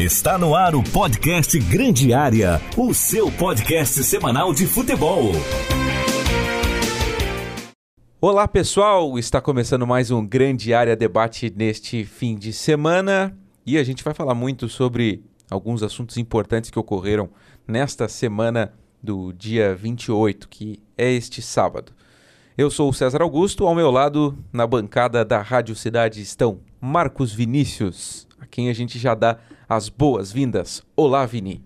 Está 0.00 0.38
no 0.38 0.54
ar 0.54 0.74
o 0.74 0.82
podcast 0.82 1.58
Grande 1.58 2.14
Área, 2.14 2.58
o 2.74 2.94
seu 2.94 3.30
podcast 3.30 4.02
semanal 4.02 4.54
de 4.54 4.66
futebol. 4.66 5.30
Olá 8.18 8.48
pessoal, 8.48 9.18
está 9.18 9.42
começando 9.42 9.86
mais 9.86 10.10
um 10.10 10.26
Grande 10.26 10.72
Área 10.72 10.96
Debate 10.96 11.52
neste 11.54 12.02
fim 12.06 12.34
de 12.34 12.50
semana 12.50 13.36
e 13.66 13.76
a 13.76 13.84
gente 13.84 14.02
vai 14.02 14.14
falar 14.14 14.34
muito 14.34 14.70
sobre 14.70 15.22
alguns 15.50 15.82
assuntos 15.82 16.16
importantes 16.16 16.70
que 16.70 16.78
ocorreram 16.78 17.28
nesta 17.68 18.08
semana 18.08 18.72
do 19.02 19.34
dia 19.34 19.74
28, 19.74 20.48
que 20.48 20.82
é 20.96 21.12
este 21.12 21.42
sábado. 21.42 21.92
Eu 22.56 22.70
sou 22.70 22.88
o 22.88 22.94
César 22.94 23.20
Augusto, 23.20 23.66
ao 23.66 23.74
meu 23.74 23.90
lado, 23.90 24.38
na 24.50 24.66
bancada 24.66 25.26
da 25.26 25.42
Rádio 25.42 25.76
Cidade, 25.76 26.22
estão 26.22 26.60
Marcos 26.80 27.34
Vinícius, 27.34 28.26
a 28.40 28.46
quem 28.46 28.70
a 28.70 28.72
gente 28.72 28.98
já 28.98 29.14
dá 29.14 29.38
as 29.70 29.88
boas-vindas. 29.88 30.82
Olá, 30.96 31.24
Vini. 31.24 31.64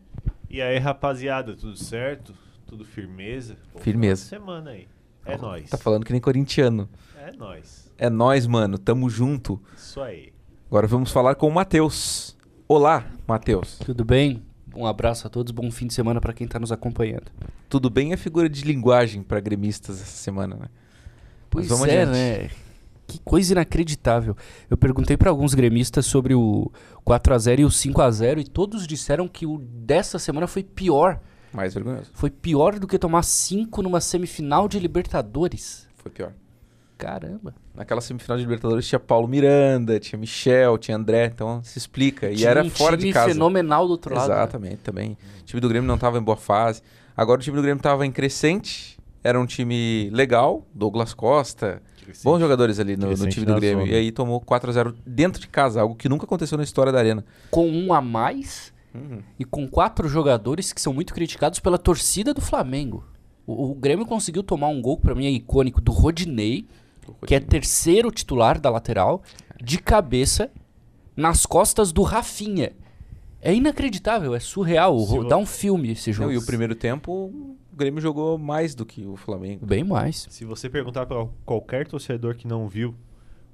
E 0.50 0.60
aí, 0.60 0.76
rapaziada, 0.78 1.56
tudo 1.56 1.74
certo? 1.74 2.34
Tudo 2.66 2.84
firmeza? 2.84 3.56
Pô, 3.72 3.78
Firmeza. 3.78 4.26
Semana 4.26 4.72
aí. 4.72 4.86
É 5.24 5.38
nóis. 5.38 5.70
Tá 5.70 5.78
falando 5.78 6.04
que 6.04 6.12
nem 6.12 6.20
corintiano. 6.20 6.86
É 7.16 7.32
nóis. 7.32 7.90
É 7.96 8.10
nós, 8.10 8.46
mano, 8.46 8.76
tamo 8.76 9.08
junto. 9.08 9.58
Isso 9.74 10.02
aí. 10.02 10.34
Agora 10.66 10.86
vamos 10.86 11.10
falar 11.12 11.34
com 11.34 11.48
o 11.48 11.50
Matheus. 11.50 12.36
Olá, 12.68 13.06
Matheus. 13.26 13.78
Tudo 13.78 14.04
bem? 14.04 14.42
Um 14.76 14.84
abraço 14.84 15.26
a 15.26 15.30
todos, 15.30 15.50
bom 15.50 15.70
fim 15.70 15.86
de 15.86 15.94
semana 15.94 16.20
para 16.20 16.34
quem 16.34 16.44
está 16.44 16.60
nos 16.60 16.70
acompanhando. 16.70 17.32
Tudo 17.70 17.88
bem 17.88 18.12
é 18.12 18.18
figura 18.18 18.50
de 18.50 18.64
linguagem 18.66 19.22
para 19.22 19.40
gremistas 19.40 20.02
essa 20.02 20.18
semana, 20.18 20.56
né? 20.56 20.66
Pois 21.48 21.68
vamos 21.68 21.88
é, 21.88 22.02
adiante. 22.02 22.18
né? 22.18 22.50
Que 23.06 23.20
coisa 23.20 23.52
inacreditável. 23.52 24.36
Eu 24.70 24.76
perguntei 24.76 25.16
para 25.16 25.30
alguns 25.30 25.52
gremistas 25.54 26.06
sobre 26.06 26.34
o 26.34 26.70
4 27.04 27.34
a 27.34 27.38
0 27.38 27.60
e 27.60 27.64
o 27.64 27.70
5 27.70 28.00
a 28.00 28.10
0 28.10 28.40
e 28.40 28.44
todos 28.44 28.86
disseram 28.86 29.28
que 29.28 29.44
o 29.46 29.58
dessa 29.58 30.18
semana 30.18 30.46
foi 30.46 30.62
pior. 30.62 31.20
Mais 31.52 31.74
vergonhoso. 31.74 32.10
Foi 32.14 32.30
pior 32.30 32.78
do 32.78 32.86
que 32.86 32.98
tomar 32.98 33.22
5 33.22 33.82
numa 33.82 34.00
semifinal 34.00 34.66
de 34.68 34.78
Libertadores. 34.78 35.86
Foi 35.96 36.10
pior. 36.10 36.32
Caramba. 36.96 37.54
Naquela 37.74 38.00
semifinal 38.00 38.38
de 38.38 38.44
Libertadores 38.44 38.86
tinha 38.86 38.98
Paulo 39.00 39.28
Miranda, 39.28 39.98
tinha 40.00 40.18
Michel, 40.18 40.78
tinha 40.78 40.96
André, 40.96 41.26
então 41.26 41.62
se 41.62 41.76
explica. 41.76 42.30
E 42.30 42.36
Tinha 42.36 42.50
era 42.50 42.62
um 42.62 42.70
fora 42.70 42.96
de 42.96 43.12
casa. 43.12 43.28
fenomenal 43.32 43.86
do 43.86 43.92
outro 43.92 44.14
lado. 44.14 44.28
né? 44.28 44.34
Exatamente, 44.34 44.76
também. 44.78 45.18
O 45.40 45.44
time 45.44 45.60
do 45.60 45.68
Grêmio 45.68 45.86
não 45.86 45.96
estava 45.96 46.18
em 46.18 46.22
boa 46.22 46.36
fase. 46.36 46.82
Agora 47.16 47.40
o 47.40 47.42
time 47.42 47.56
do 47.56 47.62
Grêmio 47.62 47.78
estava 47.80 48.06
em 48.06 48.12
crescente. 48.12 48.98
Era 49.22 49.40
um 49.40 49.46
time 49.46 50.10
legal, 50.12 50.66
Douglas 50.74 51.14
Costa, 51.14 51.82
bons 52.22 52.40
jogadores 52.40 52.78
ali 52.78 52.96
no, 52.96 53.10
no 53.10 53.28
time 53.28 53.46
do 53.46 53.54
Grêmio. 53.56 53.84
zona. 53.86 53.92
E 53.92 53.96
aí 53.96 54.12
tomou 54.12 54.40
4 54.40 54.70
a 54.70 54.72
0 54.72 54.94
dentro 55.06 55.40
de 55.40 55.48
casa, 55.48 55.80
algo 55.80 55.94
que 55.94 56.08
nunca 56.08 56.24
aconteceu 56.24 56.58
na 56.58 56.64
história 56.64 56.92
da 56.92 56.98
Arena. 56.98 57.24
Com 57.50 57.68
um 57.68 57.92
a 57.92 58.00
mais 58.00 58.72
e 59.38 59.44
com 59.44 59.68
quatro 59.68 60.08
jogadores 60.08 60.72
que 60.72 60.80
são 60.80 60.92
muito 60.94 61.12
criticados 61.14 61.58
pela 61.58 61.76
torcida 61.78 62.32
do 62.32 62.40
Flamengo. 62.40 63.04
O, 63.46 63.70
o 63.70 63.74
Grêmio 63.74 64.06
conseguiu 64.06 64.42
tomar 64.42 64.68
um 64.68 64.80
gol, 64.80 64.96
que 64.96 65.02
pra 65.02 65.14
mim 65.14 65.26
é 65.26 65.30
icônico, 65.30 65.80
do 65.80 65.92
Rodinei, 65.92 66.66
que 67.26 67.34
é 67.34 67.40
terceiro 67.40 68.10
titular 68.10 68.60
da 68.60 68.70
lateral, 68.70 69.22
de 69.62 69.78
cabeça, 69.78 70.50
nas 71.16 71.44
costas 71.44 71.92
do 71.92 72.02
Rafinha. 72.02 72.72
É 73.40 73.52
inacreditável, 73.54 74.34
é 74.34 74.40
surreal. 74.40 74.96
Dá 75.28 75.36
um 75.36 75.44
filme 75.44 75.92
esse 75.92 76.12
jogo. 76.12 76.28
Não, 76.28 76.34
e 76.34 76.38
o 76.38 76.46
primeiro 76.46 76.74
tempo 76.74 77.56
o 77.74 77.76
Grêmio 77.76 78.00
jogou 78.00 78.38
mais 78.38 78.74
do 78.74 78.86
que 78.86 79.04
o 79.04 79.16
Flamengo. 79.16 79.66
Bem 79.66 79.84
mais. 79.84 80.26
Se 80.30 80.44
você 80.44 80.70
perguntar 80.70 81.06
para 81.06 81.26
qualquer 81.44 81.86
torcedor 81.86 82.34
que 82.36 82.46
não 82.46 82.68
viu 82.68 82.94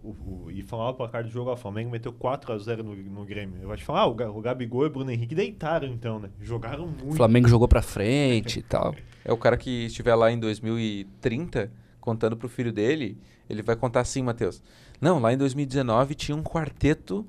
o, 0.05 0.09
o- 0.11 0.51
e 0.51 0.63
falar 0.63 0.91
o 0.91 0.95
placar 0.95 1.25
do 1.25 1.31
jogo, 1.31 1.51
o 1.51 1.57
Flamengo 1.57 1.91
meteu 1.91 2.13
4 2.13 2.53
a 2.53 2.59
0 2.59 2.83
no, 2.85 2.95
no 2.95 3.25
Grêmio. 3.25 3.57
Eu 3.61 3.69
vou 3.69 3.77
te 3.77 3.85
falar, 3.85 4.01
ah, 4.03 4.07
o, 4.07 4.39
o 4.39 4.41
Gabigol 4.41 4.85
e 4.85 4.87
o 4.87 4.91
Bruno 4.91 5.11
Henrique 5.11 5.35
deitaram 5.35 5.89
então, 5.89 6.19
né? 6.19 6.31
Jogaram 6.41 6.85
O 6.85 6.89
muito. 6.89 7.17
Flamengo 7.17 7.49
jogou 7.49 7.67
pra 7.69 7.83
frente 7.83 8.59
e 8.61 8.63
tal. 8.65 8.95
É 9.25 9.33
o 9.33 9.37
cara 9.37 9.57
que 9.57 9.87
estiver 9.87 10.15
lá 10.15 10.31
em 10.31 10.39
2030 10.39 11.71
contando 12.01 12.37
pro 12.37 12.49
filho 12.49 12.73
dele, 12.73 13.19
ele 13.49 13.63
vai 13.63 13.77
contar 13.77 14.01
assim, 14.01 14.23
Matheus. 14.23 14.63
Não, 15.01 15.19
lá 15.19 15.33
em 15.33 15.37
2019 15.37 16.15
tinha 16.15 16.37
um 16.37 16.43
quarteto, 16.43 17.27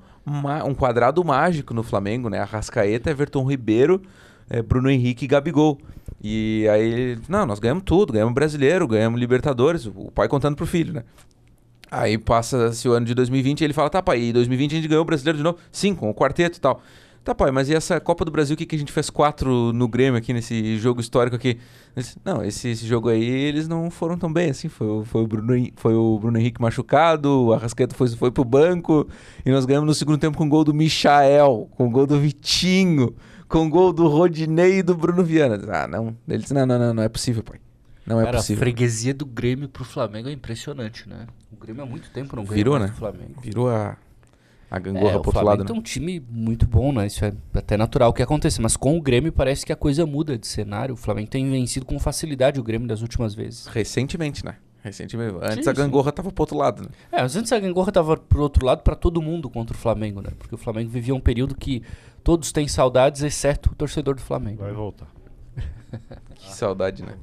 um 0.66 0.74
quadrado 0.74 1.24
mágico 1.24 1.74
no 1.74 1.84
Flamengo, 1.84 2.30
né? 2.30 2.40
Arrascaeta, 2.40 3.10
Everton 3.10 3.44
Ribeiro, 3.46 4.02
eh, 4.50 4.62
Bruno 4.62 4.90
Henrique 4.90 5.26
e 5.26 5.28
Gabigol. 5.28 5.78
E 6.24 6.68
aí, 6.70 7.18
não, 7.28 7.46
nós 7.46 7.60
ganhamos 7.60 7.84
tudo, 7.84 8.14
ganhamos 8.14 8.34
brasileiro, 8.34 8.88
ganhamos 8.88 9.20
Libertadores, 9.20 9.86
o 9.88 10.12
pai 10.12 10.28
contando 10.28 10.56
pro 10.56 10.68
filho, 10.68 10.94
né? 10.94 11.04
Aí 11.90 12.18
passa-se 12.18 12.88
o 12.88 12.94
ano 12.94 13.06
de 13.06 13.14
2020 13.14 13.62
e 13.62 13.64
ele 13.66 13.74
fala, 13.74 13.90
tá 13.90 14.02
pai, 14.02 14.22
e 14.22 14.34
2020 14.34 14.72
a 14.72 14.76
gente 14.76 14.88
ganhou 14.88 15.02
o 15.02 15.06
brasileiro 15.06 15.38
de 15.38 15.44
novo? 15.44 15.58
Sim, 15.72 15.94
com 15.94 16.10
o 16.10 16.14
quarteto 16.14 16.58
e 16.58 16.62
tal. 16.62 16.82
Tá 17.24 17.36
pai, 17.36 17.52
mas 17.52 17.70
e 17.70 17.76
essa 17.76 18.00
Copa 18.00 18.26
do 18.26 18.32
Brasil, 18.32 18.56
o 18.56 18.58
que, 18.58 18.66
que 18.66 18.76
a 18.76 18.80
gente 18.80 18.92
fez 18.92 19.10
quatro 19.10 19.72
no 19.74 19.88
Grêmio 19.88 20.18
aqui, 20.18 20.34
nesse 20.34 20.78
jogo 20.78 21.02
histórico 21.02 21.36
aqui? 21.36 21.60
Disse, 21.96 22.18
não, 22.26 22.44
esse, 22.44 22.70
esse 22.70 22.88
jogo 22.88 23.10
aí, 23.10 23.24
eles 23.24 23.68
não 23.68 23.92
foram 23.92 24.18
tão 24.18 24.32
bem, 24.32 24.50
assim, 24.50 24.68
foi, 24.70 25.06
foi, 25.06 25.22
o, 25.22 25.28
Bruno, 25.28 25.68
foi 25.76 25.94
o 25.94 26.18
Bruno 26.18 26.40
Henrique 26.40 26.60
machucado, 26.60 27.30
o 27.30 27.54
Arrascaeta 27.54 27.94
foi, 27.94 28.08
foi 28.10 28.32
pro 28.32 28.44
banco, 28.44 29.08
e 29.46 29.52
nós 29.52 29.66
ganhamos 29.66 29.88
no 29.88 29.94
segundo 29.94 30.18
tempo 30.18 30.36
com 30.36 30.46
o 30.46 30.50
gol 30.50 30.64
do 30.64 30.74
Michael, 30.74 31.70
com 31.78 31.88
o 31.88 31.92
gol 31.92 32.08
do 32.08 32.20
Vitinho, 32.20 33.14
com 33.52 33.70
gol 33.70 33.92
do 33.92 34.08
Rodinei 34.08 34.80
e 34.80 34.84
do 34.84 34.96
Bruno 34.96 35.24
Viana. 35.24 35.60
Ah, 35.72 35.88
não. 35.88 36.16
Ele 36.28 36.40
disse, 36.40 36.54
não, 36.54 36.66
não, 36.66 36.80
não, 36.80 36.94
não 36.94 37.04
é 37.04 37.10
possível, 37.10 37.44
pai. 37.44 37.60
Não 38.06 38.20
é 38.20 38.24
Cara, 38.24 38.38
a 38.38 38.40
possível. 38.40 38.60
freguesia 38.62 39.14
do 39.14 39.26
Grêmio 39.26 39.70
pro 39.70 39.84
Flamengo 39.84 40.30
é 40.30 40.32
impressionante, 40.32 41.08
né? 41.08 41.28
O 41.52 41.56
Grêmio 41.56 41.84
há 41.84 41.86
muito 41.86 42.10
tempo 42.12 42.36
não 42.36 42.44
ganha 42.44 42.56
Virou, 42.56 42.80
né? 42.80 42.88
Flamengo. 42.88 43.40
Virou 43.42 43.70
a, 43.70 43.96
a 44.72 44.80
gangorra 44.80 45.06
É, 45.06 45.10
pro 45.12 45.18
outro 45.18 45.32
Flamengo 45.34 45.50
lado, 45.64 45.74
né? 45.74 45.80
um 45.80 45.82
time 45.84 46.20
muito 46.30 46.66
bom, 46.66 46.92
né? 46.92 47.06
Isso 47.06 47.24
é 47.24 47.34
até 47.54 47.78
natural 47.78 48.12
que 48.14 48.24
aconteça. 48.24 48.62
Mas 48.62 48.76
com 48.76 48.98
o 48.98 49.02
Grêmio 49.02 49.32
parece 49.32 49.66
que 49.66 49.72
a 49.72 49.76
coisa 49.76 50.06
muda 50.06 50.38
de 50.38 50.48
cenário. 50.48 50.94
O 50.94 50.98
Flamengo 50.98 51.30
tem 51.30 51.48
vencido 51.50 51.86
com 51.86 52.00
facilidade 52.00 52.60
o 52.60 52.64
Grêmio 52.64 52.88
das 52.88 53.02
últimas 53.02 53.36
vezes. 53.36 53.68
Recentemente, 53.68 54.44
né? 54.44 54.56
Recentemente. 54.84 55.36
Antes 55.42 55.64
Sim, 55.64 55.70
a 55.70 55.74
gangorra 55.74 56.12
tava 56.12 56.32
pro 56.32 56.42
outro 56.42 56.58
lado, 56.58 56.84
né? 56.84 56.90
É, 57.12 57.22
mas 57.22 57.36
antes 57.36 57.52
a 57.52 57.60
gangorra 57.60 57.92
tava 57.92 58.18
pro 58.18 58.42
outro 58.42 58.66
lado 58.66 58.82
pra 58.82 58.96
todo 58.96 59.22
mundo 59.22 59.50
contra 59.50 59.76
o 59.76 59.80
Flamengo, 59.80 60.22
né? 60.22 60.32
Porque 60.40 60.56
o 60.56 60.58
Flamengo 60.58 60.90
vivia 60.90 61.14
um 61.14 61.20
período 61.20 61.56
que 61.56 61.84
todos 62.24 62.52
têm 62.52 62.68
saudades, 62.68 63.22
exceto 63.22 63.72
o 63.72 63.76
torcedor 63.76 64.16
do 64.16 64.22
Flamengo. 64.22 64.64
Vai 64.64 64.74
voltar. 64.74 65.08
Que 66.36 66.52
saudade, 66.52 67.04
né? 67.04 67.16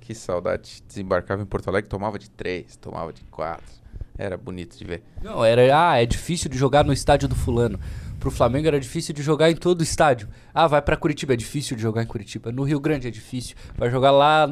Que 0.00 0.14
saudade. 0.14 0.82
Desembarcava 0.88 1.42
em 1.42 1.46
Porto 1.46 1.68
Alegre, 1.68 1.88
tomava 1.88 2.18
de 2.18 2.28
três, 2.28 2.74
tomava 2.74 3.12
de 3.12 3.22
quatro. 3.24 3.72
Era 4.18 4.36
bonito 4.36 4.76
de 4.76 4.84
ver. 4.84 5.02
Não, 5.22 5.44
era, 5.44 5.62
ah, 5.90 6.02
é 6.02 6.04
difícil 6.04 6.50
de 6.50 6.58
jogar 6.58 6.84
no 6.84 6.92
estádio 6.92 7.28
do 7.28 7.36
fulano. 7.36 7.78
Pro 8.18 8.30
Flamengo 8.30 8.66
era 8.66 8.80
difícil 8.80 9.14
de 9.14 9.22
jogar 9.22 9.50
em 9.50 9.54
todo 9.54 9.80
o 9.80 9.82
estádio. 9.82 10.28
Ah, 10.52 10.66
vai 10.66 10.82
pra 10.82 10.96
Curitiba, 10.96 11.34
é 11.34 11.36
difícil 11.36 11.76
de 11.76 11.82
jogar 11.82 12.02
em 12.02 12.06
Curitiba. 12.06 12.50
No 12.50 12.64
Rio 12.64 12.80
Grande 12.80 13.06
é 13.06 13.10
difícil. 13.10 13.56
Vai 13.76 13.90
jogar 13.90 14.10
lá 14.10 14.46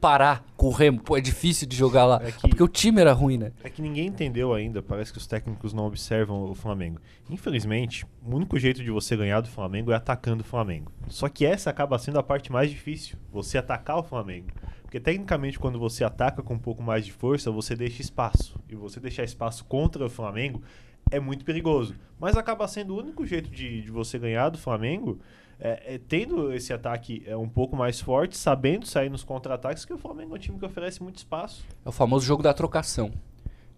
Pará 0.00 0.42
com 0.56 0.66
o 0.66 0.70
Remo. 0.70 1.00
Pô, 1.00 1.16
é 1.16 1.20
difícil 1.20 1.66
de 1.66 1.74
jogar 1.76 2.04
lá. 2.04 2.20
É 2.22 2.30
que- 2.30 2.46
Ah, 2.46 2.48
Porque 2.48 2.62
o 2.62 2.68
time 2.68 3.00
era 3.00 3.12
ruim, 3.12 3.38
né? 3.38 3.52
É 3.64 3.70
que 3.70 3.80
ninguém 3.82 4.06
entendeu 4.06 4.52
ainda, 4.54 4.82
parece 4.82 5.10
que 5.12 5.18
os 5.18 5.26
técnicos 5.26 5.72
não 5.72 5.84
observam 5.86 6.44
o 6.50 6.54
Flamengo. 6.54 7.00
Infelizmente, 7.30 8.04
o 8.24 8.34
único 8.36 8.58
jeito 8.58 8.82
de 8.84 8.90
você 8.90 9.16
ganhar 9.16 9.40
do 9.40 9.48
Flamengo 9.48 9.90
é 9.92 9.94
atacando 9.94 10.42
o 10.42 10.46
Flamengo. 10.46 10.92
Só 11.08 11.28
que 11.28 11.44
essa 11.46 11.70
acaba 11.70 11.98
sendo 11.98 12.18
a 12.18 12.22
parte 12.22 12.52
mais 12.52 12.70
difícil, 12.70 13.16
você 13.32 13.58
atacar 13.58 13.96
o 13.98 14.02
Flamengo. 14.02 14.48
Porque 14.82 15.00
tecnicamente, 15.00 15.58
quando 15.58 15.78
você 15.78 16.04
ataca 16.04 16.42
com 16.42 16.54
um 16.54 16.58
pouco 16.58 16.82
mais 16.82 17.04
de 17.04 17.12
força, 17.12 17.50
você 17.50 17.74
deixa 17.74 18.00
espaço. 18.02 18.58
E 18.68 18.74
você 18.76 19.00
deixar 19.00 19.24
espaço 19.24 19.64
contra 19.64 20.04
o 20.04 20.10
Flamengo 20.10 20.62
é 21.10 21.18
muito 21.18 21.44
perigoso. 21.44 21.94
Mas 22.20 22.36
acaba 22.36 22.66
sendo 22.68 22.94
o 22.94 22.98
único 22.98 23.26
jeito 23.26 23.50
de, 23.50 23.82
de 23.82 23.90
você 23.90 24.18
ganhar 24.18 24.48
do 24.50 24.58
Flamengo. 24.58 25.18
É, 25.58 25.94
é 25.94 25.98
tendo 25.98 26.52
esse 26.52 26.72
ataque 26.72 27.22
é, 27.26 27.36
um 27.36 27.48
pouco 27.48 27.76
mais 27.76 28.00
forte, 28.00 28.36
sabendo 28.36 28.86
sair 28.86 29.10
nos 29.10 29.24
contra-ataques, 29.24 29.84
que 29.84 29.92
o 29.92 29.98
Flamengo 29.98 30.34
é 30.34 30.36
um 30.36 30.40
time 30.40 30.58
que 30.58 30.64
oferece 30.64 31.02
muito 31.02 31.16
espaço. 31.16 31.64
É 31.84 31.88
o 31.88 31.92
famoso 31.92 32.26
jogo 32.26 32.42
da 32.42 32.52
trocação. 32.52 33.10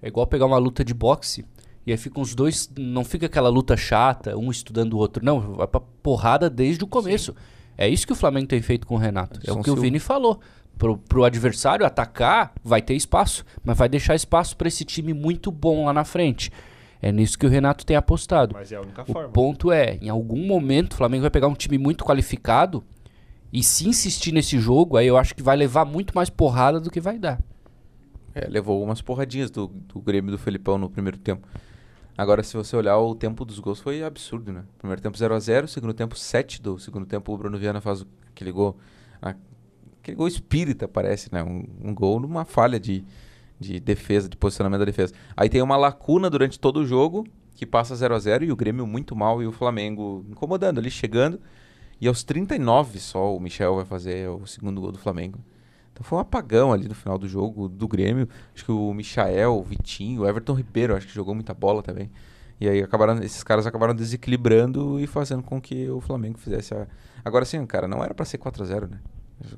É 0.03 0.09
igual 0.09 0.27
pegar 0.27 0.47
uma 0.47 0.59
luta 0.59 0.85
de 0.85 0.95
boxe 0.95 1.45
e 1.87 1.91
aí 1.91 1.97
ficam 1.97 2.23
os 2.23 2.35
dois. 2.35 2.71
Não 2.77 3.05
fica 3.05 3.27
aquela 3.27 3.49
luta 3.49 3.77
chata, 3.77 4.37
um 4.37 4.51
estudando 4.51 4.93
o 4.93 4.99
outro. 4.99 5.25
Não, 5.25 5.55
vai 5.55 5.67
pra 5.67 5.81
porrada 5.81 6.51
desde 6.51 6.85
o 6.85 6.87
começo. 6.87 7.35
É 7.79 7.89
isso 7.89 8.07
que 8.07 8.13
o 8.13 8.17
Flamengo 8.17 8.47
tem 8.47 8.61
feito 8.61 8.87
com 8.87 8.97
o 8.97 8.99
Renato. 8.99 9.41
É 9.47 9.53
o 9.53 9.63
que 9.63 9.71
o. 9.71 9.77
Vini 9.77 9.99
falou. 9.99 10.39
Pro, 10.77 10.97
pro 10.97 11.25
adversário 11.25 11.85
atacar, 11.87 12.53
vai 12.63 12.81
ter 12.81 12.95
espaço, 12.95 13.45
mas 13.65 13.77
vai 13.77 13.89
deixar 13.89 14.15
espaço 14.15 14.57
pra 14.57 14.69
esse 14.69 14.85
time 14.85 15.13
muito 15.13 15.51
bom 15.51 15.87
lá 15.87 15.93
na 15.93 16.05
frente. 16.05 16.53
É 17.01 17.13
nisso 17.13 17.39
que 17.39 17.47
o 17.47 17.49
Renato 17.49 17.87
tem 17.87 17.97
apostado. 17.97 18.55
Mas 18.55 18.73
é 18.73 18.77
a 18.77 18.81
única 18.81 19.03
O 19.03 19.07
forma. 19.13 19.29
ponto 19.31 19.71
é, 19.71 19.97
em 20.03 20.09
algum 20.09 20.45
momento 20.47 20.93
o 20.93 20.97
Flamengo 20.97 21.23
vai 21.23 21.31
pegar 21.31 21.47
um 21.49 21.55
time 21.55 21.79
muito 21.79 22.05
qualificado 22.05 22.83
e 23.53 23.63
se 23.63 23.89
insistir 23.89 24.33
nesse 24.33 24.59
jogo, 24.59 24.97
aí 24.97 25.07
eu 25.07 25.17
acho 25.17 25.35
que 25.35 25.43
vai 25.43 25.57
levar 25.57 25.85
muito 25.85 26.15
mais 26.15 26.29
porrada 26.29 26.81
do 26.81 26.91
que 26.91 27.01
vai 27.01 27.19
dar. 27.19 27.41
É, 28.35 28.47
levou 28.49 28.83
umas 28.83 29.01
porradinhas 29.01 29.51
do, 29.51 29.69
do 29.69 30.01
Grêmio 30.01 30.31
e 30.31 30.33
do 30.33 30.39
Felipão 30.39 30.77
no 30.77 30.91
primeiro 30.91 31.17
tempo. 31.19 31.47
Agora, 32.17 32.43
se 32.43 32.57
você 32.57 32.77
olhar 32.77 32.99
o 32.99 33.15
tempo 33.15 33.45
dos 33.45 33.59
gols, 33.61 33.79
foi 33.81 34.03
absurdo, 34.03 34.53
né? 34.53 34.65
Primeiro 34.77 35.01
tempo 35.01 35.17
0x0, 35.17 35.69
segundo 35.69 35.95
tempo 35.95 36.19
7 36.19 36.61
do 36.61 36.77
segundo 36.79 37.07
tempo, 37.07 37.33
o 37.33 37.39
Bruno 37.39 37.57
Viana 37.57 37.81
faz 37.81 38.03
o- 38.03 38.07
aquele 38.35 38.51
gol. 38.51 38.77
a- 39.23 39.35
aquele 40.03 40.17
gol 40.17 40.27
espírita, 40.29 40.87
parece, 40.89 41.33
né? 41.33 41.43
Um, 41.45 41.65
um 41.91 41.95
gol 41.95 42.19
numa 42.21 42.45
falha 42.45 42.79
de, 42.81 43.05
de 43.59 43.81
defesa, 43.81 44.29
de 44.29 44.37
posicionamento 44.37 44.81
da 44.81 44.85
defesa. 44.85 45.13
Aí 45.37 45.49
tem 45.49 45.63
uma 45.63 45.77
lacuna 45.77 46.31
durante 46.31 46.59
todo 46.59 46.81
o 46.81 46.87
jogo, 46.87 47.27
que 47.55 47.67
passa 47.67 47.97
0 47.97 48.15
a 48.15 48.19
0 48.19 48.45
e 48.45 48.53
o 48.53 48.57
Grêmio 48.57 48.87
muito 48.87 49.17
mal 49.17 49.43
e 49.43 49.47
o 49.47 49.53
Flamengo 49.53 50.25
incomodando 50.29 50.79
ali, 50.79 50.91
chegando. 50.91 51.41
E 52.01 52.07
aos 52.07 52.23
39 52.23 53.01
só 53.01 53.35
o 53.35 53.41
Michel 53.41 53.75
vai 53.75 53.85
fazer 53.85 54.29
o 54.29 54.47
segundo 54.47 54.81
gol 54.81 54.93
do 54.93 54.99
Flamengo. 54.99 55.41
Então 55.93 56.05
foi 56.05 56.17
um 56.17 56.21
apagão 56.21 56.73
ali 56.73 56.87
no 56.87 56.95
final 56.95 57.19
do 57.19 57.27
jogo 57.27 57.69
do 57.69 57.89
Grêmio. 57.89 58.29
Acho 58.55 58.65
que 58.65 58.71
o 58.71 58.95
Michael, 58.95 59.57
o 59.57 59.63
Vitinho, 59.65 60.23
o 60.23 60.29
Everton 60.29 60.55
Ribeiro, 60.55 60.95
acho 60.95 61.09
que 61.09 61.13
jogou 61.13 61.35
muita 61.35 61.53
bola 61.53 61.83
também. 61.83 62.09
E 62.61 62.69
aí 62.69 62.81
acabaram, 62.81 63.21
esses 63.23 63.43
caras 63.43 63.67
acabaram 63.67 63.95
desequilibrando 63.95 65.01
e 65.01 65.07
fazendo 65.09 65.43
com 65.43 65.61
que 65.61 65.89
o 65.91 66.01
Flamengo 66.01 66.39
fizesse 66.39 66.75
a. 66.75 66.87
Agora 67.25 67.45
sim, 67.45 67.65
cara, 67.67 67.89
não 67.89 68.03
era 68.03 68.15
para 68.15 68.25
ser 68.25 68.39
4 68.39 68.63
a 68.63 68.67
0 68.67 68.89
né? 68.89 69.01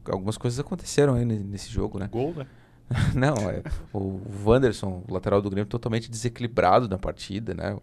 Algumas 0.07 0.37
coisas 0.39 0.59
aconteceram 0.59 1.15
aí 1.15 1.25
nesse 1.25 1.71
jogo, 1.71 1.99
né? 1.99 2.09
Gol, 2.11 2.35
né? 2.35 2.47
não, 3.15 3.49
é, 3.49 3.63
o 3.93 4.21
Wanderson, 4.45 5.05
o 5.09 5.15
lateral 5.15 5.41
do 5.41 5.49
Grêmio, 5.49 5.69
totalmente 5.69 6.11
desequilibrado 6.11 6.89
na 6.89 6.99
partida, 6.99 7.55
né? 7.55 7.79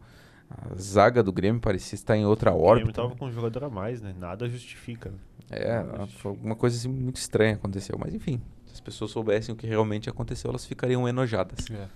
A 0.49 0.75
zaga 0.75 1.21
do 1.21 1.31
Grêmio 1.31 1.61
parecia 1.61 1.95
estar 1.95 2.15
em 2.15 2.25
outra 2.25 2.51
órbita. 2.51 2.69
O 2.69 2.75
Grêmio 2.75 2.89
estava 2.89 3.15
com 3.15 3.25
um 3.25 3.31
jogador 3.31 3.65
a 3.65 3.69
mais, 3.69 4.01
né? 4.01 4.13
Nada 4.17 4.47
justifica. 4.49 5.09
Né? 5.09 5.17
É, 5.49 5.83
justifica. 5.99 6.29
alguma 6.29 6.55
coisa 6.55 6.77
assim, 6.77 6.89
muito 6.89 7.17
estranha 7.17 7.55
aconteceu. 7.55 7.97
Mas 7.99 8.13
enfim, 8.13 8.41
se 8.65 8.73
as 8.73 8.79
pessoas 8.79 9.11
soubessem 9.11 9.53
o 9.53 9.57
que 9.57 9.67
realmente 9.67 10.09
aconteceu, 10.09 10.49
elas 10.49 10.65
ficariam 10.65 11.07
enojadas. 11.07 11.69
É. 11.71 11.87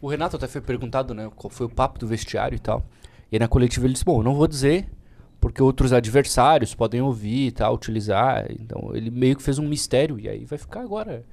O 0.00 0.08
Renato 0.08 0.36
até 0.36 0.46
foi 0.46 0.60
perguntado, 0.60 1.12
né? 1.12 1.30
Qual 1.34 1.50
foi 1.50 1.66
o 1.66 1.70
papo 1.70 1.98
do 1.98 2.06
vestiário 2.06 2.54
e 2.54 2.60
tal. 2.60 2.84
E 3.30 3.36
aí 3.36 3.38
na 3.40 3.48
coletiva 3.48 3.86
ele 3.86 3.92
disse, 3.92 4.04
bom, 4.04 4.22
não 4.22 4.34
vou 4.34 4.46
dizer, 4.46 4.88
porque 5.40 5.60
outros 5.60 5.92
adversários 5.92 6.74
podem 6.74 7.00
ouvir 7.00 7.48
e 7.48 7.52
tal, 7.52 7.74
utilizar. 7.74 8.46
Então 8.50 8.94
ele 8.94 9.10
meio 9.10 9.36
que 9.36 9.42
fez 9.42 9.58
um 9.58 9.68
mistério. 9.68 10.18
E 10.20 10.28
aí 10.28 10.44
vai 10.44 10.58
ficar 10.58 10.82
agora 10.82 11.24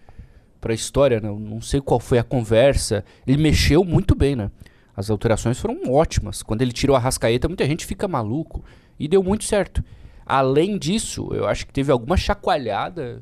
pra 0.65 0.73
história, 0.73 1.19
né? 1.19 1.29
Não 1.29 1.61
sei 1.61 1.79
qual 1.79 1.99
foi 1.99 2.17
a 2.17 2.23
conversa. 2.23 3.05
Ele 3.27 3.37
mexeu 3.37 3.83
muito 3.83 4.15
bem, 4.15 4.35
né? 4.35 4.49
As 4.97 5.11
alterações 5.11 5.59
foram 5.59 5.79
ótimas. 5.91 6.41
Quando 6.41 6.63
ele 6.63 6.71
tirou 6.71 6.95
a 6.95 6.99
rascaeta, 6.99 7.47
muita 7.47 7.67
gente 7.67 7.85
fica 7.85 8.07
maluco. 8.07 8.65
E 8.99 9.07
deu 9.07 9.21
muito 9.21 9.43
certo. 9.43 9.83
Além 10.25 10.79
disso, 10.79 11.29
eu 11.33 11.47
acho 11.47 11.67
que 11.67 11.71
teve 11.71 11.91
alguma 11.91 12.17
chacoalhada 12.17 13.21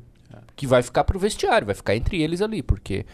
que 0.56 0.66
vai 0.66 0.82
ficar 0.82 1.04
pro 1.04 1.18
vestiário, 1.18 1.66
vai 1.66 1.74
ficar 1.74 1.94
entre 1.94 2.22
eles 2.22 2.40
ali, 2.40 2.62
porque 2.62 3.04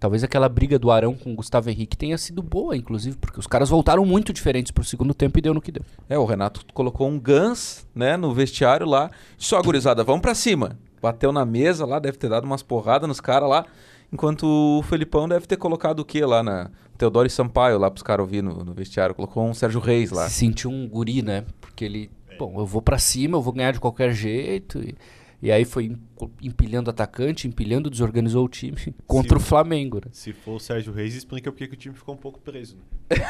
talvez 0.00 0.24
aquela 0.24 0.48
briga 0.48 0.78
do 0.78 0.90
Arão 0.90 1.14
com 1.14 1.32
o 1.32 1.36
Gustavo 1.36 1.68
Henrique 1.68 1.94
tenha 1.94 2.16
sido 2.16 2.42
boa, 2.42 2.74
inclusive, 2.74 3.18
porque 3.18 3.38
os 3.38 3.46
caras 3.46 3.68
voltaram 3.68 4.06
muito 4.06 4.32
diferentes 4.32 4.72
pro 4.72 4.82
segundo 4.82 5.12
tempo 5.12 5.38
e 5.38 5.42
deu 5.42 5.52
no 5.52 5.60
que 5.60 5.72
deu. 5.72 5.84
É, 6.08 6.18
o 6.18 6.24
Renato 6.24 6.64
colocou 6.72 7.06
um 7.06 7.20
Gans, 7.20 7.86
né, 7.94 8.16
no 8.16 8.32
vestiário 8.32 8.86
lá. 8.86 9.10
Só, 9.36 9.60
gurizada, 9.60 10.02
vamos 10.02 10.22
pra 10.22 10.34
cima. 10.34 10.78
Bateu 11.00 11.32
na 11.32 11.44
mesa 11.44 11.84
lá, 11.84 11.98
deve 11.98 12.18
ter 12.18 12.28
dado 12.28 12.44
umas 12.44 12.62
porradas 12.62 13.08
nos 13.08 13.20
caras 13.20 13.48
lá. 13.48 13.66
Enquanto 14.12 14.44
o 14.44 14.82
Felipão 14.82 15.28
deve 15.28 15.46
ter 15.46 15.56
colocado 15.56 16.00
o 16.00 16.04
quê 16.04 16.24
lá 16.24 16.42
na 16.42 16.70
Teodoro 16.96 17.26
e 17.26 17.30
Sampaio, 17.30 17.78
lá 17.78 17.90
pros 17.90 18.02
caras 18.02 18.24
ouvir 18.24 18.42
no, 18.42 18.64
no, 18.64 18.72
vestiário. 18.72 19.14
Colocou 19.14 19.46
um 19.46 19.52
Sérgio 19.52 19.80
Reis 19.80 20.10
lá. 20.10 20.28
Se 20.28 20.36
sentiu 20.36 20.70
um 20.70 20.88
guri, 20.88 21.22
né? 21.22 21.44
Porque 21.60 21.84
ele, 21.84 22.10
bom, 22.38 22.58
eu 22.58 22.66
vou 22.66 22.80
para 22.80 22.98
cima, 22.98 23.36
eu 23.36 23.42
vou 23.42 23.52
ganhar 23.52 23.72
de 23.72 23.80
qualquer 23.80 24.12
jeito. 24.12 24.78
E, 24.78 24.96
e 25.42 25.52
aí 25.52 25.64
foi 25.64 25.96
empilhando 26.42 26.90
atacante, 26.90 27.46
empilhando, 27.46 27.90
desorganizou 27.90 28.44
o 28.46 28.48
time 28.48 28.76
contra 29.06 29.38
se, 29.38 29.44
o 29.44 29.46
Flamengo. 29.46 29.98
Né? 29.98 30.10
Se 30.12 30.32
for 30.32 30.56
o 30.56 30.60
Sérgio 30.60 30.92
Reis, 30.92 31.14
explica 31.14 31.52
porque 31.52 31.68
que 31.68 31.74
o 31.74 31.78
time 31.78 31.94
ficou 31.94 32.14
um 32.14 32.18
pouco 32.18 32.40
preso. 32.40 32.76
Né? 33.10 33.26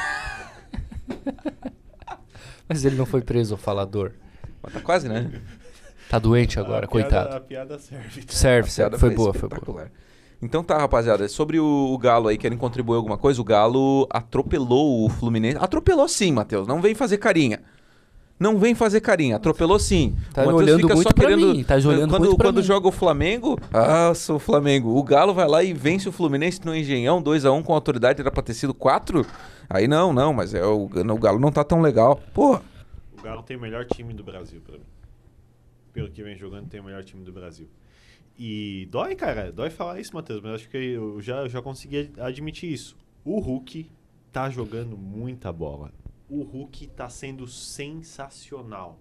Mas 2.68 2.84
ele 2.84 2.96
não 2.96 3.06
foi 3.06 3.22
preso, 3.22 3.54
o 3.54 3.58
falador. 3.58 4.12
Mas 4.62 4.72
tá 4.72 4.80
quase, 4.80 5.08
né? 5.08 5.42
Tá 6.08 6.18
doente 6.18 6.58
agora, 6.58 6.86
a 6.86 6.88
coitado. 6.88 7.28
Piada, 7.28 7.36
a 7.36 7.40
piada 7.40 7.78
serve. 7.78 8.22
Serve, 8.28 8.70
serve. 8.70 8.98
Foi, 8.98 9.10
foi 9.10 9.16
boa, 9.16 9.34
foi 9.34 9.48
boa. 9.48 9.90
Então 10.40 10.62
tá, 10.62 10.78
rapaziada, 10.78 11.28
sobre 11.28 11.58
o, 11.58 11.64
o, 11.92 11.98
Galo 11.98 12.28
aí, 12.28 12.38
querem 12.38 12.56
contribuir 12.56 12.96
alguma 12.96 13.18
coisa? 13.18 13.40
O 13.40 13.44
Galo 13.44 14.06
atropelou 14.08 15.04
o 15.04 15.08
Fluminense. 15.08 15.58
Atropelou 15.60 16.06
sim, 16.06 16.32
Matheus, 16.32 16.66
não 16.66 16.80
vem 16.80 16.94
fazer 16.94 17.18
carinha. 17.18 17.60
Não 18.38 18.56
vem 18.56 18.72
fazer 18.72 19.00
carinha, 19.00 19.34
atropelou 19.34 19.80
sim. 19.80 20.14
Tá 20.32 20.44
o 20.44 20.54
olhando 20.54 20.82
fica 20.82 20.94
muito 20.94 21.08
só 21.08 21.12
querendo. 21.12 21.54
Mim, 21.54 21.64
tá 21.64 21.74
olhando 21.74 22.10
quando 22.10 22.26
muito 22.26 22.36
quando 22.40 22.56
mim. 22.58 22.62
joga 22.62 22.86
o 22.86 22.92
Flamengo, 22.92 23.58
ah, 23.72 24.14
sou 24.14 24.36
o 24.36 24.38
Flamengo. 24.38 24.96
O 24.96 25.02
Galo 25.02 25.34
vai 25.34 25.48
lá 25.48 25.64
e 25.64 25.74
vence 25.74 26.08
o 26.08 26.12
Fluminense 26.12 26.64
no 26.64 26.74
Engenhão, 26.74 27.20
2x1 27.20 27.58
um, 27.58 27.62
com 27.64 27.74
autoridade, 27.74 28.20
era 28.20 28.30
pra 28.30 28.40
ter 28.40 28.54
sido 28.54 28.72
4. 28.72 29.26
Aí 29.68 29.88
não, 29.88 30.12
não, 30.12 30.32
mas 30.32 30.54
é, 30.54 30.64
o, 30.64 30.84
o 30.84 31.18
Galo 31.18 31.40
não 31.40 31.50
tá 31.50 31.64
tão 31.64 31.80
legal. 31.80 32.20
Porra. 32.32 32.62
O 33.18 33.22
Galo 33.22 33.42
tem 33.42 33.56
o 33.56 33.60
melhor 33.60 33.84
time 33.84 34.14
do 34.14 34.22
Brasil 34.22 34.60
pra 34.64 34.78
mim. 34.78 34.84
Pelo 35.98 36.10
que 36.10 36.22
vem 36.22 36.36
jogando, 36.36 36.68
tem 36.68 36.78
o 36.78 36.84
melhor 36.84 37.02
time 37.02 37.24
do 37.24 37.32
Brasil. 37.32 37.68
E 38.38 38.86
dói, 38.88 39.16
cara, 39.16 39.50
dói 39.50 39.68
falar 39.68 39.98
isso, 39.98 40.14
Matheus, 40.14 40.40
mas 40.40 40.52
acho 40.52 40.68
que 40.68 40.76
eu 40.76 41.20
já, 41.20 41.38
eu 41.38 41.48
já 41.48 41.60
consegui 41.60 42.12
admitir 42.20 42.72
isso. 42.72 42.96
O 43.24 43.40
Hulk 43.40 43.90
tá 44.30 44.48
jogando 44.48 44.96
muita 44.96 45.52
bola. 45.52 45.92
O 46.30 46.44
Hulk 46.44 46.86
tá 46.94 47.08
sendo 47.08 47.48
sensacional. 47.48 48.96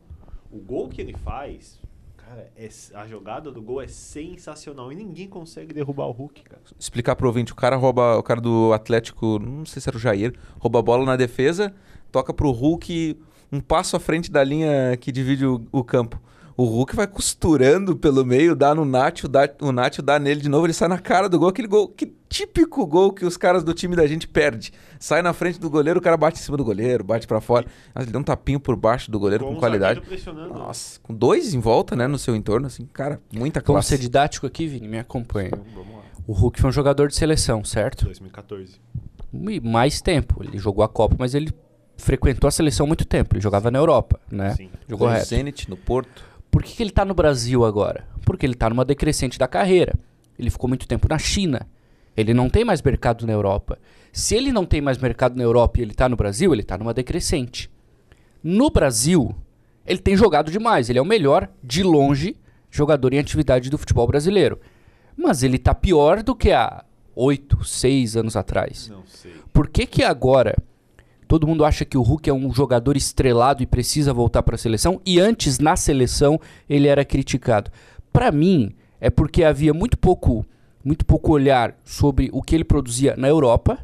O 0.52 0.58
gol 0.58 0.90
que 0.90 1.00
ele 1.00 1.14
faz, 1.14 1.80
cara, 2.16 2.52
é, 2.58 2.68
a 2.96 3.06
jogada 3.06 3.52
do 3.52 3.62
gol 3.62 3.80
é 3.80 3.88
sensacional 3.88 4.92
e 4.92 4.96
ninguém 4.96 5.28
consegue 5.28 5.76
derrubar 5.76 6.08
o 6.08 6.12
Hulk, 6.12 6.42
cara. 6.46 6.62
Explicar 6.80 7.16
pro 7.16 7.28
ouvinte, 7.28 7.54
o 7.54 7.56
cara 7.56 7.76
rouba, 7.76 8.18
o 8.18 8.24
cara 8.24 8.42
do 8.42 8.74
Atlético, 8.74 9.38
não 9.38 9.68
sei 9.68 9.84
se 9.84 9.88
era 9.88 9.96
o 9.96 10.00
Jair, 10.00 10.34
rouba 10.58 10.80
a 10.80 10.82
bola 10.82 11.06
na 11.06 11.16
defesa, 11.16 11.76
toca 12.12 12.34
pro 12.34 12.50
Hulk 12.50 13.16
um 13.52 13.60
passo 13.60 13.96
à 13.96 14.00
frente 14.00 14.32
da 14.32 14.44
linha 14.44 14.98
que 14.98 15.12
divide 15.12 15.46
o, 15.46 15.64
o 15.72 15.84
campo. 15.84 16.20
O 16.58 16.66
Hulk 16.66 16.96
vai 16.96 17.06
costurando 17.06 17.96
pelo 17.96 18.26
meio, 18.26 18.56
dá 18.56 18.74
no 18.74 18.84
Nacho, 18.84 19.28
dá, 19.28 19.48
o 19.62 19.72
Nacho 19.72 20.02
dá 20.02 20.18
nele 20.18 20.42
de 20.42 20.50
novo, 20.50 20.66
ele 20.66 20.74
sai 20.74 20.88
na 20.88 20.98
cara 20.98 21.30
do 21.30 21.38
gol. 21.38 21.50
Aquele 21.50 21.68
gol, 21.68 21.88
que 21.88 22.08
típico 22.28 22.84
gol 22.88 23.14
que 23.14 23.24
os 23.24 23.38
caras 23.38 23.64
do 23.64 23.76
time 23.76 23.96
da 23.96 24.08
gente 24.08 24.28
perde. 24.28 24.74
Sai 25.00 25.22
na 25.22 25.34
frente 25.34 25.60
do 25.60 25.70
goleiro, 25.70 26.00
o 26.00 26.02
cara 26.02 26.18
bate 26.18 26.40
em 26.40 26.44
cima 26.44 26.58
do 26.58 26.66
goleiro, 26.66 27.04
bate 27.04 27.28
para 27.28 27.40
fora. 27.40 27.68
Mas 27.94 28.06
ele 28.06 28.12
dá 28.12 28.18
um 28.18 28.24
tapinho 28.24 28.60
por 28.60 28.76
baixo 28.76 29.12
do 29.12 29.20
goleiro 29.20 29.46
com, 29.46 29.54
com 29.54 29.60
qualidade. 29.60 30.02
Nossa, 30.52 31.00
com 31.04 31.14
dois 31.14 31.54
em 31.54 31.60
volta, 31.60 31.96
né, 31.96 32.08
no 32.08 32.18
seu 32.18 32.36
entorno, 32.36 32.66
assim, 32.66 32.88
cara, 32.88 33.22
muita 33.32 33.62
classe. 33.62 33.74
Vamos 33.74 33.86
ser 33.86 34.00
didático 34.00 34.48
aqui, 34.48 34.66
Vini, 34.66 34.88
me 34.88 34.98
acompanha. 34.98 35.52
O 36.26 36.34
Hulk 36.34 36.60
foi 36.60 36.72
um 36.72 36.74
jogador 36.74 37.08
de 37.08 37.16
seleção, 37.16 37.64
certo? 37.64 38.06
2014. 38.06 38.82
E 39.32 39.60
mais 39.60 40.02
tempo. 40.02 40.44
Ele 40.44 40.58
jogou 40.58 40.84
a 40.84 40.90
Copa, 40.90 41.16
mas 41.20 41.36
ele 41.36 41.54
frequentou 41.98 42.48
a 42.48 42.52
seleção 42.52 42.86
há 42.86 42.88
muito 42.88 43.06
tempo. 43.06 43.36
Ele 43.36 43.42
jogava 43.42 43.70
na 43.70 43.78
Europa, 43.78 44.20
né? 44.32 44.56
Sim. 44.56 44.72
Jogou 44.88 45.08
no 45.08 45.20
Zenit, 45.20 45.70
no 45.70 45.78
Porto. 45.78 46.37
Por 46.58 46.64
que, 46.64 46.76
que 46.76 46.82
ele 46.82 46.90
está 46.90 47.06
no 47.06 47.14
Brasil 47.14 47.64
agora? 47.64 48.08
Porque 48.26 48.44
ele 48.44 48.54
está 48.54 48.68
numa 48.68 48.84
decrescente 48.84 49.38
da 49.38 49.48
carreira. 49.48 49.94
Ele 50.40 50.50
ficou 50.50 50.68
muito 50.68 50.88
tempo 50.88 51.08
na 51.08 51.20
China. 51.20 51.70
Ele 52.16 52.34
não 52.34 52.50
tem 52.50 52.66
mais 52.66 52.82
mercado 52.82 53.28
na 53.28 53.34
Europa. 53.34 53.78
Se 54.12 54.34
ele 54.34 54.52
não 54.52 54.66
tem 54.66 54.82
mais 54.82 54.98
mercado 54.98 55.36
na 55.36 55.44
Europa 55.44 55.78
e 55.78 55.84
ele 55.84 55.92
está 55.92 56.10
no 56.10 56.16
Brasil, 56.16 56.52
ele 56.52 56.64
está 56.64 56.76
numa 56.76 56.96
decrescente. 56.96 57.70
No 58.44 58.72
Brasil, 58.72 59.36
ele 59.86 60.00
tem 60.00 60.18
jogado 60.18 60.50
demais. 60.50 60.90
Ele 60.90 60.98
é 60.98 61.02
o 61.02 61.06
melhor, 61.06 61.48
de 61.64 61.84
longe, 61.84 62.36
jogador 62.72 63.14
em 63.14 63.20
atividade 63.20 63.70
do 63.70 63.78
futebol 63.78 64.08
brasileiro. 64.08 64.60
Mas 65.16 65.44
ele 65.44 65.58
está 65.58 65.76
pior 65.76 66.24
do 66.24 66.36
que 66.36 66.52
há 66.52 66.84
oito, 67.16 67.64
seis 67.64 68.18
anos 68.18 68.36
atrás. 68.36 68.90
Não 68.90 69.06
sei. 69.06 69.36
Por 69.54 69.70
que, 69.70 69.86
que 69.86 70.04
agora 70.04 70.58
Todo 71.28 71.48
mundo 71.48 71.66
acha 71.66 71.84
que 71.84 71.98
o 71.98 72.02
Hulk 72.02 72.30
é 72.30 72.34
um 72.34 72.54
jogador 72.54 72.96
estrelado 72.96 73.62
e 73.62 73.66
precisa 73.66 74.14
voltar 74.14 74.44
para 74.44 74.56
a 74.56 74.58
seleção, 74.58 75.02
e 75.06 75.20
antes 75.20 75.60
na 75.60 75.76
seleção 75.76 76.40
ele 76.70 76.88
era 76.88 77.04
criticado. 77.04 77.70
Para 78.14 78.32
mim, 78.32 78.74
é 79.00 79.10
porque 79.10 79.44
havia 79.44 79.74
muito 79.74 79.98
pouco, 79.98 80.46
muito 80.84 81.06
pouco 81.06 81.34
olhar 81.34 81.76
sobre 81.84 82.30
o 82.32 82.42
que 82.42 82.56
ele 82.56 82.64
produzia 82.64 83.16
na 83.18 83.28
Europa, 83.28 83.78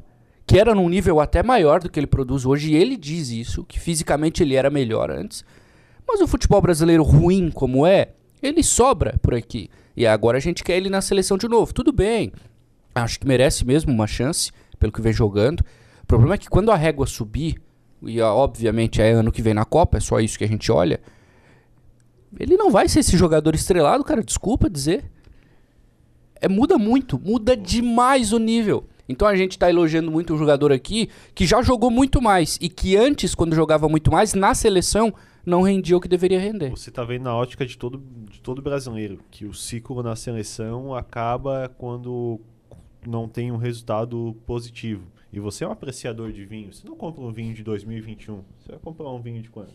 que 0.47 0.57
era 0.57 0.73
num 0.73 0.89
nível 0.89 1.19
até 1.19 1.43
maior 1.43 1.81
do 1.81 1.89
que 1.89 2.00
ele 2.00 2.07
produz 2.07 2.45
hoje, 2.45 2.71
e 2.71 2.75
ele 2.75 2.95
diz 2.95 3.29
isso, 3.29 3.63
que 3.63 3.79
fisicamente 3.79 4.41
ele 4.41 4.55
era 4.55 4.69
melhor 4.69 5.12
antes. 5.12 5.43
Mas 6.07 6.21
o 6.21 6.27
futebol 6.27 6.62
brasileiro 6.62 7.03
ruim 7.03 7.50
como 7.50 7.85
é, 7.85 8.09
ele 8.41 8.63
sobra 8.63 9.17
por 9.21 9.33
aqui. 9.33 9.69
E 9.95 10.05
agora 10.05 10.38
a 10.38 10.41
gente 10.41 10.63
quer 10.63 10.77
ele 10.77 10.89
na 10.89 11.01
seleção 11.01 11.38
de 11.38 11.47
novo. 11.47 11.73
Tudo 11.73 11.91
bem. 11.91 12.31
Acho 12.93 13.19
que 13.19 13.27
merece 13.27 13.65
mesmo 13.65 13.91
uma 13.91 14.07
chance, 14.07 14.51
pelo 14.79 14.91
que 14.91 15.01
vem 15.01 15.13
jogando. 15.13 15.63
Problema 16.13 16.36
é 16.36 16.38
que 16.38 16.48
quando 16.48 16.70
a 16.70 16.75
régua 16.75 17.08
subir, 17.08 17.60
e 18.03 18.22
obviamente 18.22 19.01
é 19.01 19.13
ano 19.13 19.32
que 19.32 19.41
vem 19.41 19.55
na 19.55 19.65
Copa, 19.65 19.98
é 19.98 20.00
só 20.00 20.20
isso 20.20 20.38
que 20.38 20.43
a 20.43 20.48
gente 20.48 20.72
olha, 20.72 21.01
ele 22.39 22.55
não 22.55 22.70
vai 22.70 22.88
ser 22.88 23.00
esse 23.00 23.17
jogador 23.17 23.55
estrelado, 23.55 24.03
cara, 24.03 24.24
desculpa 24.24 24.70
dizer. 24.70 25.12
É, 26.39 26.48
muda 26.48 26.77
muito, 26.77 27.20
muda 27.20 27.58
demais 27.58 28.32
o 28.32 28.38
nível. 28.38 28.88
Então 29.10 29.27
a 29.27 29.36
gente 29.36 29.53
está 29.53 29.72
elogiando 29.72 30.12
muito 30.12 30.36
um 30.36 30.38
jogador 30.38 30.72
aqui 30.72 31.10
que 31.34 31.48
já 31.48 31.63
jogou 31.63 31.89
muito 31.89 32.22
mais 32.22 32.60
e 32.62 32.70
que 32.70 32.96
antes, 32.96 33.34
quando 33.34 33.55
jogava 33.55 33.89
muito 33.89 34.12
mais, 34.12 34.36
na 34.36 34.53
seleção 34.53 35.12
não 35.43 35.63
rendia 35.63 35.98
o 35.98 36.00
que 36.00 36.08
deveria 36.08 36.39
render. 36.39 36.70
Você 36.70 36.91
está 36.91 37.03
vendo 37.03 37.24
na 37.24 37.36
ótica 37.36 37.65
de 37.65 37.75
todo, 37.75 38.00
de 38.29 38.39
todo 38.39 38.62
brasileiro 38.62 39.20
que 39.32 39.46
o 39.46 39.53
ciclo 39.53 40.03
na 40.03 40.15
seleção 40.15 40.93
acaba 40.93 41.72
quando 41.75 42.39
não 43.03 43.27
tem 43.27 43.51
um 43.51 43.58
resultado 43.58 44.38
positivo 44.46 45.12
e 45.34 45.40
você 45.40 45.63
é 45.63 45.68
um 45.68 45.72
apreciador 45.72 46.32
de 46.32 46.46
vinho, 46.46 46.72
você 46.72 46.88
não 46.88 46.96
compra 46.96 47.24
um 47.24 47.32
vinho 47.32 47.56
de 47.56 47.63
2021, 47.63 48.44
você 48.60 48.72
vai 48.72 48.80
comprar 48.80 49.10
um 49.10 49.20
vinho 49.20 49.42
de 49.42 49.50
quando? 49.50 49.74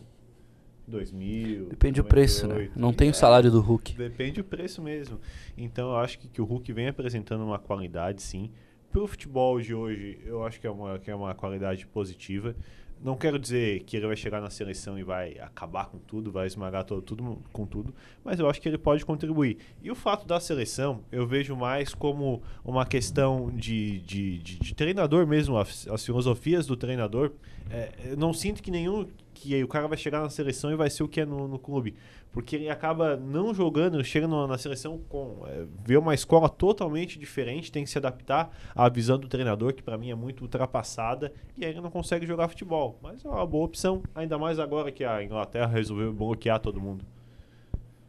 2000. 0.86 1.66
Depende 1.66 2.00
do 2.00 2.04
preço, 2.04 2.46
né? 2.46 2.70
Não 2.74 2.92
tem 2.92 3.10
o 3.10 3.14
salário 3.14 3.50
do 3.50 3.60
Hulk. 3.60 3.94
Depende 3.94 4.40
do 4.40 4.44
preço 4.44 4.80
mesmo. 4.80 5.20
Então 5.56 5.90
eu 5.90 5.96
acho 5.96 6.18
que, 6.18 6.28
que 6.28 6.40
o 6.40 6.44
Hulk 6.44 6.72
vem 6.72 6.88
apresentando 6.88 7.44
uma 7.44 7.58
qualidade, 7.58 8.22
sim. 8.22 8.50
Pro 8.90 9.06
futebol 9.06 9.60
de 9.60 9.74
hoje, 9.74 10.18
eu 10.24 10.42
acho 10.44 10.60
que 10.60 10.66
é 10.66 10.70
uma, 10.70 10.98
que 10.98 11.10
é 11.10 11.14
uma 11.14 11.34
qualidade 11.34 11.86
positiva. 11.86 12.56
Não 13.02 13.16
quero 13.16 13.38
dizer 13.38 13.84
que 13.84 13.96
ele 13.96 14.06
vai 14.06 14.16
chegar 14.16 14.40
na 14.40 14.50
seleção 14.50 14.98
e 14.98 15.02
vai 15.02 15.38
acabar 15.38 15.86
com 15.86 15.98
tudo, 15.98 16.32
vai 16.32 16.46
esmagar 16.46 16.84
todo, 16.84 17.00
tudo 17.00 17.38
com 17.52 17.64
tudo, 17.64 17.94
mas 18.24 18.40
eu 18.40 18.48
acho 18.48 18.60
que 18.60 18.68
ele 18.68 18.78
pode 18.78 19.04
contribuir. 19.04 19.58
E 19.82 19.90
o 19.90 19.94
fato 19.94 20.26
da 20.26 20.40
seleção, 20.40 21.00
eu 21.12 21.26
vejo 21.26 21.56
mais 21.56 21.94
como 21.94 22.42
uma 22.64 22.84
questão 22.84 23.50
de, 23.54 24.00
de, 24.00 24.38
de, 24.38 24.58
de 24.58 24.74
treinador 24.74 25.26
mesmo, 25.26 25.56
as, 25.56 25.86
as, 25.88 26.04
filosofias 26.04 26.66
do 26.66 26.76
treinador. 26.76 27.32
É, 27.70 27.92
eu 28.10 28.16
não 28.16 28.32
sinto 28.32 28.62
que 28.62 28.70
nenhum 28.70 29.06
que 29.38 29.62
o 29.62 29.68
cara 29.68 29.86
vai 29.86 29.96
chegar 29.96 30.20
na 30.20 30.30
seleção 30.30 30.70
e 30.70 30.76
vai 30.76 30.90
ser 30.90 31.02
o 31.02 31.08
que 31.08 31.20
é 31.20 31.26
no, 31.26 31.46
no 31.46 31.58
clube. 31.58 31.94
Porque 32.32 32.56
ele 32.56 32.68
acaba 32.68 33.16
não 33.16 33.54
jogando, 33.54 34.02
chega 34.04 34.28
na 34.28 34.58
seleção 34.58 34.98
com. 35.08 35.42
É, 35.46 35.64
vê 35.84 35.96
uma 35.96 36.14
escola 36.14 36.48
totalmente 36.48 37.18
diferente, 37.18 37.72
tem 37.72 37.84
que 37.84 37.90
se 37.90 37.98
adaptar 37.98 38.50
à 38.74 38.88
visão 38.88 39.18
do 39.18 39.28
treinador, 39.28 39.72
que 39.72 39.82
para 39.82 39.96
mim 39.96 40.10
é 40.10 40.14
muito 40.14 40.42
ultrapassada, 40.42 41.32
e 41.56 41.64
aí 41.64 41.70
ele 41.70 41.80
não 41.80 41.90
consegue 41.90 42.26
jogar 42.26 42.48
futebol. 42.48 42.98
Mas 43.02 43.24
é 43.24 43.28
uma 43.28 43.46
boa 43.46 43.64
opção, 43.64 44.02
ainda 44.14 44.38
mais 44.38 44.58
agora 44.58 44.92
que 44.92 45.04
a 45.04 45.22
Inglaterra 45.22 45.66
resolveu 45.66 46.12
bloquear 46.12 46.60
todo 46.60 46.80
mundo. 46.80 47.04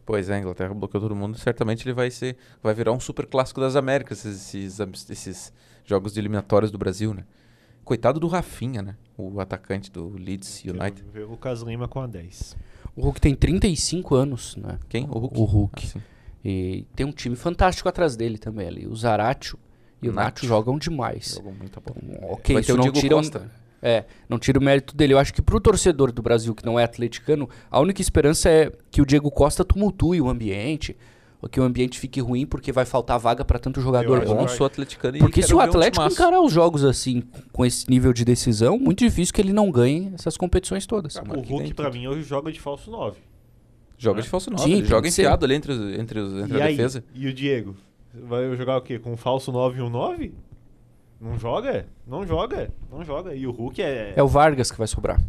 Pois 0.05 0.27
é, 0.29 0.36
a 0.36 0.39
Inglaterra 0.39 0.74
bloqueou 0.74 1.01
todo 1.01 1.15
mundo. 1.15 1.38
Certamente 1.38 1.88
ele 1.88 1.93
vai 1.93 2.09
ser, 2.09 2.36
vai 2.63 2.74
virar 2.74 2.91
um 2.91 3.00
super 3.00 3.27
clássico 3.27 3.62
das 3.62 3.75
Américas, 3.75 4.25
esses, 4.25 4.53
esses, 4.53 5.09
esses 5.09 5.53
jogos 5.86 6.13
de 6.13 6.19
eliminatórias 6.19 6.71
do 6.71 6.77
Brasil, 6.77 7.13
né? 7.13 7.24
Coitado 7.89 8.19
do 8.19 8.27
Rafinha, 8.27 8.84
né? 8.84 8.96
O 9.17 9.39
atacante 9.39 9.91
do 9.91 10.10
Leeds 10.10 10.63
United. 10.63 11.03
Vê 11.12 11.22
o 11.22 11.31
Lucas 11.31 11.63
Lima 11.63 11.88
com 11.88 12.00
a 12.00 12.05
10. 12.05 12.55
O 12.96 13.01
Hulk 13.01 13.19
tem 13.19 13.34
35 13.34 14.13
anos, 14.13 14.55
né? 14.58 14.77
Quem? 14.88 15.05
O 15.05 15.17
Hulk? 15.17 15.39
O 15.39 15.43
Hulk. 15.43 15.93
Ah, 15.96 16.01
e 16.46 16.86
tem 16.96 17.03
um 17.03 17.12
time 17.12 17.36
fantástico 17.36 17.89
atrás 17.89 18.15
dele 18.15 18.38
também 18.38 18.67
ali. 18.67 18.86
O 18.86 18.96
Zaratio 18.96 19.58
e 20.03 20.08
o 20.08 20.13
Nacho 20.13 20.46
jogam 20.46 20.77
demais. 20.77 21.34
Jogam 21.34 21.51
muito 21.51 21.81
bom. 21.81 21.96
Então, 22.03 22.29
ok, 22.29 22.53
Vai 22.53 22.62
isso 22.62 22.77
não 22.77 22.91
tira, 22.91 23.15
Costa. 23.15 23.51
É, 23.81 24.05
não 24.29 24.38
tira 24.38 24.60
o 24.60 24.62
mérito 24.62 24.96
dele. 24.96 25.13
Eu 25.13 25.17
acho 25.17 25.34
que 25.34 25.41
pro 25.41 25.60
torcedor 25.60 26.12
do 26.12 26.22
Brasil 26.22 26.53
que 26.53 26.63
não 26.63 26.79
é 26.79 26.84
atleticano, 26.84 27.50
a 27.72 27.79
única 27.79 28.03
esperança 28.03 28.51
é 28.51 28.72
que 28.91 29.01
o 29.01 29.05
Diego 29.05 29.31
Costa 29.31 29.65
tumultue 29.65 30.22
o 30.22 30.29
ambiente, 30.29 30.96
que 31.48 31.60
o 31.60 31.63
ambiente 31.63 31.98
fique 31.98 32.19
ruim 32.19 32.46
porque 32.46 32.72
vai 32.72 32.84
faltar 32.84 33.17
vaga 33.17 33.46
para 33.46 33.58
tanto 33.58 33.79
jogador 33.79 34.25
bom. 34.25 34.41
Eu 34.41 34.48
sou 34.50 34.65
atleticano 34.65 35.17
e 35.17 35.19
Porque 35.19 35.41
se 35.41 35.53
o 35.53 35.60
Atlético 35.60 36.05
encarar 36.05 36.41
os 36.41 36.51
jogos 36.51 36.84
assim, 36.84 37.24
com 37.53 37.65
esse 37.65 37.89
nível 37.89 38.12
de 38.12 38.25
decisão, 38.25 38.77
muito 38.77 39.00
difícil 39.00 39.34
que 39.34 39.41
ele 39.41 39.53
não 39.53 39.72
ganhe 39.72 40.12
essas 40.13 40.36
competições 40.36 40.86
todas. 40.86 41.15
Ah, 41.15 41.24
o 41.25 41.39
Hulk, 41.39 41.74
para 41.74 41.89
mim, 41.89 42.08
hoje 42.08 42.24
joga 42.24 42.51
de 42.51 42.60
falso 42.60 42.91
9. 42.91 43.17
Joga 43.98 44.22
de 44.22 44.29
falso 44.29 44.50
9, 44.50 44.63
Sim, 44.63 44.84
joga 44.86 45.08
enfiado 45.08 45.46
ali 45.46 45.55
entre, 45.55 45.72
os, 45.72 46.00
entre, 46.00 46.19
os, 46.19 46.34
entre 46.43 46.58
e 46.58 46.62
a 46.62 46.65
aí? 46.65 46.75
defesa. 46.75 47.03
E 47.13 47.27
o 47.27 47.34
Diego? 47.34 47.75
Vai 48.13 48.55
jogar 48.55 48.77
o 48.77 48.81
quê? 48.81 48.98
Com 48.98 49.15
falso 49.15 49.51
9 49.51 49.79
e 49.79 49.81
um 49.81 49.89
9? 49.89 50.34
Não 51.22 51.38
joga? 51.38 51.86
Não 52.08 52.25
joga. 52.25 52.72
Não 52.89 53.03
joga. 53.03 53.36
E 53.36 53.46
o 53.46 53.51
Hulk 53.51 53.81
é. 53.81 54.13
É 54.15 54.24
o 54.24 54.27
Vargas 54.27 54.72
que 54.72 54.77
vai 54.77 54.88
sobrar. 54.88 55.22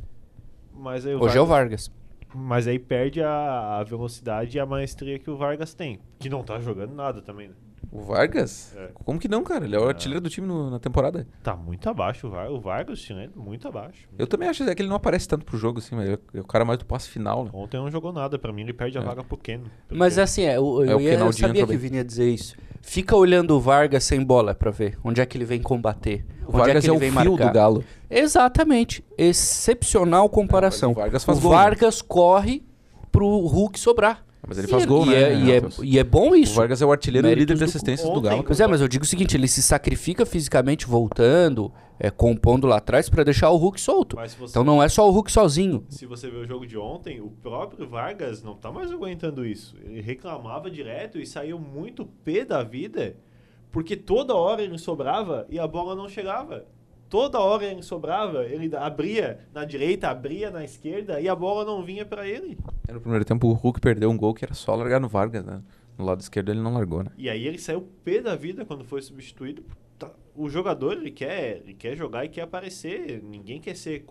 Mas 0.73 1.05
Hoje 1.05 1.17
Vargas... 1.17 1.37
é 1.37 1.41
o 1.41 1.47
Vargas. 1.47 1.91
Mas 2.35 2.67
aí 2.67 2.79
perde 2.79 3.23
a, 3.23 3.79
a, 3.79 3.85
velocidade 3.85 4.57
e 4.57 4.61
a 4.61 4.67
maestria 4.67 5.19
que 5.19 5.31
o 5.31 5.37
Vargas 5.37 5.75
tem. 5.75 5.99
Que 6.19 6.29
não 6.29 6.43
tá 6.43 6.61
jogando 6.61 6.95
nada 6.95 7.21
também, 7.21 7.49
né? 7.49 7.55
O 7.93 8.01
Vargas? 8.03 8.75
É. 8.77 8.91
Como 8.95 9.19
que 9.19 9.27
não, 9.27 9.43
cara? 9.43 9.65
Ele 9.65 9.75
é 9.75 9.79
o 9.79 9.87
é. 9.87 9.89
artilheiro 9.89 10.21
do 10.21 10.31
time 10.31 10.47
no, 10.47 10.71
na 10.71 10.79
temporada. 10.79 11.27
Tá 11.43 11.57
muito 11.57 11.89
abaixo 11.89 12.29
o, 12.29 12.31
Var 12.31 12.51
o 12.51 12.61
Vargas, 12.61 13.01
chinês, 13.01 13.31
muito 13.35 13.67
abaixo. 13.67 14.09
Eu 14.17 14.29
também 14.29 14.49
acho 14.49 14.63
é 14.63 14.75
que 14.75 14.83
ele 14.83 14.89
não 14.89 14.97
aparece 14.97 15.27
tanto 15.27 15.45
pro 15.45 15.59
jogo, 15.59 15.81
assim, 15.81 15.97
mas 15.97 16.09
é, 16.09 16.19
é 16.35 16.41
o 16.41 16.47
cara 16.47 16.65
mais 16.65 16.79
do 16.79 16.85
passe 16.85 17.09
final, 17.09 17.45
né? 17.45 17.51
Ontem 17.53 17.79
não 17.79 17.91
jogou 17.91 18.13
nada, 18.13 18.39
pra 18.39 18.53
mim 18.53 18.63
ele 18.63 18.73
perde 18.73 18.97
a 18.97 19.01
é. 19.01 19.05
vaga 19.05 19.25
pro 19.25 19.37
Ken. 19.37 19.63
Mas 19.91 20.15
Ken. 20.15 20.23
assim, 20.23 20.43
é, 20.43 20.57
eu, 20.57 20.85
eu, 20.85 21.01
ia, 21.01 21.15
eu 21.15 21.33
sabia 21.33 21.67
que 21.67 21.77
vinha 21.77 22.05
dizer 22.05 22.31
isso. 22.31 22.57
Fica 22.81 23.15
olhando 23.15 23.57
o 23.57 23.61
Vargas 23.61 24.05
sem 24.05 24.23
bola 24.23 24.55
pra 24.55 24.71
ver 24.71 24.99
onde 25.05 25.21
é 25.21 25.27
que 25.27 25.37
ele 25.37 25.45
vem 25.45 25.61
combater. 25.61 26.25
O 26.43 26.49
onde 26.49 26.59
Vargas 26.59 26.77
é, 26.77 26.81
que 26.81 26.87
ele 26.87 26.95
é 26.95 26.97
o 26.97 27.01
vem 27.01 27.11
fio 27.11 27.33
marcar. 27.33 27.47
do 27.49 27.55
galo. 27.55 27.85
Exatamente. 28.11 29.05
Excepcional 29.17 30.29
comparação. 30.29 30.93
o 30.93 30.95
Vargas, 30.95 31.25
faz 31.25 31.39
o 31.39 31.41
gol, 31.41 31.51
né? 31.51 31.57
Vargas 31.57 32.01
né? 32.01 32.05
corre 32.09 32.63
pro 33.13 33.27
Hulk 33.27 33.79
sobrar. 33.79 34.25
Mas 34.47 34.59
ele 34.59 34.69
faz 34.69 34.85
e, 34.85 34.87
gol, 34.87 35.05
e 35.05 35.11
né? 35.11 35.15
É, 35.15 35.35
e, 35.35 35.53
é, 35.53 35.63
e 35.83 35.99
é 35.99 36.05
bom 36.05 36.35
isso. 36.35 36.53
O 36.53 36.57
Vargas 36.57 36.81
é 36.81 36.87
o 36.87 36.91
artilheiro 36.91 37.29
e 37.29 37.35
líder 37.35 37.57
de 37.57 37.65
assistências 37.65 38.09
do, 38.09 38.15
do 38.15 38.21
Galo. 38.21 38.43
Pois 38.43 38.59
é, 38.59 38.67
mas 38.67 38.81
eu 38.81 38.89
digo 38.89 39.05
o 39.05 39.07
seguinte, 39.07 39.37
ele 39.37 39.47
se 39.47 39.63
sacrifica 39.63 40.25
fisicamente 40.25 40.87
voltando, 40.87 41.73
é, 41.99 42.11
compondo 42.11 42.67
lá 42.67 42.79
atrás 42.79 43.11
para 43.11 43.23
deixar 43.23 43.51
o 43.51 43.57
Hulk 43.57 43.81
solto. 43.81 44.17
Então 44.43 44.65
não 44.65 44.83
é 44.83 44.89
só 44.89 45.07
o 45.07 45.13
Hulk 45.13 45.31
sozinho. 45.31 45.85
Se 45.89 46.07
você 46.07 46.31
ver 46.31 46.39
o 46.39 46.47
jogo 46.47 46.67
de 46.67 46.79
ontem, 46.79 47.21
o 47.21 47.29
próprio 47.29 47.87
Vargas 47.87 48.43
não 48.43 48.55
tá 48.55 48.73
mais 48.73 48.91
aguentando 48.91 49.45
isso. 49.45 49.77
Ele 49.85 50.01
reclamava 50.01 50.71
direto 50.71 51.19
e 51.19 51.27
saiu 51.27 51.59
muito 51.59 52.07
pé 52.25 52.45
da 52.45 52.63
vida, 52.63 53.17
porque 53.71 53.95
toda 53.95 54.35
hora 54.35 54.63
ele 54.63 54.79
sobrava 54.79 55.47
e 55.51 55.59
a 55.59 55.67
bola 55.67 55.95
não 55.95 56.09
chegava 56.09 56.65
toda 57.11 57.41
hora 57.41 57.65
ele 57.65 57.83
sobrava, 57.83 58.45
ele 58.45 58.75
abria 58.77 59.41
na 59.53 59.65
direita, 59.65 60.09
abria 60.09 60.49
na 60.49 60.63
esquerda 60.65 61.21
e 61.21 61.29
a 61.29 61.35
bola 61.35 61.65
não 61.65 61.83
vinha 61.83 62.07
para 62.07 62.27
ele. 62.27 62.57
No 62.93 63.01
primeiro 63.01 63.25
tempo 63.25 63.49
o 63.49 63.53
Hulk 63.53 63.81
perdeu 63.81 64.11
um 64.11 64.17
gol 64.17 64.35
que 64.35 64.45
era 64.45 64.55
só 64.55 64.75
largar 64.75 65.01
no 65.01 65.09
Vargas, 65.09 65.45
né? 65.45 65.63
No 65.97 66.05
lado 66.05 66.21
esquerdo 66.21 66.51
ele 66.51 66.61
não 66.61 66.75
largou, 66.75 67.03
né? 67.03 67.11
E 67.17 67.29
aí 67.29 67.47
ele 67.47 67.59
saiu 67.59 67.83
pé 68.05 68.21
da 68.21 68.35
vida 68.35 68.65
quando 68.65 68.85
foi 68.85 69.03
substituído. 69.03 69.63
Tá, 69.99 70.11
o 70.35 70.49
jogador, 70.49 70.95
ele 70.95 71.11
quer, 71.11 71.59
ele 71.59 71.75
quer 71.75 71.95
jogar 71.95 72.25
e 72.25 72.29
quer 72.29 72.43
aparecer. 72.43 73.23
Ninguém 73.23 73.61
quer 73.61 73.77
ser 73.77 74.07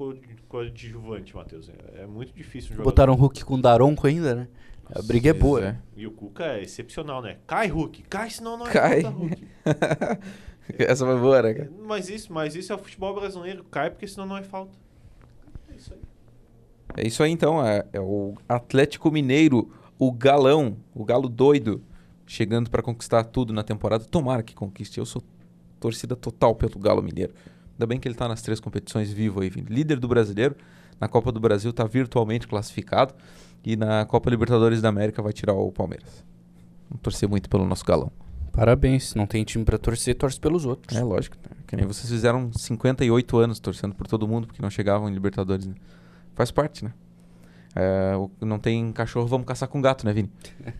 coadjuvante, 0.48 1.36
Matheus. 1.36 1.69
É, 1.69 2.03
é 2.03 2.07
muito 2.07 2.31
difícil 2.33 2.71
um 2.71 2.75
jogador. 2.75 2.91
Botaram 2.91 3.13
o 3.13 3.15
Hulk 3.15 3.43
com 3.43 3.59
Daronco 3.59 4.05
ainda, 4.05 4.36
né? 4.36 4.48
A 4.93 5.01
briga 5.03 5.29
é 5.29 5.33
boa. 5.33 5.63
É. 5.63 5.77
E 5.95 6.07
o 6.07 6.12
Cuca 6.12 6.45
é 6.45 6.63
excepcional, 6.63 7.21
né? 7.21 7.38
Cai, 7.45 7.67
Hulk. 7.67 8.03
Cai, 8.03 8.29
senão 8.29 8.57
não 8.57 8.67
é 8.67 8.71
Cai. 8.71 9.01
Hulk. 9.01 9.48
Essa 10.77 11.05
foi 11.05 11.19
boa, 11.19 11.41
né, 11.41 11.53
cara? 11.53 11.71
Mas 11.79 12.09
isso, 12.09 12.33
mas 12.33 12.55
isso 12.55 12.71
é 12.71 12.75
o 12.75 12.79
futebol 12.79 13.13
brasileiro. 13.13 13.63
Cai 13.65 13.89
porque 13.89 14.07
senão 14.07 14.25
não 14.25 14.38
é 14.38 14.43
falta. 14.43 14.77
É 15.71 15.75
isso 15.75 15.93
aí. 15.93 16.00
É 16.96 17.08
isso 17.08 17.24
aí, 17.24 17.31
então. 17.31 17.65
É, 17.65 17.86
é 17.93 18.00
o 18.00 18.36
Atlético 18.48 19.12
Mineiro, 19.12 19.72
o 19.98 20.12
galão, 20.12 20.77
o 20.93 21.03
galo 21.03 21.29
doido, 21.29 21.84
chegando 22.25 22.69
para 22.69 22.81
conquistar 22.81 23.24
tudo 23.24 23.53
na 23.53 23.63
temporada. 23.63 24.05
Tomara 24.05 24.43
que 24.43 24.53
conquiste. 24.53 24.98
Eu 24.98 25.05
sou 25.05 25.24
torcida 25.79 26.15
total 26.15 26.55
pelo 26.55 26.79
Galo 26.79 27.01
Mineiro. 27.01 27.34
Ainda 27.74 27.88
bem 27.88 28.00
que 28.00 28.08
ele 28.08 28.15
está 28.15 28.27
nas 28.27 28.41
três 28.41 28.60
competições 28.60 29.12
vivo 29.12 29.41
aí, 29.41 29.50
líder 29.50 30.00
do 30.00 30.08
brasileiro. 30.08 30.55
Na 31.00 31.08
Copa 31.08 31.31
do 31.31 31.39
Brasil 31.39 31.72
está 31.72 31.86
virtualmente 31.86 32.48
classificado. 32.48 33.13
E 33.63 33.75
na 33.75 34.05
Copa 34.05 34.29
Libertadores 34.29 34.81
da 34.81 34.89
América 34.89 35.22
vai 35.22 35.34
tirar 35.34 35.53
o 35.53 35.72
Palmeiras. 35.72 36.24
Vamos 36.89 37.01
torcer 37.01 37.27
muito 37.27 37.50
pelo 37.50 37.65
nosso 37.65 37.86
galão. 37.86 38.12
Parabéns. 38.51 39.15
Não 39.15 39.25
tem 39.25 39.43
time 39.43 39.63
para 39.63 39.77
torcer, 39.77 40.15
torce 40.15 40.39
pelos 40.39 40.65
outros. 40.65 40.98
É 40.98 41.03
lógico. 41.03 41.38
Né? 41.38 41.55
Que 41.67 41.75
nem 41.75 41.86
vocês 41.86 42.10
fizeram 42.10 42.51
58 42.51 43.38
anos 43.38 43.60
torcendo 43.60 43.96
por 43.96 44.08
todo 44.08 44.27
mundo, 44.27 44.48
porque 44.48 44.62
não 44.62 44.69
chegavam 44.69 45.10
em 45.10 45.13
Libertadores. 45.13 45.67
Né? 45.67 45.75
Faz 46.39 46.51
parte, 46.51 46.86
né? 46.86 46.93
É, 47.75 48.13
não 48.39 48.58
tem 48.58 48.93
cachorro, 48.93 49.27
vamos 49.27 49.46
caçar 49.46 49.67
com 49.67 49.81
gato, 49.81 50.05
né, 50.05 50.13
Vini? 50.13 50.31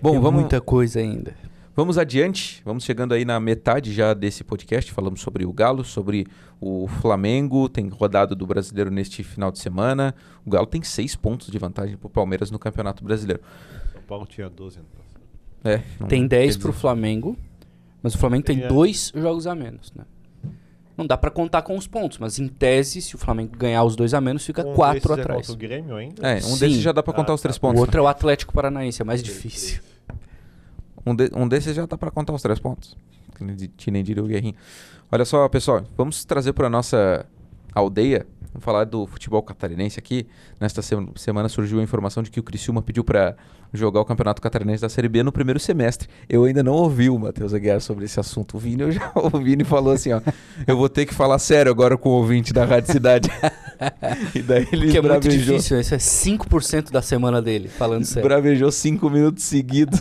Bom, 0.00 0.20
vamos... 0.20 0.42
muita 0.42 0.60
coisa 0.60 1.00
ainda. 1.00 1.34
Vamos 1.74 1.98
adiante, 1.98 2.62
vamos 2.64 2.84
chegando 2.84 3.12
aí 3.12 3.24
na 3.24 3.40
metade 3.40 3.92
já 3.92 4.14
desse 4.14 4.44
podcast. 4.44 4.92
Falamos 4.92 5.20
sobre 5.20 5.44
o 5.44 5.52
Galo, 5.52 5.82
sobre 5.82 6.28
o 6.60 6.86
Flamengo, 6.86 7.68
tem 7.68 7.88
rodado 7.88 8.36
do 8.36 8.46
brasileiro 8.46 8.88
neste 8.88 9.24
final 9.24 9.50
de 9.50 9.58
semana. 9.58 10.14
O 10.46 10.50
Galo 10.50 10.66
tem 10.68 10.84
seis 10.84 11.16
pontos 11.16 11.48
de 11.48 11.58
vantagem 11.58 11.96
para 11.96 12.06
o 12.06 12.10
Palmeiras 12.10 12.52
no 12.52 12.58
Campeonato 12.60 13.02
Brasileiro. 13.02 13.42
O 13.96 14.02
Paulo 14.02 14.26
tinha 14.26 14.48
12 14.48 14.78
ano 14.78 14.86
é, 15.64 15.78
tem 16.06 16.24
10 16.24 16.58
para 16.58 16.70
o 16.70 16.72
Flamengo, 16.72 17.36
mas 18.00 18.14
o 18.14 18.18
Flamengo 18.18 18.44
tem, 18.44 18.58
tem 18.58 18.64
é. 18.66 18.68
dois 18.68 19.10
jogos 19.12 19.48
a 19.48 19.56
menos, 19.56 19.92
né? 19.92 20.04
Não 20.96 21.06
dá 21.06 21.16
para 21.16 21.30
contar 21.30 21.62
com 21.62 21.76
os 21.76 21.86
pontos, 21.86 22.18
mas 22.18 22.38
em 22.38 22.46
tese, 22.46 23.02
se 23.02 23.14
o 23.16 23.18
Flamengo 23.18 23.56
ganhar 23.56 23.82
os 23.82 23.96
dois 23.96 24.14
a 24.14 24.20
menos, 24.20 24.44
fica 24.44 24.64
um 24.64 24.74
quatro 24.74 25.12
é 25.14 25.20
atrás. 25.20 25.48
É 25.48 25.52
o 25.52 25.56
Grêmio 25.56 25.96
ainda? 25.96 26.22
É, 26.22 26.36
um 26.36 26.40
Sim. 26.40 26.58
desses 26.60 26.82
já 26.82 26.92
dá 26.92 27.02
para 27.02 27.12
contar 27.12 27.32
ah, 27.32 27.34
os 27.34 27.40
três 27.40 27.56
tá. 27.56 27.60
pontos. 27.60 27.78
O 27.78 27.80
outro 27.80 27.96
né? 27.96 28.00
é 28.00 28.04
o 28.04 28.08
Atlético 28.08 28.52
Paranaense, 28.52 29.02
é 29.02 29.04
mais 29.04 29.22
difícil. 29.22 29.80
Um, 31.04 31.14
de, 31.14 31.30
um 31.34 31.48
desses 31.48 31.74
já 31.74 31.84
dá 31.84 31.98
para 31.98 32.10
contar 32.10 32.32
os 32.32 32.42
três 32.42 32.58
pontos. 32.60 32.96
Que 33.76 33.90
nem 33.90 34.04
diria 34.04 34.22
o 34.22 34.26
Guerrinho. 34.26 34.54
Olha 35.10 35.24
só, 35.24 35.48
pessoal, 35.48 35.82
vamos 35.96 36.24
trazer 36.24 36.52
para 36.52 36.70
nossa 36.70 37.26
aldeia 37.74 38.26
Vamos 38.54 38.64
falar 38.64 38.84
do 38.84 39.04
futebol 39.04 39.42
catarinense 39.42 39.98
aqui. 39.98 40.28
Nesta 40.60 40.80
semana 40.80 41.48
surgiu 41.48 41.80
a 41.80 41.82
informação 41.82 42.22
de 42.22 42.30
que 42.30 42.38
o 42.38 42.42
Criciúma 42.42 42.80
pediu 42.80 43.02
para 43.02 43.34
jogar 43.72 44.00
o 44.00 44.04
Campeonato 44.04 44.40
Catarinense 44.40 44.80
da 44.80 44.88
Série 44.88 45.08
B 45.08 45.24
no 45.24 45.32
primeiro 45.32 45.58
semestre. 45.58 46.08
Eu 46.28 46.44
ainda 46.44 46.62
não 46.62 46.74
ouvi 46.74 47.10
o 47.10 47.18
Matheus 47.18 47.52
Aguiar 47.52 47.80
sobre 47.80 48.04
esse 48.04 48.20
assunto. 48.20 48.56
O 48.56 48.60
Vini, 48.60 48.82
eu 48.82 48.92
já 48.92 49.10
ouvi 49.34 49.56
e 49.58 49.64
falou 49.64 49.92
assim, 49.92 50.12
ó, 50.12 50.20
eu 50.68 50.76
vou 50.76 50.88
ter 50.88 51.04
que 51.04 51.12
falar 51.12 51.40
sério 51.40 51.72
agora 51.72 51.98
com 51.98 52.10
o 52.10 52.12
ouvinte 52.12 52.52
da 52.52 52.64
Rádio 52.64 52.92
Cidade. 52.92 53.28
e 54.32 54.40
daí 54.40 54.68
ele 54.70 54.92
que 54.92 54.98
é 54.98 55.02
muito 55.02 55.28
difícil, 55.28 55.80
isso 55.80 55.92
é 55.92 55.98
5% 55.98 56.92
da 56.92 57.02
semana 57.02 57.42
dele, 57.42 57.66
falando 57.66 58.04
sério. 58.04 58.28
Bravejou 58.28 58.70
cinco 58.70 59.10
minutos 59.10 59.42
seguidos. 59.42 60.00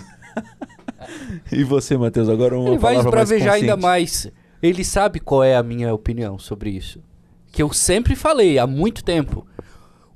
e 1.51 1.63
você, 1.63 1.97
Matheus, 1.97 2.29
agora 2.29 2.55
uma 2.55 2.69
Ele 2.69 2.77
vai 2.77 2.97
esbravejar 2.97 3.55
ainda 3.55 3.75
mais. 3.75 4.31
Ele 4.61 4.83
sabe 4.83 5.19
qual 5.19 5.43
é 5.43 5.55
a 5.55 5.63
minha 5.63 5.91
opinião 5.91 6.37
sobre 6.37 6.69
isso 6.69 7.01
que 7.53 7.61
eu 7.61 7.71
sempre 7.71 8.15
falei 8.15 8.57
há 8.57 8.65
muito 8.65 9.03
tempo. 9.03 9.45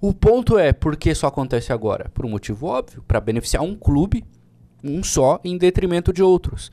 O 0.01 0.12
ponto 0.12 0.58
é 0.58 0.74
por 0.74 0.98
que 0.98 1.12
isso 1.12 1.27
acontece 1.27 1.72
agora? 1.72 2.10
Por 2.12 2.25
um 2.25 2.29
motivo 2.29 2.65
óbvio, 2.65 3.03
para 3.08 3.22
beneficiar 3.22 3.62
um 3.63 3.75
clube, 3.75 4.25
um 4.84 5.03
só, 5.03 5.39
em 5.44 5.56
detrimento 5.56 6.12
de 6.12 6.24
outros. 6.24 6.72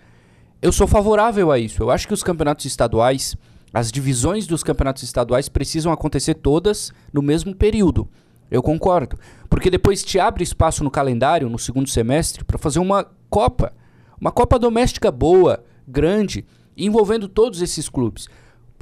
Eu 0.63 0.73
sou 0.73 0.87
favorável 0.87 1.53
a 1.53 1.59
isso. 1.59 1.83
Eu 1.83 1.91
acho 1.91 2.09
que 2.09 2.15
os 2.15 2.23
campeonatos 2.23 2.65
estaduais 2.65 3.37
As 3.75 3.93
divisões 3.93 4.47
dos 4.47 4.63
campeonatos 4.63 5.03
estaduais 5.03 5.49
precisam 5.51 5.93
acontecer 5.93 6.35
todas 6.35 6.93
no 7.13 7.21
mesmo 7.21 7.55
período. 7.55 8.09
Eu 8.51 8.63
concordo. 8.63 9.19
Porque 9.51 9.69
depois 9.69 10.03
te 10.03 10.19
abre 10.19 10.45
espaço 10.45 10.83
no 10.83 10.91
calendário, 10.91 11.51
no 11.51 11.59
segundo 11.59 11.91
semestre, 11.91 12.43
para 12.43 12.57
fazer 12.57 12.79
uma 12.79 13.05
Copa. 13.29 13.75
Uma 14.19 14.33
Copa 14.33 14.59
doméstica 14.59 15.11
boa, 15.11 15.63
grande, 15.87 16.47
envolvendo 16.77 17.29
todos 17.29 17.61
esses 17.61 17.89
clubes. 17.89 18.29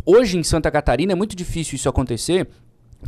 Hoje 0.04 0.37
em 0.37 0.42
Santa 0.42 0.71
Catarina 0.71 1.12
é 1.12 1.14
muito 1.14 1.37
difícil 1.37 1.76
isso 1.76 1.88
acontecer, 1.88 2.49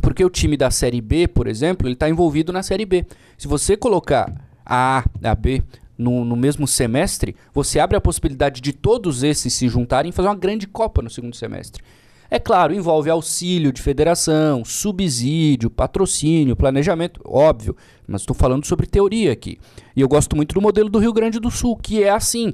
porque 0.01 0.23
o 0.23 0.29
time 0.29 0.55
da 0.55 0.71
Série 0.71 1.01
B, 1.01 1.27
por 1.27 1.47
exemplo, 1.47 1.87
ele 1.87 1.93
está 1.93 2.09
envolvido 2.09 2.53
na 2.53 2.63
Série 2.63 2.85
B. 2.85 3.05
Se 3.37 3.47
você 3.47 3.75
colocar 3.75 4.33
a 4.65 4.99
A, 4.99 5.29
a 5.29 5.35
B 5.35 5.61
no, 5.97 6.23
no, 6.23 6.35
mesmo 6.35 6.67
semestre, 6.67 7.35
você 7.53 7.79
abre 7.79 7.97
a 7.97 8.01
possibilidade 8.01 8.61
de 8.61 8.71
todos 8.71 9.23
esses 9.23 9.53
se 9.53 9.67
juntarem 9.67 10.09
e 10.09 10.13
fazer 10.13 10.29
uma 10.29 10.35
grande 10.35 10.67
Copa 10.67 11.01
no 11.01 11.09
segundo 11.09 11.35
semestre. 11.35 11.83
É 12.29 12.39
claro, 12.39 12.73
envolve 12.73 13.09
auxílio 13.09 13.71
de 13.71 13.81
federação, 13.81 14.65
subsídio, 14.65 15.69
patrocínio, 15.69 16.55
planejamento, 16.55 17.21
óbvio, 17.23 17.75
mas 18.07 18.21
estou 18.21 18.35
falando 18.35 18.65
sobre 18.65 18.87
teoria 18.87 19.31
aqui. 19.31 19.59
E 19.95 20.01
eu 20.01 20.07
gosto 20.07 20.35
muito 20.35 20.53
do 20.53 20.61
modelo 20.61 20.89
do 20.89 20.99
Rio 20.99 21.13
Grande 21.13 21.39
do 21.39 21.51
Sul, 21.51 21.77
que 21.77 22.03
é 22.03 22.09
assim. 22.09 22.53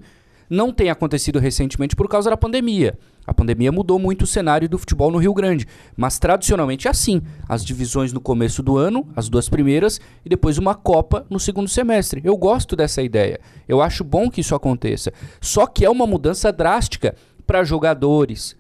Não 0.52 0.74
tem 0.74 0.90
acontecido 0.90 1.40
recentemente 1.40 1.96
por 1.96 2.10
causa 2.10 2.30
da 2.30 2.36
pandemia. 2.36 3.00
A 3.26 3.34
pandemia 3.34 3.72
mudou 3.72 3.98
muito 3.98 4.24
o 4.24 4.28
cenário 4.28 4.68
do 4.68 4.78
futebol 4.78 5.10
no 5.10 5.18
Rio 5.18 5.34
Grande, 5.34 5.66
mas 5.96 6.20
tradicionalmente 6.20 6.90
é 6.90 6.92
assim: 6.92 7.22
as 7.48 7.64
divisões 7.64 8.12
no 8.12 8.20
começo 8.20 8.62
do 8.62 8.78
ano, 8.78 9.08
as 9.16 9.30
duas 9.30 9.48
primeiras, 9.48 10.02
e 10.26 10.28
depois 10.28 10.58
uma 10.58 10.76
Copa 10.76 11.26
no 11.30 11.40
segundo 11.40 11.70
semestre. 11.70 12.20
Eu 12.26 12.36
gosto 12.36 12.76
dessa 12.76 13.02
ideia. 13.02 13.40
Eu 13.66 13.82
acho 13.82 14.04
bom 14.04 14.30
que 14.30 14.42
isso 14.42 14.54
aconteça. 14.54 15.14
Só 15.40 15.66
que 15.66 15.86
é 15.86 15.90
uma 15.90 16.06
mudança 16.06 16.52
drástica 16.52 17.16
para 17.48 17.64
jogadores, 17.64 18.54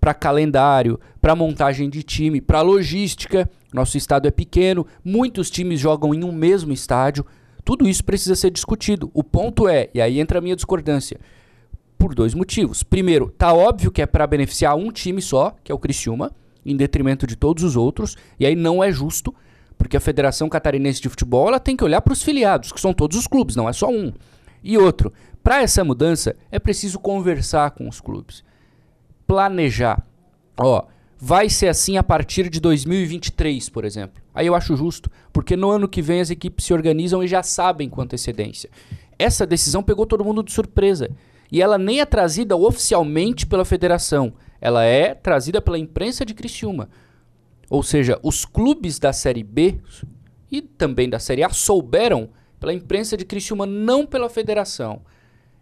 para 0.00 0.12
calendário, 0.12 0.98
para 1.20 1.36
montagem 1.36 1.88
de 1.88 2.02
time, 2.02 2.40
para 2.40 2.60
logística. 2.60 3.48
Nosso 3.72 3.96
estado 3.96 4.26
é 4.26 4.32
pequeno, 4.32 4.84
muitos 5.04 5.48
times 5.48 5.78
jogam 5.78 6.12
em 6.12 6.24
um 6.24 6.32
mesmo 6.32 6.72
estádio. 6.72 7.24
Tudo 7.66 7.86
isso 7.86 8.02
precisa 8.02 8.34
ser 8.34 8.50
discutido. 8.50 9.10
O 9.12 9.22
ponto 9.22 9.68
é, 9.68 9.90
e 9.92 10.00
aí 10.00 10.18
entra 10.18 10.38
a 10.38 10.40
minha 10.40 10.56
discordância, 10.56 11.20
por 11.98 12.14
dois 12.14 12.32
motivos. 12.32 12.82
Primeiro, 12.82 13.30
tá 13.36 13.52
óbvio 13.52 13.90
que 13.90 14.00
é 14.00 14.06
para 14.06 14.26
beneficiar 14.26 14.74
um 14.74 14.90
time 14.90 15.20
só, 15.20 15.54
que 15.62 15.70
é 15.70 15.74
o 15.74 15.78
Criciúma, 15.78 16.32
em 16.64 16.74
detrimento 16.74 17.26
de 17.26 17.36
todos 17.36 17.62
os 17.62 17.76
outros, 17.76 18.16
e 18.40 18.46
aí 18.46 18.56
não 18.56 18.82
é 18.82 18.90
justo, 18.90 19.34
porque 19.76 19.98
a 19.98 20.00
Federação 20.00 20.48
Catarinense 20.48 21.02
de 21.02 21.08
Futebol 21.08 21.48
ela 21.48 21.60
tem 21.60 21.76
que 21.76 21.84
olhar 21.84 22.00
para 22.00 22.12
os 22.14 22.22
filiados, 22.22 22.72
que 22.72 22.80
são 22.80 22.94
todos 22.94 23.18
os 23.18 23.26
clubes, 23.26 23.56
não 23.56 23.68
é 23.68 23.72
só 23.72 23.90
um. 23.90 24.12
E 24.62 24.78
outro, 24.78 25.12
para 25.42 25.62
essa 25.62 25.84
mudança 25.84 26.34
é 26.50 26.58
preciso 26.58 26.98
conversar 26.98 27.72
com 27.72 27.86
os 27.88 28.00
clubes 28.00 28.42
planejar. 29.26 30.02
Ó, 30.56 30.84
vai 31.18 31.48
ser 31.48 31.68
assim 31.68 31.96
a 31.96 32.02
partir 32.02 32.48
de 32.48 32.60
2023, 32.60 33.68
por 33.68 33.84
exemplo. 33.84 34.22
Aí 34.34 34.46
eu 34.46 34.54
acho 34.54 34.76
justo, 34.76 35.10
porque 35.32 35.56
no 35.56 35.70
ano 35.70 35.88
que 35.88 36.02
vem 36.02 36.20
as 36.20 36.30
equipes 36.30 36.66
se 36.66 36.74
organizam 36.74 37.22
e 37.22 37.28
já 37.28 37.42
sabem 37.42 37.88
com 37.88 38.02
antecedência. 38.02 38.70
Essa 39.18 39.46
decisão 39.46 39.82
pegou 39.82 40.06
todo 40.06 40.24
mundo 40.24 40.42
de 40.42 40.52
surpresa. 40.52 41.10
E 41.50 41.62
ela 41.62 41.78
nem 41.78 42.00
é 42.00 42.04
trazida 42.04 42.56
oficialmente 42.56 43.46
pela 43.46 43.64
federação. 43.64 44.32
Ela 44.60 44.84
é 44.84 45.14
trazida 45.14 45.60
pela 45.60 45.78
imprensa 45.78 46.24
de 46.24 46.34
Criciúma. 46.34 46.88
Ou 47.70 47.82
seja, 47.82 48.18
os 48.22 48.44
clubes 48.44 48.98
da 48.98 49.12
Série 49.12 49.42
B 49.42 49.78
e 50.50 50.60
também 50.60 51.08
da 51.08 51.18
Série 51.18 51.42
A 51.42 51.50
souberam 51.50 52.28
pela 52.60 52.72
imprensa 52.72 53.16
de 53.16 53.24
Criciúma, 53.24 53.66
não 53.66 54.06
pela 54.06 54.28
federação. 54.28 55.02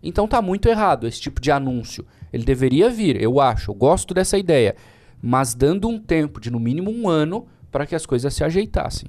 Então 0.03 0.29
tá 0.29 0.41
muito 0.43 0.69
errado 0.69 1.07
esse 1.07 1.21
tipo 1.21 1.41
de 1.41 1.51
anúncio. 1.51 2.07
Ele 2.33 2.45
deveria 2.45 2.91
vir, 2.91 3.21
eu 3.21 3.41
acho, 3.41 3.71
eu 3.71 3.75
gosto 3.75 4.13
dessa 4.13 4.37
ideia, 4.37 4.77
mas 5.25 5.55
dando 5.55 5.89
um 5.89 5.99
tempo 5.99 6.39
de 6.39 6.51
no 6.51 6.61
mínimo 6.61 6.91
um 6.91 7.09
ano 7.09 7.49
para 7.73 7.87
que 7.87 7.95
as 7.95 8.05
coisas 8.05 8.33
se 8.35 8.45
ajeitassem. 8.45 9.09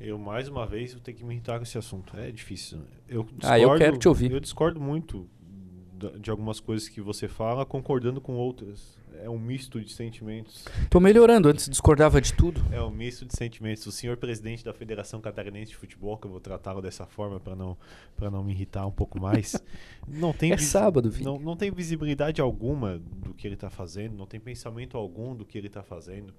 Eu, 0.00 0.18
mais 0.18 0.48
uma 0.48 0.66
vez, 0.66 0.94
vou 0.94 1.02
ter 1.02 1.12
que 1.12 1.22
me 1.24 1.34
irritar 1.34 1.58
com 1.58 1.62
esse 1.62 1.76
assunto. 1.76 2.16
É 2.16 2.30
difícil. 2.30 2.78
Eu 3.06 3.24
discordo, 3.24 3.46
ah, 3.46 3.60
eu 3.60 3.76
quero 3.76 3.98
te 3.98 4.08
ouvir. 4.08 4.32
Eu 4.32 4.40
discordo 4.40 4.80
muito 4.80 5.28
de 6.18 6.30
algumas 6.30 6.58
coisas 6.58 6.88
que 6.88 7.00
você 7.00 7.28
fala, 7.28 7.66
concordando 7.66 8.20
com 8.20 8.34
outras 8.34 8.97
é 9.22 9.28
um 9.28 9.38
misto 9.38 9.80
de 9.80 9.92
sentimentos. 9.92 10.64
Tô 10.90 11.00
melhorando, 11.00 11.48
antes 11.48 11.68
discordava 11.68 12.20
de 12.20 12.32
tudo. 12.32 12.62
É 12.72 12.80
um 12.82 12.90
misto 12.90 13.24
de 13.24 13.36
sentimentos. 13.36 13.86
O 13.86 13.92
senhor 13.92 14.16
presidente 14.16 14.64
da 14.64 14.72
Federação 14.72 15.20
Catarinense 15.20 15.70
de 15.70 15.76
Futebol, 15.76 16.16
que 16.16 16.26
eu 16.26 16.30
vou 16.30 16.40
tratá-lo 16.40 16.80
dessa 16.80 17.06
forma 17.06 17.40
para 17.40 17.54
não, 17.54 17.76
não 18.20 18.44
me 18.44 18.52
irritar 18.52 18.86
um 18.86 18.92
pouco 18.92 19.20
mais, 19.20 19.60
não 20.06 20.32
tem 20.32 20.52
É 20.52 20.58
sábado, 20.58 21.10
Vini. 21.10 21.24
Não, 21.24 21.38
não 21.38 21.56
tem 21.56 21.70
visibilidade 21.70 22.40
alguma 22.40 22.98
do 22.98 23.34
que 23.34 23.46
ele 23.46 23.54
está 23.54 23.70
fazendo, 23.70 24.16
não 24.16 24.26
tem 24.26 24.40
pensamento 24.40 24.96
algum 24.96 25.34
do 25.34 25.44
que 25.44 25.58
ele 25.58 25.66
está 25.66 25.82
fazendo. 25.82 26.32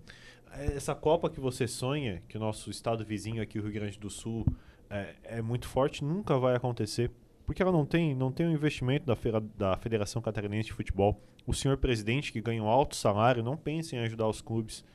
Essa 0.52 0.96
Copa 0.96 1.30
que 1.30 1.40
você 1.40 1.68
sonha, 1.68 2.24
que 2.28 2.38
o 2.38 2.40
nosso 2.40 2.72
estado 2.72 3.06
vizinho 3.06 3.42
aqui, 3.42 3.60
o 3.60 3.62
Rio 3.62 3.72
Grande 3.72 4.00
do 4.00 4.10
Sul, 4.10 4.46
é, 4.90 5.16
é 5.24 5.42
muito 5.42 5.68
forte, 5.68 6.04
nunca 6.04 6.38
vai 6.38 6.56
acontecer 6.56 7.12
porque 7.50 7.64
ela 7.64 7.72
não 7.72 7.84
tem, 7.84 8.14
não 8.14 8.32
tem 8.32 8.46
um 8.46 8.52
investimento 8.52 9.08
da, 9.08 9.16
feira, 9.16 9.42
da 9.58 9.76
Federação 9.76 10.22
Catarinense 10.22 10.68
de 10.68 10.74
Futebol. 10.74 11.20
O 11.48 11.54
senhor 11.54 11.78
presidente, 11.78 12.32
que 12.32 12.40
ganha 12.40 12.62
um 12.62 12.68
alto 12.68 12.96
salário, 12.96 13.42
não 13.42 13.58
pensa 13.58 13.96
em 13.96 14.00
ajudar 14.02 14.28
os 14.28 14.40
clubes. 14.40 14.86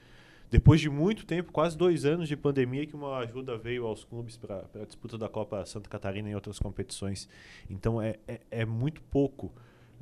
Depois 0.52 0.80
de 0.80 0.88
muito 0.88 1.26
tempo, 1.26 1.50
quase 1.50 1.76
dois 1.76 2.04
anos 2.04 2.28
de 2.28 2.36
pandemia, 2.36 2.86
que 2.86 2.94
uma 2.94 3.18
ajuda 3.18 3.58
veio 3.58 3.84
aos 3.84 4.04
clubes 4.04 4.36
para 4.36 4.64
a 4.72 4.84
disputa 4.84 5.18
da 5.18 5.28
Copa 5.28 5.66
Santa 5.66 5.90
Catarina 5.90 6.30
e 6.30 6.34
outras 6.36 6.60
competições. 6.60 7.28
Então 7.68 8.00
é, 8.00 8.20
é, 8.28 8.40
é 8.52 8.64
muito 8.64 9.02
pouco 9.02 9.46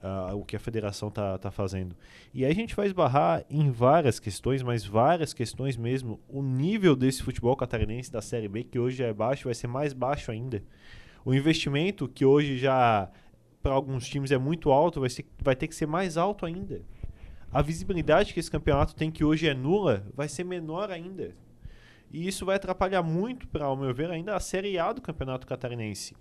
uh, 0.02 0.36
o 0.36 0.44
que 0.44 0.54
a 0.54 0.60
federação 0.60 1.08
está 1.08 1.38
tá 1.38 1.50
fazendo. 1.50 1.96
E 2.34 2.44
aí 2.44 2.52
a 2.52 2.54
gente 2.54 2.76
vai 2.76 2.86
esbarrar 2.86 3.46
em 3.48 3.70
várias 3.70 4.20
questões, 4.20 4.62
mas 4.62 4.84
várias 4.84 5.32
questões 5.32 5.74
mesmo. 5.74 6.20
O 6.28 6.42
nível 6.42 6.94
desse 6.94 7.22
futebol 7.22 7.56
catarinense 7.56 8.12
da 8.12 8.20
Série 8.20 8.46
B, 8.46 8.62
que 8.62 8.78
hoje 8.78 9.02
é 9.02 9.10
baixo, 9.10 9.44
vai 9.44 9.54
ser 9.54 9.68
mais 9.68 9.94
baixo 9.94 10.30
ainda. 10.30 10.62
O 11.24 11.34
investimento, 11.34 12.08
que 12.08 12.24
hoje 12.24 12.58
já 12.58 13.10
para 13.62 13.72
alguns 13.72 14.08
times 14.08 14.32
é 14.32 14.38
muito 14.38 14.72
alto, 14.72 15.00
vai, 15.00 15.08
ser, 15.08 15.24
vai 15.40 15.54
ter 15.54 15.68
que 15.68 15.74
ser 15.74 15.86
mais 15.86 16.16
alto 16.16 16.44
ainda. 16.44 16.82
A 17.52 17.62
visibilidade 17.62 18.34
que 18.34 18.40
esse 18.40 18.50
campeonato 18.50 18.94
tem, 18.94 19.10
que 19.10 19.24
hoje 19.24 19.46
é 19.46 19.54
nula, 19.54 20.04
vai 20.14 20.28
ser 20.28 20.44
menor 20.44 20.90
ainda. 20.90 21.34
E 22.10 22.26
isso 22.26 22.44
vai 22.44 22.56
atrapalhar 22.56 23.02
muito, 23.02 23.46
para 23.46 23.66
ao 23.66 23.76
meu 23.76 23.94
ver, 23.94 24.10
ainda 24.10 24.34
a 24.34 24.40
Série 24.40 24.78
A 24.78 24.92
do 24.92 25.00
Campeonato 25.00 25.46
Catarinense. 25.46 26.16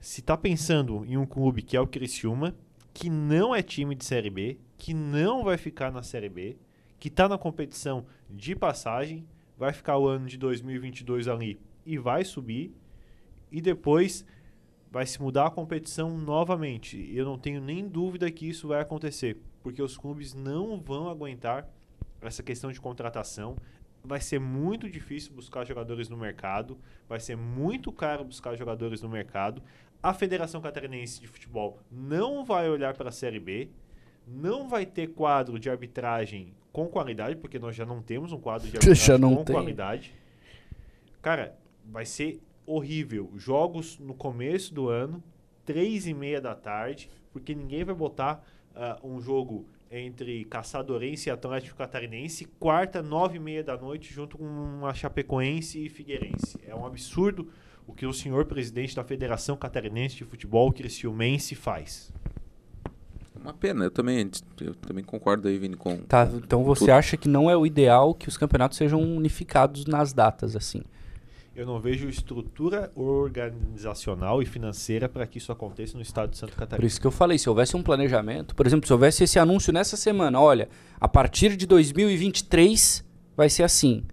Se 0.00 0.20
está 0.20 0.36
pensando 0.36 1.04
em 1.04 1.16
um 1.16 1.26
clube 1.26 1.62
que 1.62 1.76
é 1.76 1.80
o 1.80 1.86
Criciúma, 1.86 2.54
que 2.94 3.10
não 3.10 3.54
é 3.54 3.62
time 3.62 3.94
de 3.94 4.04
Série 4.04 4.30
B, 4.30 4.58
que 4.76 4.94
não 4.94 5.44
vai 5.44 5.58
ficar 5.58 5.92
na 5.92 6.02
Série 6.02 6.28
B, 6.28 6.56
que 6.98 7.08
está 7.08 7.28
na 7.28 7.36
competição 7.36 8.06
de 8.30 8.56
passagem, 8.56 9.26
vai 9.56 9.72
ficar 9.72 9.98
o 9.98 10.06
ano 10.06 10.26
de 10.26 10.36
2022 10.38 11.28
ali 11.28 11.60
e 11.84 11.98
vai 11.98 12.24
subir, 12.24 12.72
e 13.50 13.60
depois 13.60 14.24
vai 14.90 15.06
se 15.06 15.20
mudar 15.20 15.46
a 15.46 15.50
competição 15.50 16.16
novamente. 16.16 17.10
Eu 17.14 17.24
não 17.24 17.38
tenho 17.38 17.60
nem 17.60 17.86
dúvida 17.86 18.30
que 18.30 18.48
isso 18.48 18.68
vai 18.68 18.80
acontecer, 18.80 19.40
porque 19.62 19.82
os 19.82 19.96
clubes 19.96 20.34
não 20.34 20.80
vão 20.80 21.08
aguentar 21.08 21.68
essa 22.20 22.42
questão 22.42 22.72
de 22.72 22.80
contratação. 22.80 23.56
Vai 24.02 24.20
ser 24.20 24.38
muito 24.38 24.88
difícil 24.88 25.32
buscar 25.34 25.66
jogadores 25.66 26.08
no 26.08 26.16
mercado, 26.16 26.78
vai 27.08 27.20
ser 27.20 27.36
muito 27.36 27.92
caro 27.92 28.24
buscar 28.24 28.56
jogadores 28.56 29.02
no 29.02 29.08
mercado. 29.08 29.62
A 30.02 30.14
Federação 30.14 30.60
Catarinense 30.60 31.20
de 31.20 31.26
Futebol 31.26 31.78
não 31.90 32.44
vai 32.44 32.68
olhar 32.70 32.94
para 32.94 33.08
a 33.08 33.12
Série 33.12 33.40
B, 33.40 33.68
não 34.26 34.68
vai 34.68 34.86
ter 34.86 35.08
quadro 35.08 35.58
de 35.58 35.68
arbitragem 35.68 36.54
com 36.72 36.86
qualidade, 36.86 37.36
porque 37.36 37.58
nós 37.58 37.74
já 37.74 37.84
não 37.84 38.00
temos 38.00 38.32
um 38.32 38.38
quadro 38.38 38.68
de 38.68 38.76
arbitragem 38.78 39.20
com 39.20 39.44
tem. 39.44 39.54
qualidade. 39.54 40.14
Cara, 41.20 41.58
vai 41.84 42.06
ser 42.06 42.40
horrível. 42.68 43.30
Jogos 43.36 43.98
no 43.98 44.14
começo 44.14 44.74
do 44.74 44.88
ano, 44.88 45.22
três 45.64 46.06
e 46.06 46.14
meia 46.14 46.40
da 46.40 46.54
tarde, 46.54 47.10
porque 47.32 47.54
ninguém 47.54 47.84
vai 47.84 47.94
botar 47.94 48.44
uh, 48.74 49.06
um 49.06 49.20
jogo 49.20 49.66
entre 49.90 50.44
Caçadorense 50.44 51.28
e 51.28 51.32
Atlético 51.32 51.78
Catarinense, 51.78 52.44
quarta, 52.60 53.02
nove 53.02 53.38
e 53.38 53.40
meia 53.40 53.64
da 53.64 53.76
noite, 53.76 54.12
junto 54.12 54.36
com 54.36 54.84
a 54.84 54.92
Chapecoense 54.92 55.84
e 55.84 55.88
Figueirense. 55.88 56.58
É 56.66 56.74
um 56.74 56.84
absurdo 56.84 57.48
o 57.86 57.94
que 57.94 58.04
o 58.04 58.12
senhor 58.12 58.44
presidente 58.44 58.94
da 58.94 59.02
Federação 59.02 59.56
Catarinense 59.56 60.16
de 60.16 60.24
Futebol, 60.24 60.70
Criciumense, 60.70 61.54
faz. 61.54 62.12
Uma 63.40 63.54
pena, 63.54 63.84
eu 63.84 63.90
também, 63.90 64.30
eu 64.60 64.74
também 64.74 65.02
concordo 65.02 65.48
aí, 65.48 65.56
Vini, 65.56 65.76
com. 65.76 65.96
Tá, 66.02 66.28
então 66.34 66.62
você 66.64 66.80
tudo. 66.80 66.90
acha 66.90 67.16
que 67.16 67.28
não 67.28 67.48
é 67.48 67.56
o 67.56 67.64
ideal 67.64 68.12
que 68.12 68.28
os 68.28 68.36
campeonatos 68.36 68.76
sejam 68.76 69.00
unificados 69.00 69.86
nas 69.86 70.12
datas, 70.12 70.54
assim? 70.54 70.82
Eu 71.58 71.66
não 71.66 71.80
vejo 71.80 72.08
estrutura 72.08 72.88
organizacional 72.94 74.40
e 74.40 74.46
financeira 74.46 75.08
para 75.08 75.26
que 75.26 75.38
isso 75.38 75.50
aconteça 75.50 75.96
no 75.96 76.02
estado 76.02 76.30
de 76.30 76.38
Santa 76.38 76.52
Catarina. 76.52 76.76
Por 76.76 76.86
isso 76.86 77.00
que 77.00 77.06
eu 77.06 77.10
falei, 77.10 77.36
se 77.36 77.48
houvesse 77.48 77.76
um 77.76 77.82
planejamento, 77.82 78.54
por 78.54 78.64
exemplo, 78.64 78.86
se 78.86 78.92
houvesse 78.92 79.24
esse 79.24 79.40
anúncio 79.40 79.72
nessa 79.72 79.96
semana, 79.96 80.40
olha, 80.40 80.68
a 81.00 81.08
partir 81.08 81.56
de 81.56 81.66
2023 81.66 83.04
vai 83.36 83.50
ser 83.50 83.64
assim, 83.64 84.04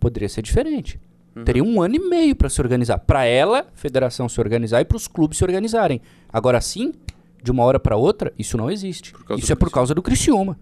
poderia 0.00 0.28
ser 0.28 0.42
diferente. 0.42 1.00
Uhum. 1.36 1.44
Teria 1.44 1.62
um 1.62 1.80
ano 1.80 1.94
e 1.94 2.00
meio 2.00 2.34
para 2.34 2.48
se 2.48 2.60
organizar. 2.60 2.98
Para 2.98 3.24
ela, 3.24 3.68
federação 3.74 4.28
se 4.28 4.40
organizar 4.40 4.80
e 4.80 4.84
para 4.84 4.96
os 4.96 5.06
clubes 5.06 5.38
se 5.38 5.44
organizarem. 5.44 6.00
Agora 6.28 6.60
sim, 6.60 6.92
de 7.40 7.52
uma 7.52 7.62
hora 7.62 7.78
para 7.78 7.94
outra, 7.94 8.32
isso 8.36 8.56
não 8.56 8.68
existe. 8.68 9.14
Isso 9.38 9.52
é 9.52 9.54
por 9.54 9.70
causa 9.70 9.94
do 9.94 10.02
Criciúma. 10.02 10.58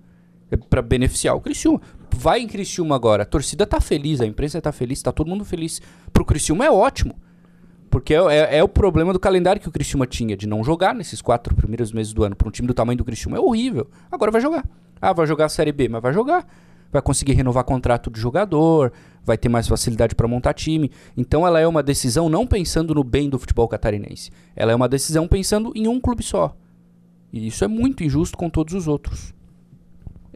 É 0.50 0.58
pra 0.58 0.82
beneficiar 0.82 1.34
o 1.34 1.40
Criciúma. 1.40 1.80
Vai 2.14 2.40
em 2.40 2.46
Criciúma 2.46 2.94
agora. 2.94 3.22
A 3.22 3.26
torcida 3.26 3.66
tá 3.66 3.80
feliz, 3.80 4.20
a 4.20 4.26
imprensa 4.26 4.60
tá 4.60 4.70
feliz, 4.72 5.02
tá 5.02 5.10
todo 5.12 5.28
mundo 5.28 5.44
feliz. 5.44 5.80
Pro 6.12 6.24
Criciúma 6.24 6.64
é 6.64 6.70
ótimo. 6.70 7.14
Porque 7.90 8.14
é, 8.14 8.18
é- 8.18 8.58
é 8.58 8.64
o 8.64 8.68
problema 8.68 9.12
do 9.12 9.20
calendário 9.20 9.60
que 9.60 9.68
o 9.68 9.72
Criciúma 9.72 10.06
tinha, 10.06 10.36
de 10.36 10.46
não 10.46 10.62
jogar 10.64 10.94
nesses 10.94 11.20
quatro 11.20 11.54
primeiros 11.54 11.92
meses 11.92 12.12
do 12.12 12.24
ano. 12.24 12.34
Pra 12.36 12.48
um 12.48 12.50
time 12.50 12.66
do 12.68 12.74
tamanho 12.74 12.96
do 12.96 13.04
Criciúma 13.04 13.36
é 13.36 13.40
horrível. 13.40 13.88
Agora 14.10 14.30
vai 14.30 14.40
jogar. 14.40 14.64
Ah, 15.00 15.12
vai 15.12 15.26
jogar 15.26 15.46
a 15.46 15.48
Série 15.48 15.72
B, 15.72 15.88
mas 15.88 16.00
vai 16.02 16.12
jogar. 16.12 16.46
Vai 16.90 17.00
conseguir 17.02 17.32
renovar 17.32 17.64
contrato 17.64 18.10
de 18.10 18.20
jogador, 18.20 18.92
vai 19.24 19.38
ter 19.38 19.48
mais 19.48 19.66
facilidade 19.66 20.14
pra 20.14 20.28
montar 20.28 20.52
time. 20.52 20.90
Então 21.16 21.46
ela 21.46 21.58
é 21.58 21.66
uma 21.66 21.82
decisão 21.82 22.28
não 22.28 22.46
pensando 22.46 22.94
no 22.94 23.02
bem 23.02 23.30
do 23.30 23.38
futebol 23.38 23.66
catarinense. 23.66 24.30
Ela 24.54 24.72
é 24.72 24.74
uma 24.74 24.88
decisão 24.88 25.26
pensando 25.26 25.72
em 25.74 25.88
um 25.88 25.98
clube 25.98 26.22
só. 26.22 26.54
E 27.32 27.46
isso 27.46 27.64
é 27.64 27.68
muito 27.68 28.04
injusto 28.04 28.36
com 28.36 28.50
todos 28.50 28.74
os 28.74 28.86
outros. 28.86 29.34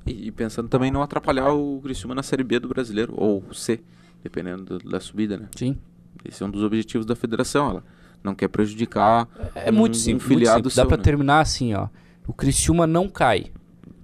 E, 0.07 0.29
e 0.29 0.31
pensando 0.33 0.69
também 0.69 0.91
não 0.91 1.03
atrapalhar 1.03 1.53
o 1.53 1.81
Criciúma 1.83 2.15
na 2.15 2.23
Série 2.23 2.45
B 2.45 2.59
do 2.61 2.69
Brasileiro, 2.69 3.15
ou 3.17 3.43
C, 3.53 3.81
dependendo 4.23 4.79
do- 4.79 4.91
da 4.91 5.01
subida, 5.01 5.37
né? 5.37 5.49
Sim. 5.57 5.77
Esse 6.25 6.43
é 6.43 6.47
um 6.47 6.51
dos 6.51 6.63
objetivos 6.63 7.05
da 7.07 7.15
federação, 7.17 7.71
ela 7.71 7.85
não 8.23 8.35
quer 8.35 8.49
prejudicar 8.49 9.29
É 9.55 9.71
um- 9.71 9.75
muito 9.75 9.93
um 9.93 9.99
simples. 9.99 10.23
muito 10.23 10.39
filiado 10.39 10.59
simples. 10.71 10.75
Dá 10.77 10.87
pra 10.87 10.97
né? 10.97 11.03
terminar 11.03 11.41
assim, 11.41 11.75
ó. 11.75 11.89
O 12.27 12.33
Criciúma 12.33 12.87
não 12.87 13.09
cai. 13.09 13.47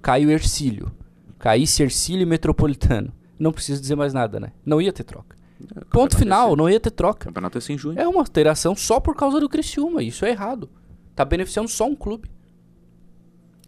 Cai 0.01 0.25
o 0.25 0.29
Ercílio. 0.31 0.91
Caísse 1.39 1.83
Ercílio 1.83 2.21
e 2.23 2.25
Metropolitano. 2.25 3.11
Não 3.39 3.51
precisa 3.51 3.81
dizer 3.81 3.95
mais 3.95 4.13
nada, 4.13 4.39
né? 4.39 4.51
Não 4.65 4.81
ia 4.81 4.93
ter 4.93 5.03
troca. 5.03 5.35
É, 5.59 5.63
o 5.63 5.67
Ponto 5.85 5.85
campeonato 5.87 6.17
final, 6.17 6.47
é 6.47 6.49
esse- 6.51 6.57
não 6.57 6.69
ia 6.69 6.79
ter 6.79 6.89
O 6.89 6.91
troca. 6.91 7.25
campeonato 7.25 7.57
é 7.57 7.59
assim 7.59 7.73
em 7.73 7.77
junho. 7.77 7.99
É 7.99 8.07
uma 8.07 8.19
alteração 8.21 8.75
só 8.75 8.99
por 8.99 9.15
causa 9.15 9.39
do 9.39 9.49
Criciúma. 9.49 10.01
Isso 10.03 10.23
é 10.25 10.29
errado. 10.29 10.69
Tá 11.15 11.25
beneficiando 11.25 11.67
só 11.69 11.85
um 11.85 11.95
clube. 11.95 12.29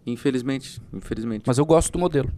Infelizmente, 0.06 0.80
infelizmente. 0.92 1.42
Mas 1.46 1.58
eu 1.58 1.66
gosto 1.66 1.92
do 1.92 1.98
modelo. 1.98 2.30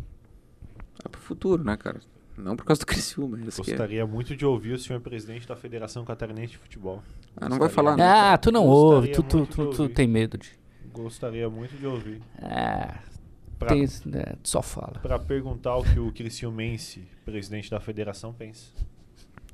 É 1.04 1.08
pro 1.08 1.20
futuro, 1.20 1.62
né, 1.62 1.76
cara? 1.76 2.00
Não 2.36 2.56
por 2.56 2.64
causa 2.64 2.80
do 2.80 2.86
Criciúma. 2.86 3.38
é. 3.38 3.44
Gostaria 3.44 4.06
muito 4.06 4.34
de 4.34 4.46
ouvir 4.46 4.72
o 4.72 4.78
senhor 4.78 5.00
presidente 5.00 5.46
da 5.46 5.54
Federação 5.56 6.04
Catarinense 6.04 6.52
de 6.52 6.58
Futebol. 6.58 7.02
Ah, 7.36 7.48
não 7.48 7.58
vai 7.58 7.68
falar, 7.68 7.96
né? 7.96 8.04
Ah, 8.04 8.38
tu 8.38 8.50
não 8.50 8.64
Gostaria 8.66 8.94
ouve. 8.96 9.12
Tu, 9.12 9.22
tu, 9.22 9.46
tu, 9.46 9.70
tu 9.70 9.88
tem 9.88 10.06
medo 10.06 10.38
de. 10.38 10.50
Gostaria 10.92 11.48
muito 11.50 11.76
de 11.76 11.86
ouvir. 11.86 12.22
Ah, 12.40 13.00
Pra, 13.58 13.70
tem, 13.70 13.82
é, 13.82 14.36
tu 14.40 14.48
só 14.48 14.62
fala. 14.62 15.00
pra 15.02 15.18
perguntar 15.18 15.76
o 15.76 15.82
que 15.82 15.98
o 15.98 16.12
Criciumense, 16.12 17.02
presidente 17.24 17.68
da 17.68 17.80
federação, 17.80 18.32
pensa. 18.32 18.70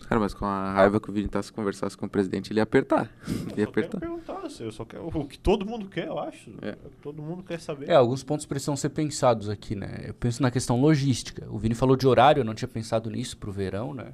Cara, 0.06 0.20
mas 0.20 0.34
com 0.34 0.44
a 0.44 0.72
raiva 0.72 1.00
que 1.00 1.08
o 1.10 1.12
Vini 1.12 1.28
tá 1.28 1.42
se 1.42 1.52
conversasse 1.52 1.96
com 1.96 2.06
o 2.06 2.08
presidente, 2.08 2.52
ele 2.52 2.60
ia 2.60 2.62
apertar. 2.64 3.10
Ele 3.26 3.34
ia 3.34 3.38
Eu 3.38 3.48
só 3.48 3.54
quero 3.54 3.68
apertar. 3.70 3.98
perguntar, 4.00 4.42
eu 4.60 4.72
só 4.72 4.84
quero 4.84 5.06
o 5.08 5.24
que 5.26 5.38
todo 5.38 5.64
mundo 5.66 5.86
quer, 5.88 6.06
eu 6.06 6.18
acho. 6.18 6.50
É. 6.62 6.76
todo 7.02 7.22
mundo 7.22 7.42
quer 7.42 7.58
saber. 7.60 7.88
É, 7.88 7.94
alguns 7.94 8.22
pontos 8.22 8.44
precisam 8.46 8.76
ser 8.76 8.90
pensados 8.90 9.48
aqui, 9.48 9.74
né? 9.74 10.04
Eu 10.06 10.14
penso 10.14 10.42
na 10.42 10.50
questão 10.50 10.80
logística. 10.80 11.46
O 11.50 11.58
Vini 11.58 11.74
falou 11.74 11.96
de 11.96 12.06
horário, 12.06 12.40
eu 12.40 12.44
não 12.44 12.54
tinha 12.54 12.68
pensado 12.68 13.10
nisso 13.10 13.36
pro 13.36 13.50
verão, 13.50 13.94
né? 13.94 14.12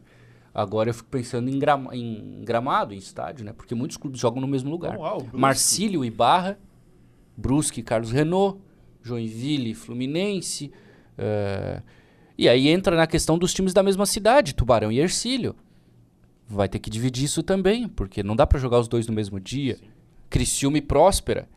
Agora 0.54 0.90
eu 0.90 0.94
fico 0.94 1.08
pensando 1.08 1.48
em, 1.48 1.58
grama- 1.58 1.94
em 1.94 2.42
gramado, 2.44 2.92
em 2.94 2.98
estádio, 2.98 3.44
né? 3.44 3.52
Porque 3.52 3.74
muitos 3.74 3.96
clubes 3.96 4.20
jogam 4.20 4.40
no 4.40 4.48
mesmo 4.48 4.70
lugar. 4.70 4.96
Ah. 5.00 5.18
Marcílio 5.32 6.04
e 6.04 6.10
Barra, 6.10 6.58
Brusque 7.36 7.80
e 7.80 7.82
Carlos 7.82 8.10
Renault, 8.10 8.58
Joinville 9.02 9.70
e 9.70 9.74
Fluminense. 9.74 10.72
eh, 11.16 11.82
E 12.36 12.48
aí 12.48 12.68
entra 12.68 12.96
na 12.96 13.06
questão 13.06 13.38
dos 13.38 13.52
times 13.52 13.72
da 13.74 13.82
mesma 13.82 14.06
cidade, 14.06 14.54
Tubarão 14.54 14.90
e 14.90 14.98
Ercílio. 14.98 15.54
Vai 16.50 16.68
ter 16.68 16.80
que 16.80 16.90
dividir 16.90 17.24
isso 17.24 17.42
também, 17.44 17.86
porque 17.88 18.22
não 18.24 18.34
dá 18.34 18.44
pra 18.46 18.58
jogar 18.58 18.80
os 18.80 18.88
dois 18.88 19.06
no 19.06 19.14
mesmo 19.14 19.38
dia. 19.38 19.78
Criciúma 20.28 20.78
e 20.78 20.82
Próspera. 20.82 21.48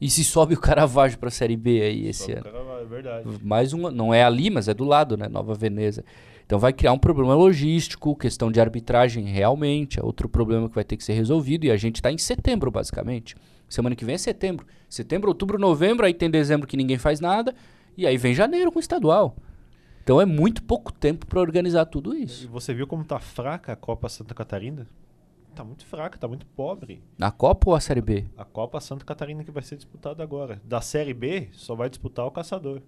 E 0.00 0.08
se 0.10 0.24
sobe 0.24 0.54
o 0.54 0.60
Caravaggio 0.60 1.18
pra 1.18 1.30
Série 1.30 1.56
B 1.56 1.80
aí 1.80 2.06
esse 2.08 2.24
Só 2.24 2.32
ano? 2.32 2.40
o 2.40 2.44
cara 2.44 2.62
vai- 2.64 2.82
É 2.82 2.84
verdade. 2.84 3.28
Mais 3.42 3.72
um, 3.72 3.90
não 3.90 4.12
é 4.12 4.22
ali, 4.24 4.50
mas 4.50 4.68
é 4.68 4.74
do 4.74 4.84
lado, 4.84 5.16
né? 5.16 5.28
Nova 5.28 5.54
Veneza. 5.54 6.04
Então 6.44 6.58
vai 6.58 6.72
criar 6.72 6.92
um 6.92 6.98
problema 6.98 7.34
logístico, 7.34 8.14
questão 8.16 8.50
de 8.50 8.60
arbitragem 8.60 9.24
realmente, 9.26 9.98
é 9.98 10.02
outro 10.04 10.28
problema 10.28 10.68
que 10.68 10.74
vai 10.74 10.84
ter 10.84 10.96
que 10.96 11.04
ser 11.04 11.12
resolvido. 11.14 11.64
E 11.64 11.70
a 11.70 11.76
gente 11.76 11.96
está 11.96 12.10
em 12.12 12.18
setembro, 12.18 12.70
basicamente. 12.70 13.34
Semana 13.68 13.94
que 13.96 14.04
vem 14.04 14.16
é 14.16 14.18
setembro. 14.18 14.66
Setembro, 14.88 15.28
outubro, 15.30 15.58
novembro, 15.58 16.04
aí 16.04 16.12
tem 16.12 16.28
dezembro 16.30 16.66
que 16.66 16.76
ninguém 16.76 16.98
faz 16.98 17.20
nada. 17.20 17.54
E 17.96 18.06
aí 18.06 18.16
vem 18.16 18.34
janeiro 18.34 18.70
com 18.70 18.78
o 18.78 18.80
estadual. 18.80 19.36
Então 20.02 20.20
é 20.20 20.26
muito 20.26 20.62
pouco 20.62 20.92
tempo 20.92 21.26
para 21.26 21.40
organizar 21.40 21.86
tudo 21.86 22.14
E 22.14 22.24
isso. 22.24 22.48
você 22.48 22.74
viu 22.74 22.86
como 22.86 23.04
tá 23.04 23.18
fraca 23.20 23.72
a 23.72 23.76
Copa 23.76 24.08
Santa 24.08 24.34
Catarina? 24.34 24.86
Tá 25.54 25.62
muito 25.62 25.84
fraca, 25.84 26.18
tá 26.18 26.26
muito 26.26 26.46
pobre. 26.46 27.02
Na 27.16 27.30
Copa 27.30 27.70
ou 27.70 27.76
a 27.76 27.80
Série 27.80 28.00
B? 28.00 28.24
A 28.36 28.44
Copa 28.44 28.80
Santa 28.80 29.04
Catarina 29.04 29.44
que 29.44 29.50
vai 29.50 29.62
ser 29.62 29.76
disputada 29.76 30.22
agora. 30.22 30.60
Da 30.64 30.80
Série 30.80 31.12
B, 31.14 31.48
só 31.52 31.74
vai 31.74 31.88
disputar 31.90 32.26
o 32.26 32.30
Caçador. 32.30 32.80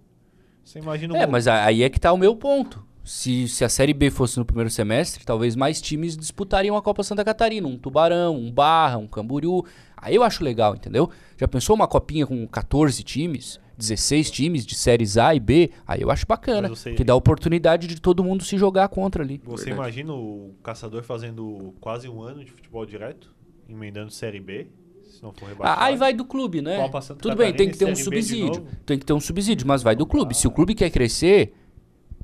Você 0.63 0.79
imagina 0.79 1.13
um 1.13 1.17
É, 1.17 1.27
mas 1.27 1.47
aí 1.47 1.83
é 1.83 1.89
que 1.89 1.99
tá 1.99 2.11
o 2.11 2.17
meu 2.17 2.35
ponto. 2.35 2.83
Se, 3.03 3.47
se 3.47 3.63
a 3.63 3.69
Série 3.69 3.93
B 3.93 4.09
fosse 4.09 4.39
no 4.39 4.45
primeiro 4.45 4.69
semestre, 4.71 5.23
talvez 5.23 5.55
mais 5.55 5.79
times 5.79 6.17
disputariam 6.17 6.75
a 6.75 6.81
Copa 6.81 7.03
Santa 7.03 7.23
Catarina. 7.23 7.67
Um 7.67 7.77
Tubarão, 7.77 8.35
um 8.35 8.51
Barra, 8.51 8.97
um 8.97 9.07
Camboriú. 9.07 9.63
Aí 9.95 10.15
eu 10.15 10.23
acho 10.23 10.43
legal, 10.43 10.73
entendeu? 10.75 11.09
Já 11.37 11.47
pensou 11.47 11.75
uma 11.75 11.87
copinha 11.87 12.25
com 12.25 12.47
14 12.47 13.03
times? 13.03 13.59
16 13.77 14.31
times 14.31 14.65
de 14.65 14.75
séries 14.75 15.17
A 15.17 15.33
e 15.35 15.39
B? 15.39 15.71
Aí 15.85 16.01
eu 16.01 16.09
acho 16.11 16.25
bacana. 16.27 16.69
Você- 16.69 16.93
Que 16.93 17.03
dá 17.03 17.15
oportunidade 17.15 17.87
de 17.87 17.99
todo 17.99 18.23
mundo 18.23 18.43
se 18.43 18.57
jogar 18.57 18.87
contra 18.89 19.23
ali. 19.23 19.41
Você 19.45 19.65
Verdade. 19.65 19.81
imagina 19.99 20.13
o 20.13 20.53
Caçador 20.63 21.03
fazendo 21.03 21.73
quase 21.81 22.07
um 22.09 22.21
ano 22.21 22.43
de 22.43 22.51
futebol 22.51 22.85
direto, 22.85 23.33
emendando 23.69 24.11
Série 24.11 24.39
B, 24.39 24.67
se 25.03 25.21
não 25.23 25.31
for 25.33 25.47
rebaixado. 25.49 25.81
Ah, 25.81 25.85
aí 25.85 25.95
vai 25.95 26.13
do 26.13 26.25
clube, 26.25 26.61
né? 26.61 26.77
Tudo 27.19 27.35
bem, 27.35 27.53
tem 27.53 27.69
que 27.69 27.77
ter 27.77 27.85
um 27.85 27.95
subsídio. 27.95 28.65
Tem 28.85 28.97
que 28.99 29.05
ter 29.05 29.13
um 29.13 29.19
subsídio, 29.19 29.67
mas 29.67 29.81
vai 29.83 29.95
do 29.95 30.05
clube. 30.05 30.35
Se 30.35 30.47
o 30.47 30.51
clube 30.51 30.73
quer 30.75 30.89
crescer, 30.89 31.53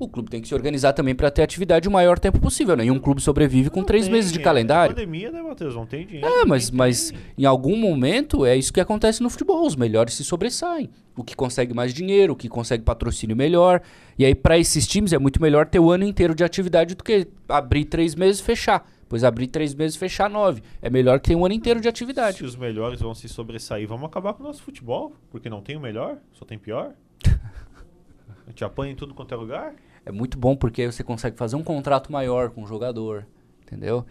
o 0.04 0.08
clube 0.08 0.30
tem 0.30 0.40
que 0.40 0.48
se 0.48 0.54
organizar 0.54 0.92
também 0.92 1.14
para 1.14 1.30
ter 1.30 1.42
atividade 1.42 1.88
o 1.88 1.90
maior 1.90 2.18
tempo 2.18 2.40
possível. 2.40 2.76
Nenhum 2.76 2.98
clube 2.98 3.20
sobrevive 3.20 3.70
com 3.70 3.80
Não 3.80 3.86
três 3.86 4.04
tem, 4.04 4.12
meses 4.12 4.32
de 4.32 4.40
é 4.40 4.42
calendário. 4.42 4.94
pandemia, 4.94 5.30
né, 5.30 5.42
Matheus? 5.42 5.74
Não 5.74 5.86
tem 5.86 6.06
dinheiro. 6.06 6.26
É, 6.26 6.44
mas, 6.44 6.70
mas 6.70 7.10
tem. 7.10 7.20
em 7.38 7.44
algum 7.44 7.76
momento 7.76 8.44
é 8.44 8.56
isso 8.56 8.72
que 8.72 8.80
acontece 8.80 9.22
no 9.22 9.30
futebol. 9.30 9.66
Os 9.66 9.76
melhores 9.76 10.14
se 10.14 10.24
sobressaem. 10.24 10.90
O 11.16 11.22
que 11.22 11.36
consegue 11.36 11.74
mais 11.74 11.92
dinheiro, 11.92 12.32
o 12.32 12.36
que 12.36 12.48
consegue 12.48 12.82
patrocínio 12.82 13.36
melhor. 13.36 13.82
E 14.18 14.24
aí, 14.24 14.34
para 14.34 14.58
esses 14.58 14.86
times, 14.86 15.12
é 15.12 15.18
muito 15.18 15.40
melhor 15.40 15.66
ter 15.66 15.78
o 15.78 15.90
ano 15.90 16.04
inteiro 16.04 16.34
de 16.34 16.42
atividade 16.42 16.94
do 16.94 17.04
que 17.04 17.26
abrir 17.48 17.84
três 17.84 18.14
meses 18.14 18.40
e 18.40 18.44
fechar. 18.44 18.86
Pois 19.08 19.24
abrir 19.24 19.46
três 19.46 19.74
meses 19.74 19.94
e 19.94 19.98
fechar 19.98 20.30
nove. 20.30 20.62
É 20.80 20.88
melhor 20.88 21.20
que 21.20 21.28
ter 21.28 21.36
um 21.36 21.44
ano 21.44 21.54
inteiro 21.54 21.82
de 21.82 21.86
atividade. 21.88 22.38
Se 22.38 22.44
os 22.44 22.56
melhores 22.56 22.98
vão 23.00 23.14
se 23.14 23.28
sobressair, 23.28 23.86
vamos 23.86 24.06
acabar 24.06 24.32
com 24.32 24.42
o 24.42 24.46
nosso 24.46 24.62
futebol, 24.62 25.14
porque 25.30 25.50
não 25.50 25.60
tem 25.60 25.76
o 25.76 25.80
melhor, 25.80 26.16
só 26.32 26.46
tem 26.46 26.58
pior. 26.58 26.92
A 28.46 28.50
gente 28.50 28.64
apanha 28.64 28.92
em 28.92 28.96
tudo 28.96 29.12
quanto 29.12 29.34
é 29.34 29.36
lugar. 29.36 29.74
É 30.04 30.12
muito 30.12 30.38
bom 30.38 30.56
porque 30.56 30.90
você 30.90 31.02
consegue 31.04 31.36
fazer 31.36 31.56
um 31.56 31.62
contrato 31.62 32.10
maior 32.10 32.50
com 32.50 32.64
o 32.64 32.66
jogador, 32.66 33.26
entendeu? 33.62 34.04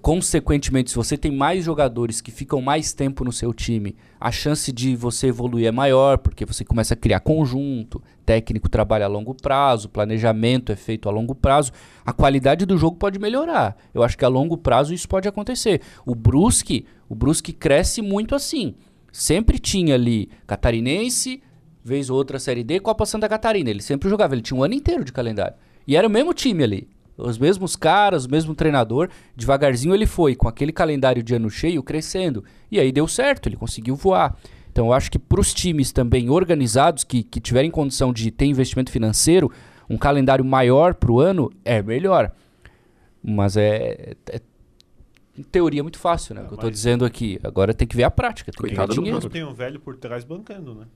Consequentemente, 0.00 0.90
se 0.90 0.96
você 0.96 1.16
tem 1.16 1.32
mais 1.32 1.64
jogadores 1.64 2.20
que 2.20 2.30
ficam 2.30 2.62
mais 2.62 2.92
tempo 2.92 3.24
no 3.24 3.32
seu 3.32 3.52
time, 3.52 3.96
a 4.20 4.30
chance 4.30 4.70
de 4.70 4.94
você 4.94 5.26
evoluir 5.26 5.66
é 5.66 5.72
maior, 5.72 6.18
porque 6.18 6.46
você 6.46 6.64
começa 6.64 6.94
a 6.94 6.96
criar 6.96 7.18
conjunto, 7.18 8.00
técnico 8.24 8.68
trabalha 8.68 9.06
a 9.06 9.08
longo 9.08 9.34
prazo, 9.34 9.88
planejamento 9.88 10.70
é 10.70 10.76
feito 10.76 11.08
a 11.08 11.12
longo 11.12 11.34
prazo, 11.34 11.72
a 12.06 12.12
qualidade 12.12 12.64
do 12.64 12.78
jogo 12.78 12.96
pode 12.96 13.18
melhorar. 13.18 13.76
Eu 13.92 14.04
acho 14.04 14.16
que 14.16 14.24
a 14.24 14.28
longo 14.28 14.56
prazo 14.56 14.94
isso 14.94 15.08
pode 15.08 15.26
acontecer. 15.26 15.80
O 16.06 16.14
Brusque, 16.14 16.86
o 17.08 17.14
Brusque 17.16 17.52
cresce 17.52 18.00
muito 18.00 18.36
assim. 18.36 18.76
Sempre 19.10 19.58
tinha 19.58 19.96
ali 19.96 20.30
catarinense, 20.46 21.42
vez 21.82 22.10
ou 22.10 22.16
outra 22.16 22.38
Série 22.38 22.62
D, 22.62 22.80
Copa 22.80 23.06
Santa 23.06 23.28
Catarina. 23.28 23.70
Ele 23.70 23.82
sempre 23.82 24.08
jogava, 24.08 24.34
ele 24.34 24.42
tinha 24.42 24.58
um 24.58 24.62
ano 24.62 24.74
inteiro 24.74 25.04
de 25.04 25.12
calendário. 25.12 25.56
E 25.86 25.96
era 25.96 26.06
o 26.06 26.10
mesmo 26.10 26.32
time 26.34 26.62
ali. 26.62 26.88
Os 27.16 27.38
mesmos 27.38 27.76
caras, 27.76 28.24
o 28.24 28.30
mesmo 28.30 28.54
treinador. 28.54 29.08
Devagarzinho 29.36 29.94
ele 29.94 30.06
foi, 30.06 30.34
com 30.34 30.48
aquele 30.48 30.72
calendário 30.72 31.22
de 31.22 31.34
ano 31.34 31.50
cheio, 31.50 31.82
crescendo. 31.82 32.44
E 32.70 32.78
aí 32.78 32.90
deu 32.90 33.06
certo, 33.06 33.48
ele 33.48 33.56
conseguiu 33.56 33.94
voar. 33.94 34.36
Então 34.70 34.86
eu 34.86 34.92
acho 34.92 35.10
que 35.10 35.18
para 35.18 35.40
os 35.40 35.52
times 35.52 35.92
também 35.92 36.30
organizados, 36.30 37.04
que, 37.04 37.22
que 37.22 37.40
tiverem 37.40 37.70
condição 37.70 38.12
de 38.12 38.30
ter 38.30 38.46
investimento 38.46 38.90
financeiro, 38.90 39.50
um 39.88 39.98
calendário 39.98 40.44
maior 40.44 40.94
para 40.94 41.10
o 41.10 41.20
ano 41.20 41.50
é 41.64 41.82
melhor. 41.82 42.32
Mas 43.22 43.56
é, 43.56 44.14
é 44.30 44.40
teoria 45.50 45.82
muito 45.82 45.98
fácil, 45.98 46.34
né? 46.34 46.42
o 46.42 46.48
que 46.48 46.54
eu 46.54 46.58
tô 46.58 46.70
dizendo 46.70 47.04
aqui. 47.04 47.38
Agora 47.42 47.74
tem 47.74 47.86
que 47.86 47.96
ver 47.96 48.04
a 48.04 48.10
prática. 48.10 48.52
Tem 48.52 48.56
que 48.56 48.62
ver 48.62 48.76
Coitado 48.76 48.94
do 48.94 48.94
dinheiro. 48.94 49.20
Mas 49.22 49.32
tem 49.32 49.44
um 49.44 49.52
velho 49.52 49.80
por 49.80 49.96
trás 49.96 50.24
bancando, 50.24 50.74
né? 50.74 50.86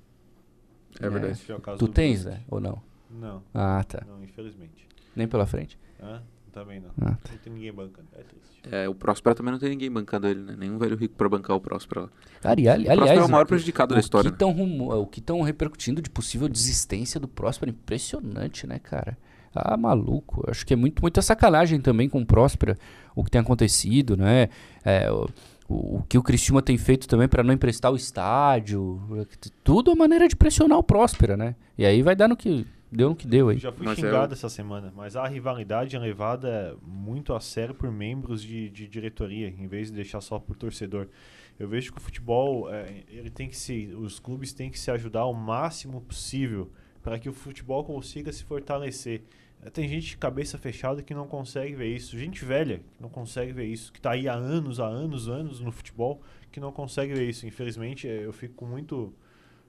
É 1.00 1.08
verdade. 1.08 1.40
É 1.48 1.76
Tu 1.76 1.88
tens, 1.88 2.22
Brusque. 2.24 2.38
né? 2.40 2.44
Ou 2.48 2.60
não? 2.60 2.82
Não, 3.10 3.42
Ah, 3.52 3.82
tá. 3.84 4.02
não, 4.06 4.22
infelizmente. 4.24 4.86
Nem 5.14 5.28
pela 5.28 5.46
frente. 5.46 5.78
Hã? 6.02 6.20
Também 6.52 6.78
não. 6.80 6.90
Ah, 7.00 7.16
Não 7.30 7.38
tem 7.42 7.52
ninguém 7.52 7.72
bancando. 7.72 8.06
É 8.12 8.22
triste. 8.22 8.60
É, 8.70 8.88
o 8.88 8.94
Próspera 8.94 9.34
também 9.34 9.50
não 9.52 9.58
tem 9.58 9.70
ninguém 9.70 9.90
bancando 9.90 10.28
ele, 10.28 10.40
né? 10.40 10.54
Nenhum 10.56 10.78
velho 10.78 10.96
rico 10.96 11.14
pra 11.16 11.28
bancar 11.28 11.56
o 11.56 11.60
Próspera. 11.60 12.02
lá. 12.02 12.08
Cara, 12.40 12.60
e 12.60 12.68
ali- 12.68 12.82
O 12.82 12.86
Próspera 12.86 13.02
aliás, 13.10 13.20
é 13.20 13.28
o 13.28 13.30
maior 13.32 13.46
prejudicado 13.46 13.92
da 13.94 14.00
história. 14.00 14.28
O 14.28 14.30
né? 14.30 14.32
que, 14.32 14.38
tão 14.38 14.52
rumo- 14.52 14.94
o 14.94 15.06
que 15.06 15.18
estão 15.18 15.40
repercutindo 15.42 16.00
de 16.00 16.08
possível 16.08 16.48
desistência 16.48 17.18
do 17.18 17.26
Próspera, 17.26 17.70
impressionante, 17.72 18.66
né, 18.68 18.78
cara? 18.78 19.18
Ah, 19.52 19.76
maluco. 19.76 20.44
Acho 20.48 20.64
que 20.66 20.72
é 20.72 20.76
muito, 20.76 21.00
muita 21.02 21.22
sacanagem 21.22 21.80
também 21.80 22.08
com 22.08 22.20
o 22.20 22.26
Próspera, 22.26 22.76
o 23.16 23.22
que 23.24 23.30
tem 23.30 23.40
acontecido, 23.40 24.16
né? 24.16 24.48
É, 24.84 25.10
o, 25.10 25.28
o, 25.74 25.98
o 25.98 26.02
que 26.08 26.16
o 26.16 26.22
Criciúma 26.22 26.62
tem 26.62 26.76
feito 26.78 27.08
também 27.08 27.26
para 27.28 27.42
não 27.42 27.52
emprestar 27.52 27.92
o 27.92 27.96
estádio, 27.96 29.00
tudo 29.62 29.90
é 29.90 29.94
maneira 29.94 30.28
de 30.28 30.36
pressionar 30.36 30.78
o 30.78 30.82
Próspera, 30.82 31.36
né? 31.36 31.54
E 31.76 31.84
aí 31.84 32.02
vai 32.02 32.14
dar 32.14 32.28
no 32.28 32.36
que 32.36 32.66
deu 32.90 33.08
no 33.10 33.16
que 33.16 33.26
deu 33.26 33.48
aí. 33.48 33.58
Já 33.58 33.72
fui 33.72 33.84
Mas 33.86 33.96
xingado 33.98 34.32
eu- 34.32 34.36
essa 34.36 34.48
semana, 34.48 34.92
mas 34.96 35.16
a 35.16 35.26
rivalidade 35.26 35.96
é 35.96 35.98
levada 35.98 36.76
muito 36.86 37.32
a 37.34 37.40
sério 37.40 37.74
por 37.74 37.90
membros 37.90 38.40
de, 38.42 38.70
de 38.70 38.86
diretoria, 38.86 39.48
em 39.48 39.66
vez 39.66 39.88
de 39.88 39.94
deixar 39.94 40.20
só 40.20 40.38
por 40.38 40.56
torcedor. 40.56 41.08
Eu 41.58 41.68
vejo 41.68 41.92
que 41.92 41.98
o 41.98 42.00
futebol, 42.00 42.72
é, 42.72 43.02
ele 43.08 43.30
tem 43.30 43.48
que 43.48 43.56
se, 43.56 43.92
os 43.96 44.18
clubes 44.18 44.52
têm 44.52 44.70
que 44.70 44.78
se 44.78 44.90
ajudar 44.90 45.24
o 45.26 45.32
máximo 45.32 46.00
possível 46.00 46.70
para 47.02 47.18
que 47.18 47.28
o 47.28 47.32
futebol 47.32 47.84
consiga 47.84 48.32
se 48.32 48.42
fortalecer. 48.44 49.22
Eh, 49.64 49.70
Tem 49.70 49.88
gente 49.88 50.06
de 50.08 50.16
cabeça 50.16 50.58
fechada 50.58 51.02
que 51.02 51.14
não 51.14 51.26
consegue 51.26 51.74
ver 51.74 51.88
isso, 51.94 52.18
gente 52.18 52.44
velha 52.44 52.78
que 52.96 53.02
não 53.02 53.08
consegue 53.08 53.52
ver 53.52 53.64
isso, 53.66 53.92
que 53.92 53.98
está 53.98 54.10
aí 54.12 54.28
há 54.28 54.34
anos, 54.34 54.78
há 54.80 54.86
anos, 54.86 55.28
anos 55.28 55.60
no 55.60 55.72
futebol, 55.72 56.20
que 56.52 56.60
não 56.60 56.70
consegue 56.72 57.14
ver 57.14 57.28
isso. 57.28 57.46
Infelizmente, 57.46 58.06
eh, 58.06 58.24
eu 58.26 58.32
fico 58.32 58.54
com 58.54 58.66
muito 58.66 59.12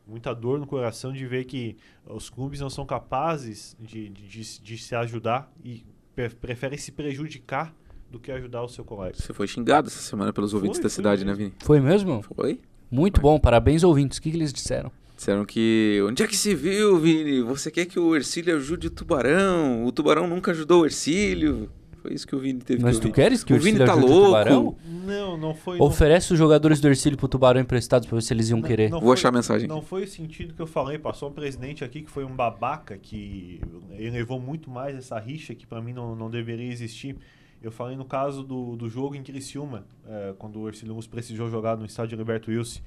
muita 0.08 0.36
dor 0.36 0.60
no 0.60 0.68
coração 0.68 1.12
de 1.12 1.26
ver 1.26 1.46
que 1.46 1.76
os 2.06 2.30
clubes 2.30 2.60
não 2.60 2.70
são 2.70 2.86
capazes 2.86 3.76
de, 3.80 4.08
de, 4.10 4.28
de- 4.28 4.62
de 4.62 4.78
se 4.78 4.94
ajudar 4.96 5.52
e 5.64 5.84
pre- 6.16 6.30
preferem 6.30 6.78
se 6.78 6.92
prejudicar 6.92 7.74
do 8.12 8.20
que 8.20 8.32
ajudar 8.32 8.62
o 8.62 8.68
seu 8.70 8.86
colega. 8.86 9.16
Você 9.18 9.34
foi 9.34 9.48
xingado 9.48 9.88
essa 9.88 9.98
semana 10.00 10.32
pelos 10.32 10.54
ouvintes 10.54 10.78
Foi, 10.78 10.84
da 10.84 10.90
foi 10.90 10.96
cidade, 10.96 11.26
né, 11.26 11.32
mesmo. 11.32 11.46
Vini? 11.46 11.56
Foi 11.60 11.80
mesmo? 11.80 12.22
Foi? 12.22 12.62
Muito 12.92 13.20
bom, 13.20 13.40
parabéns 13.40 13.84
ouvintes. 13.84 14.20
O 14.20 14.22
que, 14.22 14.30
que 14.30 14.38
eles 14.38 14.54
disseram? 14.54 14.92
Disseram 15.16 15.46
que. 15.46 16.04
Onde 16.08 16.24
é 16.24 16.28
que 16.28 16.36
se 16.36 16.54
viu, 16.54 16.98
Vini? 17.00 17.42
Você 17.42 17.72
quer 17.72 17.86
que 17.86 17.98
o 18.00 18.16
Ercílio 18.16 18.56
ajude 18.56 18.88
o 18.88 18.90
Tubarão? 18.90 19.86
O 19.86 19.92
Tubarão 19.92 20.28
nunca 20.28 20.52
ajudou 20.52 20.82
o 20.82 20.86
Ercílio. 20.86 21.70
Foi 22.02 22.14
isso 22.14 22.28
que 22.28 22.36
o 22.36 22.40
Vini 22.40 22.60
teve 22.60 22.84
Mas 22.84 22.98
que 22.98 23.02
tu 23.02 23.06
ouvir. 23.08 23.16
queres 23.16 23.44
que 23.44 23.52
o 23.52 23.56
o 23.56 23.60
Vini 23.60 23.80
Ercílio 23.80 23.86
tá 23.88 23.94
ajude 23.94 24.06
o 24.12 24.16
louco. 24.16 24.26
Tubarão? 24.28 24.76
Não, 25.06 25.38
não 25.38 25.56
foi. 25.56 25.78
não- 25.80 25.86
Oferece 25.88 26.34
os 26.34 26.38
jogadores 26.38 26.80
do 26.80 26.88
Ercílio 26.88 27.18
pro 27.18 27.28
Tubarão 27.28 27.60
emprestados 27.62 28.08
pra 28.08 28.16
ver 28.16 28.22
se 28.22 28.32
eles 28.34 28.50
iam 28.50 28.60
não- 28.60 28.68
querer. 28.68 28.90
não 28.92 29.00
Vou 29.00 29.12
achar 29.14 29.30
a 29.30 29.32
mensagem. 29.32 29.68
Não 29.68 29.82
foi 29.82 30.04
o 30.04 30.08
sentido 30.08 30.54
que 30.54 30.62
eu 30.62 30.68
falei. 30.68 31.00
Passou 31.00 31.30
um 31.30 31.34
presidente 31.34 31.84
aqui 31.84 32.02
que 32.04 32.12
foi 32.12 32.24
um 32.24 32.36
babaca, 32.36 32.96
que 32.98 33.60
elevou 33.98 34.40
muito 34.40 34.70
mais 34.70 34.96
essa 34.96 35.18
rixa 35.18 35.56
que 35.56 35.66
pra 35.66 35.82
mim 35.82 35.94
não, 35.94 36.16
não 36.16 36.30
deveria 36.30 36.72
existir. 36.72 37.16
Eu 37.64 37.72
falei 37.72 37.96
no 37.96 38.06
caso 38.06 38.44
do, 38.44 38.76
do 38.76 38.88
jogo 38.88 39.16
em 39.16 39.24
Criciúma, 39.24 39.86
eh, 40.08 40.36
quando 40.38 40.60
o 40.60 40.68
Ercílio 40.68 40.94
Luz 40.94 41.08
precisou 41.08 41.50
jogar 41.50 41.76
no 41.76 41.86
estádio 41.86 42.16
Liberto 42.18 42.52
Wilson. 42.52 42.82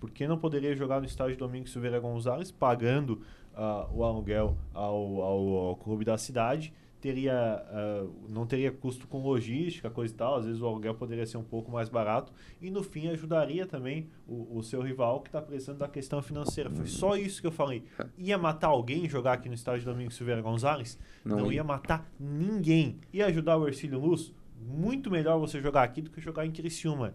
Por 0.00 0.10
que 0.10 0.26
não 0.26 0.38
poderia 0.38 0.74
jogar 0.74 0.98
no 1.00 1.06
estádio 1.06 1.36
Domingos 1.36 1.70
Silveira 1.72 2.00
Gonzalez, 2.00 2.50
pagando 2.50 3.20
ah, 3.54 3.86
o 3.92 4.02
aluguel 4.02 4.56
ao, 4.72 5.20
ao, 5.22 5.48
ao 5.68 5.76
clube 5.76 6.04
da 6.04 6.16
cidade? 6.16 6.72
Teria, 7.00 7.32
ah, 7.34 8.06
não 8.28 8.46
teria 8.46 8.70
custo 8.70 9.06
com 9.06 9.22
logística, 9.22 9.88
coisa 9.90 10.12
e 10.12 10.16
tal. 10.16 10.36
Às 10.36 10.44
vezes 10.46 10.60
o 10.60 10.66
aluguel 10.66 10.94
poderia 10.94 11.24
ser 11.26 11.36
um 11.38 11.42
pouco 11.44 11.70
mais 11.70 11.88
barato. 11.88 12.32
E 12.60 12.70
no 12.70 12.82
fim 12.82 13.08
ajudaria 13.08 13.66
também 13.66 14.08
o, 14.26 14.58
o 14.58 14.62
seu 14.62 14.82
rival 14.82 15.20
que 15.20 15.28
está 15.28 15.40
precisando 15.40 15.78
da 15.78 15.88
questão 15.88 16.20
financeira. 16.22 16.68
Foi 16.70 16.86
só 16.86 17.16
isso 17.16 17.40
que 17.40 17.46
eu 17.46 17.52
falei. 17.52 17.84
Ia 18.18 18.36
matar 18.36 18.68
alguém 18.68 19.08
jogar 19.08 19.32
aqui 19.34 19.48
no 19.48 19.54
estádio 19.54 19.84
Domingos 19.86 20.14
Silveira 20.14 20.42
Gonzalez? 20.42 20.98
Não 21.24 21.38
Não, 21.38 21.46
ia. 21.46 21.56
ia 21.56 21.64
matar 21.64 22.10
ninguém. 22.18 22.98
Ia 23.12 23.26
ajudar 23.26 23.56
o 23.56 23.66
Ercílio 23.66 23.98
Luz? 23.98 24.32
Muito 24.60 25.10
melhor 25.10 25.38
você 25.38 25.60
jogar 25.60 25.82
aqui 25.82 26.00
do 26.02 26.10
que 26.10 26.20
jogar 26.20 26.46
em 26.46 26.50
Criciúma. 26.50 27.12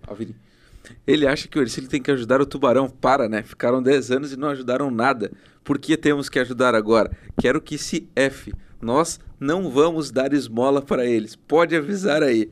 Ele 1.07 1.25
acha 1.25 1.47
que 1.47 1.57
o 1.57 1.61
Ercílio 1.61 1.89
tem 1.89 2.01
que 2.01 2.11
ajudar 2.11 2.41
o 2.41 2.45
Tubarão. 2.45 2.89
Para, 2.89 3.27
né? 3.27 3.41
Ficaram 3.43 3.81
10 3.81 4.11
anos 4.11 4.33
e 4.33 4.37
não 4.37 4.49
ajudaram 4.49 4.91
nada. 4.91 5.31
Por 5.63 5.79
que 5.79 5.97
temos 5.97 6.29
que 6.29 6.37
ajudar 6.37 6.75
agora? 6.75 7.11
Quero 7.39 7.59
que 7.61 7.77
se 7.77 8.07
F. 8.15 8.53
Nós 8.81 9.19
não 9.39 9.69
vamos 9.71 10.11
dar 10.11 10.31
esmola 10.33 10.81
para 10.81 11.05
eles. 11.05 11.35
Pode 11.35 11.75
avisar 11.75 12.21
aí. 12.21 12.51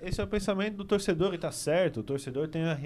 É, 0.00 0.08
Esse 0.08 0.20
é 0.20 0.24
o 0.24 0.28
pensamento 0.28 0.76
do 0.76 0.84
torcedor 0.84 1.34
e 1.34 1.38
tá 1.38 1.50
certo. 1.50 2.00
O 2.00 2.02
torcedor 2.04 2.46
tem 2.46 2.62
a, 2.62 2.78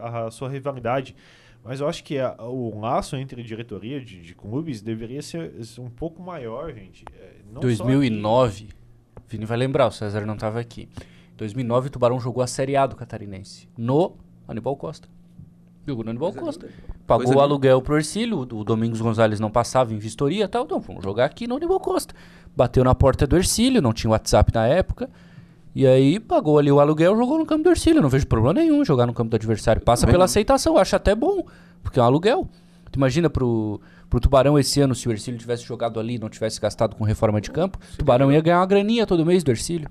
a 0.00 0.26
a 0.26 0.30
sua 0.30 0.48
rivalidade. 0.48 1.16
Mas 1.64 1.80
eu 1.80 1.88
acho 1.88 2.04
que 2.04 2.16
a- 2.16 2.36
o 2.38 2.78
laço 2.78 3.16
entre 3.16 3.42
diretoria 3.42 4.00
de, 4.00 4.22
de 4.22 4.34
clubes 4.36 4.80
deveria 4.80 5.20
ser, 5.20 5.52
ser 5.64 5.80
um 5.80 5.90
pouco 5.90 6.22
maior, 6.22 6.72
gente. 6.72 7.04
É, 7.18 7.32
não 7.52 7.60
só 7.74 7.82
2009. 7.84 8.68
Vini 9.28 9.44
vai 9.44 9.56
lembrar, 9.56 9.86
o 9.86 9.90
César 9.90 10.24
não 10.24 10.36
tava 10.36 10.60
aqui. 10.60 10.88
2009 11.36 11.88
o 11.88 11.90
Tubarão 11.90 12.20
jogou 12.20 12.42
a 12.42 12.46
Série 12.46 12.76
A 12.76 12.86
do 12.86 12.96
Catarinense. 12.96 13.68
No 13.76 14.16
Aníbal 14.48 14.76
Costa. 14.76 15.08
Jogou 15.86 16.04
no 16.04 16.10
Aníbal 16.10 16.32
Costa. 16.32 16.68
Pagou 17.06 17.24
Coisa 17.24 17.32
o 17.32 17.34
linda. 17.34 17.42
aluguel 17.42 17.82
pro 17.82 17.96
Ercílio, 17.96 18.40
o 18.40 18.64
Domingos 18.64 19.00
Gonzalez 19.00 19.38
não 19.38 19.50
passava 19.50 19.92
em 19.92 19.98
vistoria 19.98 20.44
e 20.44 20.48
tal. 20.48 20.64
Então, 20.64 20.80
vamos 20.80 21.04
jogar 21.04 21.26
aqui 21.26 21.46
no 21.46 21.56
Aníbal 21.56 21.78
Costa. 21.78 22.14
Bateu 22.56 22.82
na 22.82 22.94
porta 22.94 23.26
do 23.26 23.36
Ercílio, 23.36 23.82
não 23.82 23.92
tinha 23.92 24.10
WhatsApp 24.10 24.52
na 24.54 24.66
época. 24.66 25.10
E 25.74 25.86
aí 25.86 26.18
pagou 26.18 26.58
ali 26.58 26.72
o 26.72 26.80
aluguel, 26.80 27.16
jogou 27.16 27.38
no 27.38 27.44
campo 27.44 27.64
do 27.64 27.70
Ercílio. 27.70 28.00
Não 28.00 28.08
vejo 28.08 28.26
problema 28.26 28.54
nenhum 28.54 28.84
jogar 28.84 29.06
no 29.06 29.12
campo 29.12 29.30
do 29.30 29.36
adversário. 29.36 29.82
Passa 29.82 30.06
pela 30.06 30.24
aceitação, 30.24 30.78
acho 30.78 30.96
até 30.96 31.14
bom, 31.14 31.44
porque 31.82 32.00
é 32.00 32.02
um 32.02 32.06
aluguel. 32.06 32.48
Tu 32.90 32.96
imagina 32.96 33.28
pro, 33.28 33.80
pro 34.08 34.20
Tubarão 34.20 34.58
esse 34.58 34.80
ano, 34.80 34.94
se 34.94 35.08
o 35.08 35.12
Ercílio 35.12 35.38
tivesse 35.38 35.64
jogado 35.64 35.98
ali 36.00 36.14
e 36.14 36.18
não 36.18 36.28
tivesse 36.28 36.60
gastado 36.60 36.94
com 36.96 37.04
reforma 37.04 37.40
de 37.40 37.50
campo, 37.50 37.78
o 37.94 37.98
Tubarão 37.98 38.30
ia 38.32 38.40
ganhar 38.40 38.58
uma 38.60 38.66
graninha 38.66 39.06
todo 39.06 39.24
mês 39.26 39.42
do 39.44 39.50
Ercílio. 39.50 39.88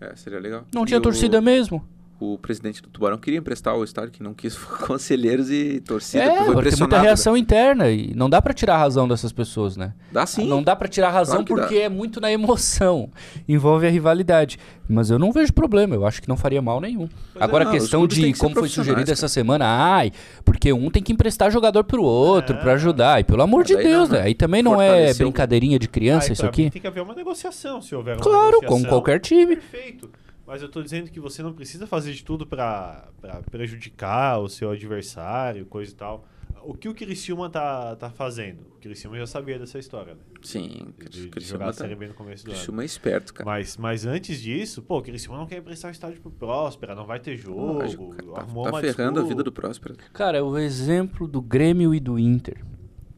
É, 0.00 0.14
seria 0.16 0.38
legal. 0.38 0.64
Não 0.74 0.82
E 0.82 0.86
tinha 0.86 0.98
o- 0.98 1.02
torcida 1.02 1.40
mesmo. 1.40 1.82
O 2.18 2.38
presidente 2.38 2.80
do 2.80 2.88
Tubarão 2.88 3.18
queria 3.18 3.38
emprestar 3.38 3.76
o 3.76 3.84
estádio, 3.84 4.10
que 4.10 4.22
não 4.22 4.32
quis 4.32 4.56
conselheiros 4.88 5.50
e 5.50 5.80
torcida, 5.80 6.22
É, 6.24 6.28
porque 6.28 6.44
foi 6.46 6.54
porque 6.54 6.70
tem 6.70 6.78
muita 6.78 6.96
né? 6.96 7.02
reação 7.02 7.36
interna 7.36 7.90
e 7.90 8.14
não 8.14 8.30
dá 8.30 8.40
pra 8.40 8.54
tirar 8.54 8.76
a 8.76 8.78
razão 8.78 9.06
dessas 9.06 9.32
pessoas, 9.32 9.76
né? 9.76 9.92
Dá 10.10 10.24
sim. 10.24 10.46
Não 10.48 10.62
dá 10.62 10.74
pra 10.74 10.88
tirar 10.88 11.08
a 11.08 11.10
razão 11.10 11.44
Claro 11.44 11.46
que 11.46 11.54
dá. 11.54 11.62
porque 11.62 11.74
é 11.76 11.88
muito 11.90 12.18
na 12.18 12.32
emoção. 12.32 13.10
Envolve 13.46 13.86
a 13.86 13.90
rivalidade. 13.90 14.58
Mas 14.88 15.10
eu 15.10 15.18
não 15.18 15.30
vejo 15.30 15.52
problema, 15.52 15.94
eu 15.94 16.06
acho 16.06 16.22
que 16.22 16.28
não 16.28 16.36
faria 16.38 16.62
mal 16.62 16.80
nenhum. 16.80 17.06
Pois 17.08 17.40
é, 17.40 17.44
Agora 17.44 17.64
não, 17.64 17.70
a 17.72 17.74
questão 17.74 18.06
de 18.06 18.32
como 18.34 18.54
foi 18.54 18.68
sugerido 18.68 19.02
cara. 19.02 19.12
essa 19.12 19.28
semana, 19.28 19.66
ai, 19.66 20.10
porque 20.44 20.72
um 20.72 20.88
tem 20.90 21.02
que 21.02 21.12
emprestar 21.12 21.50
jogador 21.50 21.84
pro 21.84 22.02
outro 22.02 22.56
É. 22.56 22.58
pra 22.60 22.72
ajudar. 22.74 23.20
E 23.20 23.24
pelo 23.24 23.42
amor 23.42 23.62
de 23.64 23.74
Daí 23.74 23.84
não, 23.84 23.90
Deus, 23.90 24.08
né? 24.08 24.18
né? 24.20 24.24
Aí 24.26 24.34
também 24.34 24.62
não 24.62 24.80
é 24.80 25.12
brincadeirinha 25.12 25.78
de 25.78 25.88
criança 25.88 26.28
Aí, 26.28 26.32
isso 26.32 26.46
aqui. 26.46 26.70
Tem 26.70 26.80
que 26.80 26.86
haver 26.88 27.02
uma 27.02 27.14
negociação, 27.14 27.82
se 27.82 27.94
houver 27.94 28.14
uma 28.16 28.22
Claro, 28.22 28.44
negociação. 28.60 28.68
como 28.68 28.86
qualquer 28.88 29.20
time. 29.20 29.56
Perfeito. 29.56 30.08
Mas 30.46 30.62
eu 30.62 30.68
tô 30.68 30.82
dizendo 30.82 31.10
que 31.10 31.18
você 31.18 31.42
não 31.42 31.52
precisa 31.52 31.86
fazer 31.86 32.12
de 32.12 32.22
tudo 32.24 32.46
pra 32.46 33.08
pra 33.20 33.42
prejudicar 33.42 34.38
o 34.40 34.48
seu 34.48 34.70
adversário, 34.70 35.66
coisa 35.66 35.90
e 35.92 35.94
tal. 35.94 36.24
O 36.62 36.74
que 36.74 36.88
o 36.88 36.94
Criciúma 36.94 37.48
tá, 37.48 37.94
tá 37.94 38.10
fazendo? 38.10 38.60
O 38.76 38.80
Criciúma 38.80 39.16
já 39.18 39.26
sabia 39.26 39.56
dessa 39.56 39.78
história, 39.78 40.14
né? 40.14 40.20
Sim, 40.42 40.92
De, 40.98 41.04
o 41.06 41.08
de 41.24 41.28
Criciúma 41.28 41.40
jogar 41.40 41.64
a 41.66 41.68
tá- 41.68 41.74
Série 41.84 41.94
B 41.94 42.08
no 42.08 42.14
começo 42.14 42.44
do 42.44 42.48
ano. 42.48 42.56
Criciúma 42.56 42.82
é 42.82 42.84
esperto, 42.86 43.32
cara. 43.34 43.48
Mas, 43.48 43.76
mas 43.76 44.04
antes 44.04 44.40
disso, 44.42 44.82
pô, 44.82 44.98
o 44.98 45.02
Criciúma 45.02 45.38
não 45.38 45.46
quer 45.46 45.58
emprestar 45.58 45.90
o 45.90 45.92
estádio 45.92 46.20
pro 46.20 46.30
Próspera, 46.30 46.94
não 46.96 47.06
vai 47.06 47.20
ter 47.20 47.36
jogo, 47.36 47.74
Lógico, 47.74 48.10
cara, 48.10 48.32
tá, 48.32 48.40
arrumou 48.40 48.64
tá 48.64 48.70
uma 48.70 48.80
ferrando 48.80 49.02
a 49.20 49.22
desculpa. 49.22 49.28
vida 49.28 49.42
do 49.44 49.52
Próspero. 49.52 49.96
Cara, 50.12 50.38
é 50.38 50.42
o 50.42 50.58
exemplo 50.58 51.28
do 51.28 51.40
Grêmio 51.40 51.94
e 51.94 52.00
do 52.00 52.18
Inter. 52.18 52.64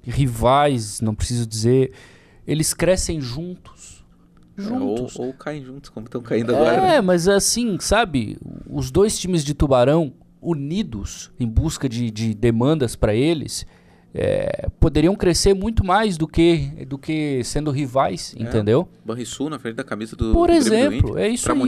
Rivais, 0.02 1.00
não 1.00 1.14
preciso 1.14 1.46
dizer. 1.46 1.92
Eles 2.46 2.72
crescem 2.74 3.20
juntos. 3.20 3.97
É, 4.58 4.62
ou, 4.72 4.96
Juntos. 4.96 5.16
ou 5.18 5.32
caem 5.32 5.64
juntos, 5.64 5.88
como 5.90 6.06
estão 6.06 6.20
caindo 6.20 6.54
agora. 6.54 6.76
É, 6.76 6.80
né? 6.80 7.00
mas 7.00 7.28
assim, 7.28 7.78
sabe? 7.80 8.36
Os 8.68 8.90
dois 8.90 9.18
times 9.18 9.44
de 9.44 9.54
Tubarão 9.54 10.12
unidos 10.40 11.30
em 11.38 11.46
busca 11.46 11.88
de, 11.88 12.10
de 12.10 12.34
demandas 12.34 12.96
para 12.96 13.14
eles 13.14 13.66
é, 14.14 14.68
poderiam 14.80 15.14
crescer 15.14 15.54
muito 15.54 15.84
mais 15.84 16.16
do 16.16 16.26
que, 16.26 16.84
do 16.88 16.96
que 16.98 17.42
sendo 17.44 17.70
rivais, 17.70 18.34
É. 18.38 18.42
entendeu? 18.42 18.88
Banrisul 19.04 19.50
na 19.50 19.58
frente 19.58 19.76
da 19.76 19.84
camisa 19.84 20.16
do 20.16 20.32
Por 20.32 20.48
do 20.48 20.52
do 20.52 20.56
exemplo, 20.58 21.10
Inter. 21.10 21.22
é 21.24 21.28
isso 21.28 21.50
aí. 21.52 21.58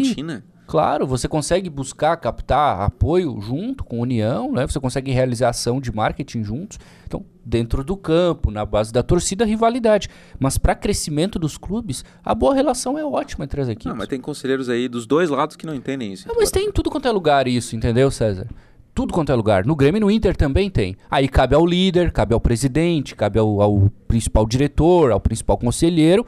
Claro, 0.71 1.05
você 1.05 1.27
consegue 1.27 1.69
buscar 1.69 2.17
captar 2.17 2.83
apoio 2.83 3.41
junto 3.41 3.83
com 3.83 3.99
união, 3.99 4.53
né? 4.53 4.65
Você 4.65 4.79
consegue 4.79 5.11
realizar 5.11 5.49
ação 5.49 5.81
de 5.81 5.93
marketing 5.93 6.45
juntos. 6.45 6.79
Então, 7.05 7.27
dentro 7.45 7.83
do 7.83 7.97
campo, 7.97 8.53
na 8.53 8.65
base 8.65 8.93
da 8.93 9.03
torcida, 9.03 9.45
rivalidade. 9.45 10.09
Mas 10.39 10.59
para 10.59 10.77
crescimento 10.77 11.41
dos 11.41 11.59
clubes, 11.59 12.05
a 12.25 12.33
boa 12.37 12.55
relação 12.55 12.97
é 12.97 13.05
ótima 13.05 13.45
entre 13.45 13.61
as 13.61 13.69
equipes. 13.69 13.91
Não, 13.91 13.97
mas 13.97 14.07
tem 14.07 14.21
conselheiros 14.21 14.69
aí 14.69 14.87
dos 14.87 15.07
dois 15.09 15.29
lados 15.29 15.57
que 15.57 15.67
não 15.67 15.75
entendem 15.75 16.13
isso. 16.13 16.29
Ah, 16.31 16.35
mas 16.37 16.53
tem 16.53 16.69
em 16.69 16.71
tudo 16.71 16.89
quanto 16.89 17.09
é 17.09 17.11
lugar 17.11 17.49
isso, 17.49 17.75
entendeu, 17.75 18.09
César? 18.09 18.47
Tudo 18.95 19.13
quanto 19.13 19.33
é 19.33 19.35
lugar. 19.35 19.67
No 19.67 19.75
Grêmio 19.75 19.99
e 19.99 20.01
no 20.01 20.09
Inter 20.09 20.37
também 20.37 20.71
tem. 20.71 20.97
Aí 21.11 21.27
cabe 21.27 21.57
ao 21.57 21.67
líder, 21.67 22.13
cabe 22.13 22.33
ao 22.33 22.41
presidente, 22.41 23.17
cabe 23.17 23.41
ao, 23.41 23.61
ao 23.61 23.91
principal 24.07 24.47
diretor, 24.47 25.11
ao 25.11 25.19
principal 25.19 25.59
conselheiro 25.59 26.25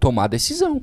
tomar 0.00 0.24
a 0.24 0.28
decisão. 0.28 0.80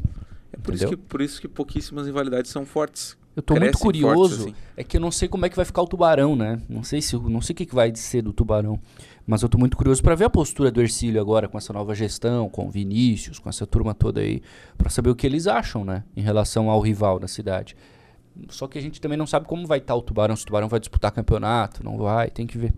Por 0.70 0.76
isso, 0.76 0.88
que, 0.90 0.98
por 0.98 1.22
isso 1.22 1.42
que 1.42 1.48
pouquíssimas 1.48 2.06
rivalidades 2.06 2.52
são 2.52 2.66
fortes. 2.66 3.18
Eu 3.36 3.44
tô 3.44 3.56
muito 3.56 3.78
curioso. 3.78 4.16
fortes, 4.16 4.40
assim. 4.40 4.56
É 4.76 4.84
que 4.84 4.98
eu 4.98 5.02
não 5.02 5.12
sei 5.12 5.28
como 5.28 5.46
é 5.46 5.50
que 5.50 5.56
vai 5.56 5.64
ficar 5.64 5.82
o 5.82 5.88
tubarão, 5.88 6.36
né? 6.36 6.62
Não 6.68 6.84
sei 6.84 7.02
se 7.02 7.16
não 7.16 7.42
sei 7.42 7.54
o 7.54 7.56
que 7.56 7.66
que 7.66 7.76
vai 7.76 7.96
ser 7.96 8.22
do 8.22 8.34
tubarão. 8.34 8.80
Mas 9.26 9.44
eu 9.44 9.50
tô 9.50 9.58
muito 9.58 9.78
curioso 9.78 10.02
pra 10.02 10.16
ver 10.16 10.26
a 10.26 10.30
postura 10.30 10.72
do 10.72 10.82
Ercílio 10.82 11.22
agora 11.22 11.48
com 11.48 11.58
essa 11.58 11.72
nova 11.72 11.94
gestão, 11.94 12.50
com 12.50 12.68
o 12.68 12.70
Vinícius, 12.70 13.40
com 13.40 13.48
essa 13.48 13.66
turma 13.66 13.94
toda 13.94 14.20
aí, 14.22 14.42
Pra 14.78 14.90
saber 14.90 15.10
o 15.10 15.16
que 15.16 15.26
eles 15.26 15.48
acham, 15.48 15.86
né, 15.86 16.04
em 16.18 16.22
relação 16.22 16.70
ao 16.70 16.82
rival 16.82 17.20
da 17.20 17.28
cidade. 17.28 17.78
Só 18.50 18.68
que 18.68 18.78
a 18.78 18.82
gente 18.82 19.00
também 19.00 19.18
não 19.18 19.28
sabe 19.28 19.46
como 19.46 19.68
vai 19.68 19.78
estar 19.78 19.96
o 19.96 20.02
tubarão, 20.02 20.36
se 20.36 20.44
o 20.44 20.48
tubarão 20.48 20.68
vai 20.68 20.80
disputar 20.80 21.12
campeonato, 21.12 21.84
não 21.84 21.98
vai, 21.98 22.30
tem 22.30 22.48
que 22.48 22.58
ver. 22.58 22.74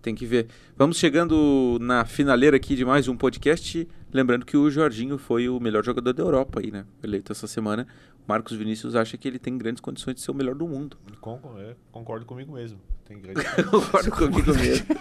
Tem 0.00 0.14
que 0.14 0.24
ver. 0.24 0.46
Vamos 0.76 0.96
chegando 0.96 1.76
na 1.80 2.04
finaleira 2.04 2.56
aqui 2.56 2.76
de 2.76 2.84
mais 2.84 3.08
um 3.08 3.16
podcast. 3.16 3.86
Lembrando 4.12 4.46
que 4.46 4.56
o 4.56 4.70
Jorginho 4.70 5.18
foi 5.18 5.48
o 5.48 5.58
melhor 5.58 5.84
jogador 5.84 6.12
da 6.12 6.22
Europa 6.22 6.60
aí, 6.60 6.70
né? 6.70 6.84
Eleito 7.02 7.32
essa 7.32 7.46
semana. 7.46 7.86
Marcos 8.26 8.56
Vinícius 8.56 8.94
acha 8.94 9.16
que 9.16 9.26
ele 9.26 9.38
tem 9.38 9.56
grandes 9.58 9.80
condições 9.80 10.14
de 10.14 10.20
ser 10.20 10.30
o 10.30 10.34
melhor 10.34 10.54
do 10.54 10.68
mundo. 10.68 10.96
Con- 11.20 11.40
é, 11.58 11.74
concordo 11.90 12.24
comigo 12.24 12.52
mesmo. 12.52 12.78
Grande... 13.08 13.42
Concordo 13.70 14.10
comigo 14.10 14.54
mesmo. 14.54 14.86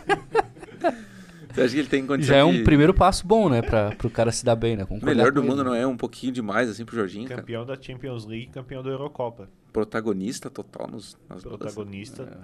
Você 1.53 1.61
acha 1.61 1.73
que 1.73 1.79
ele 1.79 1.87
tem 1.87 2.05
condições 2.05 2.27
Já 2.27 2.37
é 2.37 2.43
um 2.43 2.53
de... 2.53 2.63
primeiro 2.63 2.93
passo 2.93 3.25
bom, 3.25 3.49
né? 3.49 3.61
Pra, 3.61 3.91
pro 3.95 4.09
cara 4.09 4.31
se 4.31 4.45
dar 4.45 4.55
bem, 4.55 4.75
né? 4.77 4.85
Concordar 4.85 5.07
Melhor 5.15 5.31
do 5.31 5.41
mundo 5.43 5.61
ele. 5.61 5.69
não 5.69 5.75
é 5.75 5.87
um 5.87 5.97
pouquinho 5.97 6.31
demais 6.31 6.69
assim 6.69 6.85
pro 6.85 6.95
Jorginho, 6.95 7.27
cara. 7.27 7.41
campeão 7.41 7.65
da 7.65 7.79
Champions 7.81 8.25
League, 8.25 8.47
campeão 8.47 8.83
da 8.83 8.89
Eurocopa. 8.91 9.49
Protagonista 9.73 10.49
total 10.51 10.87
nos, 10.87 11.17
nas 11.27 11.41
duas, 11.43 11.57
Protagonista. 11.57 12.23
é, 12.23 12.37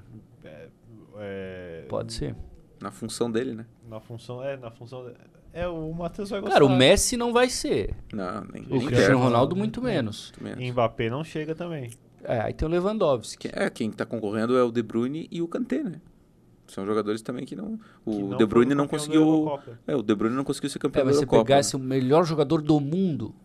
é, 1.23 1.85
Pode 1.89 2.13
ser. 2.13 2.35
na 2.81 2.91
função 2.91 3.31
dele, 3.31 3.53
né? 3.53 3.65
Na 3.89 3.99
função. 3.99 4.43
É, 4.43 4.57
na 4.57 4.69
função. 4.71 5.09
É, 5.53 5.67
o 5.67 5.93
Matheus 5.93 6.29
vai 6.29 6.39
gostar. 6.41 6.53
Cara, 6.55 6.65
o 6.65 6.69
Messi 6.75 7.15
não 7.15 7.31
vai 7.31 7.49
ser. 7.49 7.95
Não, 8.11 8.43
nem, 8.51 8.63
O 8.63 8.85
Cristiano 8.85 9.19
Ronaldo, 9.19 9.55
muito 9.55 9.81
menos. 9.81 10.31
muito 10.39 10.43
menos. 10.59 10.71
Mbappé 10.73 11.09
não 11.09 11.23
chega 11.23 11.53
também. 11.53 11.91
É, 12.23 12.39
aí 12.39 12.53
tem 12.53 12.67
o 12.67 12.71
Lewandowski. 12.71 13.49
É, 13.53 13.69
quem 13.69 13.91
tá 13.91 14.05
concorrendo 14.05 14.57
é 14.57 14.63
o 14.63 14.71
De 14.71 14.81
Bruyne 14.81 15.27
e 15.31 15.41
o 15.41 15.47
Kanté, 15.47 15.83
né? 15.83 16.01
São 16.67 16.85
jogadores 16.85 17.21
também 17.21 17.45
que 17.45 17.55
não. 17.55 17.77
O 18.05 18.11
que 18.11 18.23
não 18.23 18.37
De 18.37 18.45
Bruyne 18.45 18.73
não 18.73 18.87
conseguiu. 18.87 19.59
É, 19.85 19.95
o 19.95 20.01
De 20.01 20.15
Bruyne 20.15 20.35
não 20.35 20.43
conseguiu 20.45 20.69
ser 20.69 20.79
campeão 20.79 21.01
É, 21.01 21.03
da 21.03 21.09
mas 21.09 21.17
você 21.17 21.23
Eurocopa. 21.23 21.43
pegasse 21.45 21.75
o 21.75 21.79
melhor 21.79 22.23
jogador 22.25 22.61
do 22.61 22.79
mundo, 22.79 23.35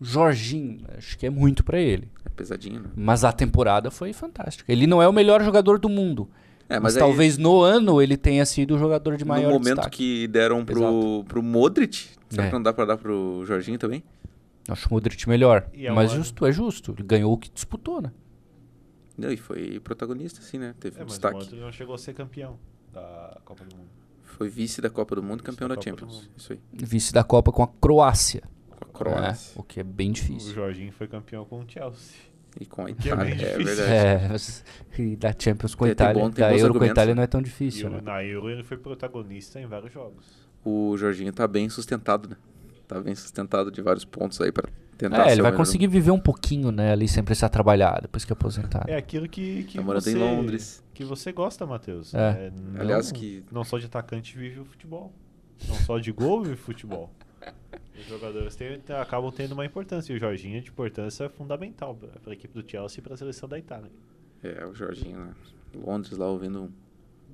Jorginho, 0.00 0.80
acho 0.96 1.16
que 1.18 1.26
é 1.26 1.30
muito 1.30 1.62
pra 1.62 1.78
ele. 1.78 2.02
né? 2.06 2.22
É 2.26 2.28
pesadinho, 2.30 2.80
né? 2.80 2.88
Mas 2.96 3.22
a 3.24 3.32
temporada 3.32 3.90
foi 3.90 4.12
fantástica. 4.12 4.70
Ele 4.70 4.86
não 4.86 5.00
é 5.02 5.06
o 5.08 5.12
melhor 5.12 5.42
jogador 5.42 5.78
do 5.78 5.88
mundo. 5.88 6.28
É, 6.70 6.74
mas 6.74 6.82
mas, 6.94 6.96
aí, 6.96 7.00
talvez 7.00 7.36
no 7.36 7.60
ano 7.60 8.00
ele 8.00 8.16
tenha 8.16 8.46
sido 8.46 8.76
o 8.76 8.78
jogador 8.78 9.16
de 9.16 9.24
maior 9.24 9.48
no 9.48 9.54
momento 9.54 9.76
destaque. 9.76 9.96
que 9.96 10.28
deram 10.28 10.64
pro, 10.64 10.78
Exato. 10.78 11.24
pro 11.28 11.42
Modric, 11.42 12.10
será 12.28 12.44
É. 12.44 12.46
que 12.46 12.52
não 12.54 12.62
dá 12.62 12.72
pra 12.72 12.84
dar 12.84 12.96
pro 12.96 13.42
Jorginho 13.44 13.78
também? 13.78 14.02
Acho 14.68 14.88
o 14.88 14.92
Modric 14.94 15.28
melhor. 15.28 15.68
É 15.74 15.90
mas 15.90 16.12
uma- 16.12 16.18
justo, 16.18 16.46
é 16.46 16.52
justo. 16.52 16.92
Ele 16.96 17.02
ganhou 17.02 17.32
o 17.32 17.36
que 17.38 17.50
disputou, 17.50 18.00
né? 18.00 18.12
Não, 19.18 19.30
e 19.32 19.36
foi 19.36 19.80
protagonista, 19.80 20.40
assim, 20.40 20.58
né? 20.58 20.74
Teve 20.78 20.96
É, 20.96 21.00
um 21.00 21.04
mas 21.04 21.12
o 21.12 21.14
destaque. 21.16 21.34
Modric 21.38 21.60
não 21.60 21.72
chegou 21.72 21.94
a 21.94 21.98
ser 21.98 22.14
campeão 22.14 22.56
da 22.92 23.36
Copa 23.44 23.64
do 23.64 23.76
Mundo. 23.76 23.88
Foi 24.22 24.48
vice 24.48 24.80
da 24.80 24.88
Copa 24.88 25.16
do 25.16 25.22
Mundo 25.22 25.40
e 25.40 25.42
campeão 25.42 25.68
da 25.68 25.74
da, 25.74 25.82
Champions. 25.82 26.30
Isso 26.36 26.52
aí. 26.52 26.60
Vice 26.72 27.12
da 27.12 27.24
Copa 27.24 27.50
com 27.52 27.62
a 27.62 27.68
Croácia. 27.68 28.42
Com 28.70 28.84
a 28.84 28.86
Croácia. 28.86 29.48
né? 29.50 29.54
O 29.56 29.62
que 29.64 29.80
é 29.80 29.82
bem 29.82 30.10
O 30.10 30.12
difícil. 30.12 30.54
Jorginho 30.54 30.92
foi 30.92 31.08
campeão 31.08 31.44
com 31.44 31.58
o 31.60 31.64
Chelsea. 31.68 32.14
E 32.58 32.66
com 32.66 32.84
a 32.86 32.88
é 32.88 32.92
Itália. 32.92 33.32
É, 33.32 33.34
difícil. 33.36 33.64
verdade. 33.64 33.92
É, 33.92 34.28
mas- 34.28 34.64
e 34.98 35.16
da 35.16 35.34
Champions 35.38 35.74
com 35.74 35.84
a 35.84 35.88
Itália. 35.90 36.22
bom- 36.22 36.30
da 36.30 36.56
Euro 36.56 36.74
com 36.74 36.82
a 36.84 36.86
Itália 36.86 37.14
não 37.14 37.22
é 37.22 37.26
tão 37.26 37.40
E 37.40 37.44
difícil, 37.44 37.88
o- 37.88 37.90
né? 37.92 38.00
na 38.02 38.24
Euro 38.24 38.50
ele 38.50 38.62
foi 38.64 38.76
protagonista 38.76 39.60
em 39.60 39.66
vários 39.66 39.92
jogos. 39.92 40.24
O 40.64 40.96
Jorginho 40.96 41.32
tá 41.32 41.46
bem 41.46 41.68
sustentado, 41.68 42.28
né? 42.30 42.36
Tá 42.88 43.00
bem 43.00 43.14
sustentado 43.14 43.70
de 43.70 43.80
vários 43.80 44.04
pontos 44.04 44.40
aí 44.40 44.50
pra 44.50 44.68
tentar 44.98 45.22
É, 45.22 45.24
ser 45.26 45.32
ele 45.32 45.42
vai 45.42 45.52
conseguir 45.52 45.86
viver 45.86 46.10
um 46.10 46.18
pouquinho, 46.18 46.72
né? 46.72 46.90
Ali 46.92 47.06
sem 47.06 47.22
precisar 47.22 47.48
trabalhar 47.48 48.00
depois 48.02 48.24
que 48.24 48.32
aposentar. 48.32 48.84
É 48.88 48.96
aquilo 48.96 49.28
que, 49.28 49.62
que 49.64 49.78
Tá 49.78 49.84
morando 49.84 50.02
você... 50.02 50.10
em 50.10 50.14
Londres. 50.16 50.82
Que 50.92 51.04
você 51.04 51.30
gosta, 51.32 51.64
Matheus. 51.64 52.12
É. 52.12 52.50
não- 52.74 52.80
Aliás, 52.80 53.12
que- 53.12 53.44
Não 53.50 53.62
só 53.64 53.78
de 53.78 53.86
atacante 53.86 54.36
vive 54.36 54.60
o 54.60 54.64
futebol. 54.64 55.12
Não 55.68 55.76
só 55.76 55.98
de 55.98 56.10
gol 56.10 56.42
vive 56.42 56.54
o 56.54 56.58
futebol. 56.58 57.10
Os 57.98 58.06
jogadores 58.06 58.56
têm- 58.56 58.80
acabam 59.00 59.30
tendo 59.30 59.52
uma 59.52 59.64
importância. 59.64 60.12
E 60.12 60.16
o 60.16 60.18
Jorginho 60.18 60.60
de 60.60 60.70
importância 60.70 61.24
é 61.24 61.28
fundamental 61.28 61.94
para 62.22 62.32
a 62.32 62.34
equipe 62.34 62.54
do 62.60 62.68
Chelsea 62.68 62.98
e 63.00 63.02
para 63.02 63.14
a 63.14 63.16
seleção 63.16 63.48
da 63.48 63.58
Itália. 63.58 63.90
É, 64.42 64.64
o 64.66 64.74
Jorginho, 64.74 65.18
né? 65.20 65.32
Londres 65.74 66.16
lá 66.16 66.26
ouvindo 66.26 66.72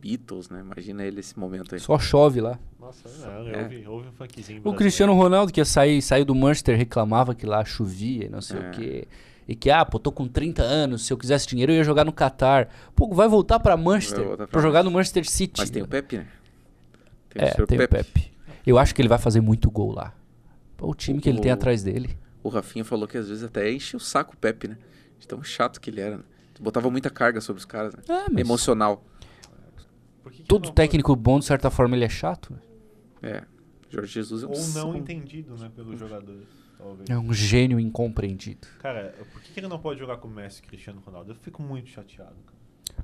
Beatles, 0.01 0.51
né? 0.51 0.61
Imagina 0.61 1.05
ele 1.05 1.21
esse 1.21 1.39
momento 1.39 1.75
aí. 1.75 1.81
Só 1.81 1.99
chove 1.99 2.41
lá. 2.41 2.59
Nossa, 2.79 3.09
não, 3.27 3.49
É. 3.49 3.63
houve, 3.63 3.87
houve 3.89 4.09
um 4.09 4.13
funkzinho 4.13 4.61
O. 4.65 4.75
Cristiano 4.75 5.15
Ronaldo, 5.15 5.53
que 5.53 5.61
ia 5.61 5.65
sair, 5.65 6.03
saiu 6.03 6.25
do 6.25 6.35
Manchester, 6.35 6.77
reclamava 6.77 7.35
que 7.35 7.47
lá 7.47 7.65
chovia 7.65 8.27
e 8.27 8.29
não 8.29 8.41
sei 8.43 8.59
É. 8.61 8.69
o 8.69 8.71
quê. 8.73 9.09
E 9.49 9.55
que, 9.55 9.71
ah, 9.71 9.85
pô, 9.85 9.99
tô 10.01 10.11
com 10.11 10.27
30 10.27 10.63
anos, 10.63 11.07
se 11.07 11.13
eu 11.13 11.17
quisesse 11.17 11.47
dinheiro 11.47 11.71
eu 11.73 11.77
ia 11.77 11.85
jogar 11.85 12.05
no 12.05 12.13
Qatar. 12.13 12.69
Pô, 12.97 13.09
vai 13.15 13.29
voltar 13.29 13.61
pra 13.61 13.77
Manchester, 13.77 14.19
Vai 14.19 14.27
voltar 14.29 14.47
pra 14.49 14.53
pra 14.53 14.61
jogar 14.61 14.83
no 14.83 14.91
Manchester 14.91 15.25
City. 15.29 15.61
Mas 15.61 15.71
tem 15.71 15.83
o 15.83 15.87
Pepe, 15.89 16.19
né? 16.19 16.27
Tem 17.31 17.43
É, 17.45 17.53
senhor 17.53 17.67
tem 17.69 17.79
o 17.81 17.89
Pepe. 17.89 18.33
Eu 18.67 18.79
acho 18.79 18.95
que 18.95 19.01
ele 19.01 19.09
vai 19.09 19.19
fazer 19.19 19.41
muito 19.41 19.71
gol 19.71 19.93
lá. 19.93 20.13
O 20.81 20.95
time 20.95 21.21
que 21.21 21.29
ele 21.29 21.41
tem 21.41 21.53
atrás 21.53 21.83
dele. 21.83 22.19
O 22.43 22.49
Rafinha 22.49 22.85
falou 22.85 23.07
que 23.09 23.17
às 23.17 23.29
vezes 23.29 23.45
até 23.45 23.71
enche 23.71 23.97
o 23.97 24.01
saco 24.01 24.35
o 24.35 24.37
Pepe, 24.37 24.69
né? 24.69 24.77
De 25.19 25.27
tão 25.27 25.43
chato 25.43 25.81
que 25.81 25.89
ele 25.89 26.01
era, 26.01 26.19
né? 26.19 26.25
Botava 26.61 26.91
muita 26.91 27.11
carga 27.11 27.41
sobre 27.41 27.61
os 27.61 27.65
caras, 27.65 27.95
né? 27.95 28.03
Ah, 28.09 28.27
mas 28.31 28.41
Emocional. 28.41 29.05
Por 30.23 30.33
que 30.33 30.43
que 30.43 30.49
todo 30.49 30.71
técnico 30.73 31.15
bom, 31.15 31.39
de 31.39 31.45
certa 31.45 31.71
forma, 31.71 31.97
ele 31.97 32.05
é 32.05 32.09
chato. 32.09 32.53
né? 32.53 32.59
É. 33.23 33.45
Jorge 33.89 34.13
Jesus 34.13 34.43
é 34.43 34.47
um 34.47 34.51
Ou 34.51 34.69
não 34.69 34.97
entendido 34.97 35.57
né, 35.57 35.71
pelos 35.75 35.99
jogadores. 35.99 36.49
Talvez. 36.77 37.09
É 37.09 37.19
um 37.19 37.33
gênio 37.33 37.81
incompreendido. 37.81 38.67
Cara, 38.81 39.15
por 39.33 39.41
que, 39.41 39.53
que 39.53 39.61
ele 39.61 39.69
não 39.69 39.79
pode 39.79 39.99
jogar 39.99 40.19
com 40.19 40.29
o 40.29 40.31
Messi 40.31 40.61
e 40.63 40.67
Cristiano 40.67 41.01
Ronaldo? 41.01 41.33
Eu 41.33 41.37
fico 41.37 41.63
muito 41.63 41.89
chateado. 41.89 42.37
cara. 42.45 42.56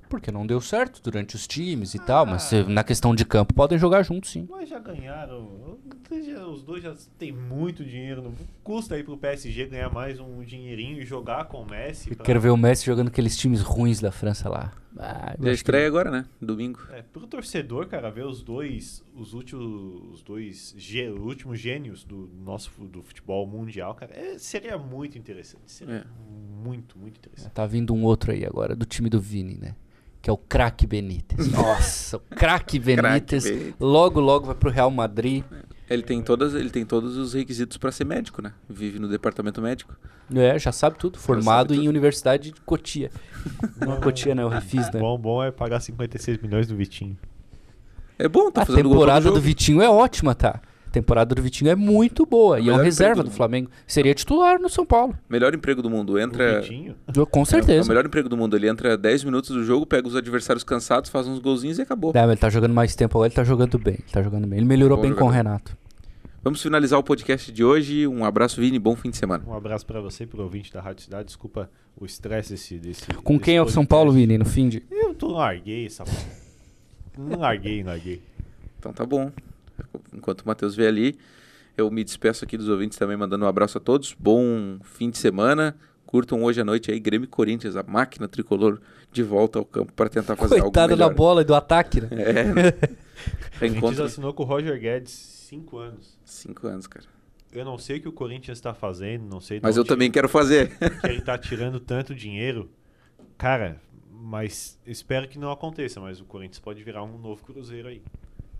Porque 0.09 0.31
não 0.31 0.47
deu 0.47 0.61
certo 0.61 1.01
durante 1.03 1.35
os 1.37 1.47
times 1.47 1.95
e 1.95 1.99
tal, 1.99 2.27
mas 2.27 2.53
eh, 2.53 2.65
na 2.65 2.85
questão 2.85 3.15
de 3.15 3.25
campo 3.25 3.55
podem 3.55 3.79
jogar 3.79 4.03
juntos, 4.03 4.31
sim. 4.31 4.47
Mas 4.51 4.69
já 4.69 4.79
ganharam. 4.79 5.79
Os 6.53 6.63
dois 6.63 6.83
já 6.83 6.95
têm 7.19 7.33
muito 7.33 7.83
dinheiro. 7.85 8.21
Não 8.23 8.35
custa 8.63 8.95
aí 8.95 9.03
pro 9.03 9.17
PSG 9.17 9.67
ganhar 9.67 9.91
mais 9.91 10.21
um 10.21 10.43
dinheirinho 10.43 11.01
e 11.01 11.07
jogar 11.07 11.47
com 11.47 11.63
o 11.63 11.67
Messi. 11.71 12.11
Eu 12.11 12.17
pra- 12.17 12.27
quero 12.27 12.41
ver 12.41 12.51
o 12.51 12.57
Messi 12.57 12.85
jogando 12.85 13.09
aqueles 13.09 13.37
times 13.37 13.63
ruins 13.63 14.01
da 14.01 14.13
França 14.13 14.49
lá. 14.49 14.73
Ah, 14.99 15.27
Já 15.27 15.33
acho 15.33 15.41
que- 15.43 15.51
estreia 15.51 15.87
agora, 15.87 16.11
né? 16.11 16.27
Domingo. 16.41 16.79
É, 16.91 17.03
pro 17.03 17.27
torcedor, 17.27 17.87
cara, 17.87 18.11
ver 18.11 18.27
os 18.27 18.43
dois, 18.43 19.03
os 19.15 19.33
últimos, 19.33 20.15
os 20.15 20.23
dois 20.23 20.75
gê- 20.77 21.09
últimos 21.09 21.59
gênios 21.59 22.05
do 22.05 22.29
nosso 22.45 22.71
do 22.85 23.03
futebol 23.03 23.47
mundial, 23.47 23.95
cara, 23.95 24.13
é, 24.15 24.39
seria 24.39 24.77
muito 24.77 25.17
interessante. 25.17 25.63
Seria 25.73 25.95
É. 25.97 26.05
muito, 26.65 26.99
muito 26.99 27.17
interessante. 27.19 27.53
Tá 27.53 27.67
vindo 27.67 27.95
um 27.95 28.05
outro 28.05 28.33
aí 28.33 28.45
agora, 28.45 28.77
do 28.77 28.85
time 28.85 29.09
do 29.09 29.21
Vini, 29.21 29.55
né? 29.55 29.75
Que 30.21 30.31
é 30.31 30.33
o 30.33 30.37
craque 30.37 30.87
Benítez. 30.87 31.49
Nossa, 31.51 32.19
o 32.19 32.21
craque 32.21 32.79
Benítez. 32.79 33.45
Benítez. 33.45 33.75
Logo, 33.81 34.21
logo 34.21 34.47
vai 34.47 34.55
pro 34.55 34.71
Real 34.71 34.91
Madrid. 34.91 35.43
Ele 35.93 36.03
tem, 36.03 36.23
todas, 36.23 36.55
ele 36.55 36.71
tem 36.71 36.85
todos 36.85 37.17
os 37.17 37.35
requisitos 37.35 37.77
pra 37.77 37.93
ser 37.93 38.05
médico, 38.05 38.41
né? 38.41 38.53
Vive 38.69 38.99
no 38.99 39.09
departamento 39.09 39.61
médico. 39.61 39.95
É, 40.35 40.59
já 40.59 40.73
sabe 40.73 40.97
tudo. 40.99 41.19
Formado 41.19 41.69
sabe 41.69 41.75
em 41.75 41.77
tudo. 41.79 41.89
Universidade 41.91 42.51
de 42.53 42.61
Cotia. 42.63 43.11
Não, 43.79 44.01
Cotia 44.01 44.35
não, 44.35 44.45
eu 44.45 44.49
refiz, 44.49 44.91
né? 44.93 45.01
Bom, 45.01 45.19
bom 45.19 45.43
é 45.45 45.51
pagar 45.51 45.81
56 45.81 46.39
milhões 46.39 46.67
do 46.67 46.75
Vitinho. 46.77 47.19
É 48.19 48.29
bom, 48.29 48.51
tá 48.51 48.63
A 48.63 48.67
fazendo 48.67 48.89
temporada 48.89 49.31
do. 49.31 49.41
Vitinho 49.41 49.83
é 49.83 49.89
ótima, 49.91 50.35
tá? 50.35 50.61
A 50.87 50.91
temporada 50.93 51.35
do 51.35 51.43
Vitinho 51.43 51.71
é 51.71 51.75
muito 51.75 52.25
boa. 52.27 52.59
E 52.61 52.61
é 52.61 52.63
um 52.65 52.67
melhor 52.77 52.85
reserva 52.85 53.23
do 53.23 53.31
do 53.31 53.35
Flamengo. 53.35 53.71
Seria 53.87 54.15
titular 54.15 54.61
no 54.61 54.69
São 54.69 54.85
Paulo. 54.85 55.17
Melhor 55.29 55.55
emprego 55.55 55.81
do 55.83 55.89
mundo. 55.91 56.13
O 56.13 56.19
Entra. 56.19 56.61
Vitinho? 56.61 56.95
Com 57.31 57.41
É 57.41 57.43
o 57.43 57.47
certeza. 57.47 57.89
melhor 57.89 58.05
emprego 58.05 58.29
do 58.29 58.37
mundo. 58.37 58.55
Ele 58.55 58.69
entra 58.69 58.97
10 58.97 59.25
minutos 59.25 59.51
do 59.51 59.65
jogo, 59.65 59.87
pega 59.87 60.07
os 60.07 60.15
adversários 60.15 60.63
cansados, 60.63 61.09
faz 61.11 61.27
uns 61.27 61.39
golzinhos 61.39 61.79
e 61.79 61.83
acabou. 61.83 62.13
Não, 62.15 62.21
mas 62.21 62.31
ele 62.31 62.41
tá 62.41 62.51
jogando 62.51 62.75
mais 62.75 62.95
tempo 62.95 63.17
agora, 63.19 63.29
ele 63.29 63.35
tá 63.35 63.43
jogando 63.45 63.79
bem. 63.79 63.95
Ele 63.95 64.13
tá 64.13 64.23
jogando 64.23 64.47
bem. 64.47 64.59
Ele 64.59 64.67
melhorou 64.69 64.99
Bom 64.99 65.03
bem 65.03 65.13
com 65.15 65.25
o 65.25 65.29
jogador. 65.29 65.37
Renato. 65.37 65.77
Vamos 66.43 66.61
finalizar 66.61 66.99
o 66.99 67.05
podcast 67.05 67.53
de 67.53 67.63
hoje. 67.63 68.05
Um 68.07 68.25
abraço, 68.25 68.61
Vini. 68.61 68.77
Bom 68.77 68.97
fim 68.97 69.11
de 69.11 69.17
semana. 69.17 69.45
Um 69.47 69.55
abraço 69.55 69.87
pra 69.87 70.01
você, 70.01 70.27
pro 70.27 70.43
ouvinte 70.43 70.73
da 70.73 70.81
Rádio 70.81 71.05
Cidade. 71.05 71.27
Desculpa 71.27 71.71
o 71.97 72.05
estresse 72.05 72.51
desse, 72.51 72.79
desse. 72.79 73.07
Com 73.07 73.35
desse 73.35 73.45
quem 73.45 73.57
é 73.59 73.63
o 73.63 73.69
São 73.69 73.85
podcast. 73.85 73.89
Paulo, 73.89 74.11
Vini, 74.13 74.37
no 74.37 74.45
fim 74.45 74.69
de. 74.69 74.83
Eu 74.91 75.15
tô 75.15 75.29
larguei 75.29 75.87
essa. 75.87 76.03
Não 77.17 77.39
larguei, 77.39 77.85
não 77.85 77.91
larguei. 77.93 78.21
Então 78.77 78.93
tá 78.93 79.07
bom. 79.07 79.31
Enquanto 80.13 80.41
o 80.41 80.49
Matheus 80.49 80.75
vê 80.75 80.89
ali, 80.89 81.17
eu 81.77 81.89
me 81.93 82.03
despeço 82.03 82.45
aqui 82.45 82.59
dos 82.59 82.69
ouvintes 82.69 82.99
também, 82.99 83.17
mandando 83.17 83.45
um 83.45 83.49
abraço 83.49 83.79
a 83.79 83.81
todos. 83.81 84.17
Bom 84.19 84.79
fim 84.83 85.11
de 85.11 85.19
semana. 85.19 85.77
Curtam 86.07 86.43
hoje 86.43 86.61
à 86.61 86.65
noite 86.65 86.91
aí 86.91 86.99
Grêmio 86.99 87.25
e 87.25 87.29
Corinthians, 87.29 87.77
a 87.77 87.85
máquina 87.85 88.27
tricolor 88.27 88.81
de 89.13 89.23
volta 89.23 89.61
ao 89.61 89.65
campo 89.65 89.93
para 89.93 90.11
tentar 90.11 90.35
fazer 90.35 90.61
Coitada 90.61 90.93
algo 90.93 90.97
da 90.97 91.05
melhor. 91.07 91.15
bola 91.17 91.43
e 91.43 91.45
do 91.45 91.55
ataque, 91.55 92.01
né? 92.01 92.09
É. 92.11 92.93
O 93.23 93.59
Corinthians 93.59 93.61
Reencontro. 93.61 94.05
assinou 94.05 94.35
com 94.35 94.43
o 94.43 94.47
Roger 94.47 94.77
Guedes 94.81 95.42
5 95.53 95.79
anos. 95.79 96.19
Cinco 96.25 96.67
anos, 96.67 96.87
cara. 96.87 97.05
Eu 97.53 97.63
não 97.63 97.77
sei 97.77 97.99
o 97.99 98.01
que 98.01 98.09
o 98.09 98.13
Corinthians 98.13 98.59
tá 98.59 98.73
fazendo, 98.73 99.29
não 99.29 99.39
sei 99.39 99.61
Mas 99.63 99.77
eu 99.77 99.85
também 99.85 100.11
quero 100.11 100.27
fazer. 100.27 100.79
que 101.03 101.07
ele 101.07 101.21
tá 101.21 101.37
tirando 101.37 101.79
tanto 101.79 102.15
dinheiro. 102.15 102.71
Cara, 103.37 103.79
mas 104.11 104.79
espero 104.87 105.29
que 105.29 105.39
não 105.39 105.51
aconteça, 105.51 106.01
mas 106.01 106.23
o 106.23 106.25
Corinthians 106.25 106.59
pode 106.59 106.83
virar 106.83 107.03
um 107.03 107.19
novo 107.19 107.45
Cruzeiro 107.45 107.89
aí. 107.89 108.01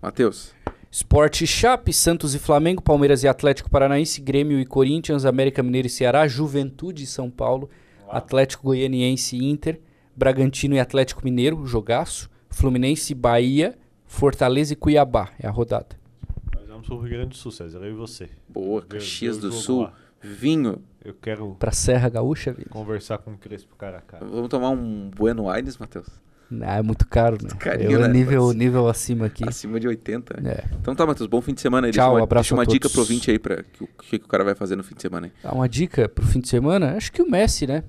Matheus. 0.03 0.55
Sport 0.91 1.47
Chape, 1.47 1.95
Santos 1.95 2.35
e 2.35 2.39
Flamengo, 2.39 2.83
Palmeiras 2.83 3.23
e 3.23 3.29
Atlético 3.29 3.71
Paranaense, 3.71 4.21
Grêmio 4.21 4.61
e 4.61 4.67
Corinthians, 4.67 5.25
América 5.25 5.63
Mineiro 5.63 5.87
e 5.87 5.91
Ceará, 5.91 6.29
Juventude 6.29 7.05
e 7.05 7.07
São 7.07 7.31
Paulo, 7.31 7.71
Atlético 8.11 8.65
Goianiense 8.65 9.35
e 9.35 9.51
Inter, 9.51 9.81
Bragantino 10.15 10.75
e 10.75 10.81
Atlético 10.81 11.25
Mineiro, 11.25 11.65
jogaço, 11.65 12.29
Fluminense 12.51 13.13
e 13.13 13.17
Bahia, 13.17 13.79
Fortaleza 14.05 14.75
e 14.75 14.77
Cuiabá, 14.77 15.31
é 15.39 15.47
a 15.47 15.51
rodada. 15.51 16.02
Vamos 16.83 16.89
pro 16.89 16.99
Rio 16.99 17.11
Grande 17.19 17.29
do 17.31 17.37
Sul, 17.37 17.53
César, 17.53 17.79
eu 17.79 17.91
e 17.91 17.95
você. 17.95 18.29
Boa, 18.49 18.83
Caxias 18.83 19.39
do 19.39 19.53
Sul. 19.53 19.83
lá. 19.83 19.93
Vinho. 20.21 20.83
Eu 21.05 21.15
quero 21.15 21.57
Pra 21.59 21.73
Serra 21.73 22.09
Gaúcha, 22.09 22.55
conversar 22.71 23.19
com 23.19 23.33
o 23.33 23.37
Crespo 23.39 23.75
cara 23.77 23.99
a 23.99 24.01
cara. 24.01 24.25
Vamos 24.25 24.49
tomar 24.49 24.71
um 24.71 25.11
Bueno 25.11 25.49
Aires, 25.49 25.77
Matheus? 25.79 26.07
Ah, 26.61 26.77
é 26.77 26.83
muito 26.83 27.07
caro, 27.09 27.39
né? 27.43 27.49
Carinho, 27.59 27.93
Eu, 27.93 28.01
né? 28.01 28.09
nível, 28.09 28.47
Mas- 28.49 28.57
nível 28.57 28.89
acima 28.89 29.27
aqui. 29.27 29.43
Acima 29.49 29.81
de 29.81 29.89
80. 29.89 30.41
É. 30.49 30.65
Então 30.81 30.95
tá, 30.95 31.07
Matheus, 31.07 31.29
bom 31.29 31.41
fim 31.41 31.55
de 31.55 31.61
semana 31.61 31.87
aí. 31.87 31.93
Tchau, 31.93 32.05
deixa 32.11 32.19
uma, 32.19 32.25
abraço 32.25 32.43
deixa 32.45 32.55
uma 32.55 32.63
a 32.63 32.67
dica 32.67 32.83
todos. 32.83 32.93
pro 32.93 33.01
ouvinte 33.03 33.31
aí 33.31 33.39
pra 33.39 33.63
que, 33.63 33.83
o 33.85 33.89
que, 33.89 34.19
que 34.19 34.25
o 34.25 34.29
cara 34.29 34.45
vai 34.45 34.55
fazer 34.55 34.77
no 34.77 34.85
fim 34.85 34.95
de 34.95 35.03
semana 35.03 35.27
aí. 35.27 35.33
Dá 35.43 35.51
uma 35.53 35.69
dica 35.69 36.09
pro 36.09 36.25
fim 36.27 36.41
de 36.41 36.49
semana? 36.49 36.95
Acho 36.97 37.11
que 37.11 37.23
o 37.23 37.29
Messi, 37.31 37.67
né? 37.67 37.83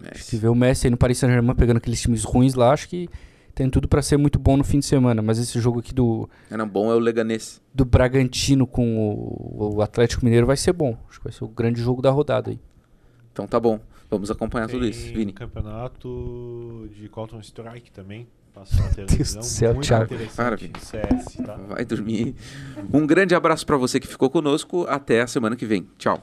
Messi. 0.00 0.24
Se 0.24 0.36
vê 0.36 0.48
o 0.48 0.54
Messi 0.54 0.86
aí 0.86 0.90
no 0.90 0.96
Paris 0.96 1.16
Saint-Germain 1.18 1.54
pegando 1.54 1.76
aqueles 1.78 2.00
times 2.02 2.24
ruins 2.24 2.54
lá, 2.54 2.72
acho 2.72 2.88
que 2.88 3.08
tem 3.54 3.68
tudo 3.70 3.86
pra 3.88 4.02
ser 4.02 4.16
muito 4.16 4.38
bom 4.38 4.56
no 4.56 4.64
fim 4.64 4.78
de 4.78 4.86
semana. 4.86 5.20
Mas 5.22 5.38
esse 5.38 5.60
jogo 5.60 5.80
aqui 5.80 5.92
do, 5.94 6.28
É, 6.50 6.56
não, 6.56 6.66
bom 6.68 6.90
é 6.90 6.94
o 6.94 6.98
Leganês. 6.98 7.60
do 7.74 7.84
Bragantino 7.84 8.66
com 8.66 8.96
o, 8.98 9.74
o 9.76 9.82
Atlético 9.82 10.24
Mineiro 10.24 10.46
vai 10.46 10.56
ser 10.56 10.72
bom. 10.72 10.96
Acho 11.08 11.18
que 11.18 11.24
vai 11.24 11.32
ser 11.32 11.44
o 11.44 11.48
grande 11.48 11.80
jogo 11.80 12.00
da 12.02 12.10
rodada 12.10 12.50
aí. 12.50 12.58
Então 13.32 13.46
tá 13.46 13.58
bom. 13.60 13.78
Vamos 14.10 14.30
acompanhar 14.30 14.68
tudo 14.68 14.84
isso, 14.86 15.06
Tem 15.06 15.14
Vini. 15.14 15.32
campeonato 15.32 16.88
de 16.94 17.08
Counter 17.08 17.38
Strike 17.40 17.90
também. 17.90 18.26
Passou 18.52 18.84
na 18.84 18.90
televisão. 18.92 19.40
do 19.40 19.44
céu, 19.46 19.72
muito 19.72 19.86
Thiago. 19.86 20.14
Para. 20.36 20.58
CS, 20.58 21.36
tá? 21.44 21.56
Vai 21.68 21.84
dormir. 21.86 22.34
Um 22.92 23.06
grande 23.06 23.34
abraço 23.34 23.64
pra 23.64 23.78
você 23.78 23.98
que 23.98 24.06
ficou 24.06 24.28
conosco. 24.28 24.84
Até 24.86 25.22
a 25.22 25.26
semana 25.26 25.56
que 25.56 25.64
vem. 25.64 25.88
Tchau. 25.96 26.22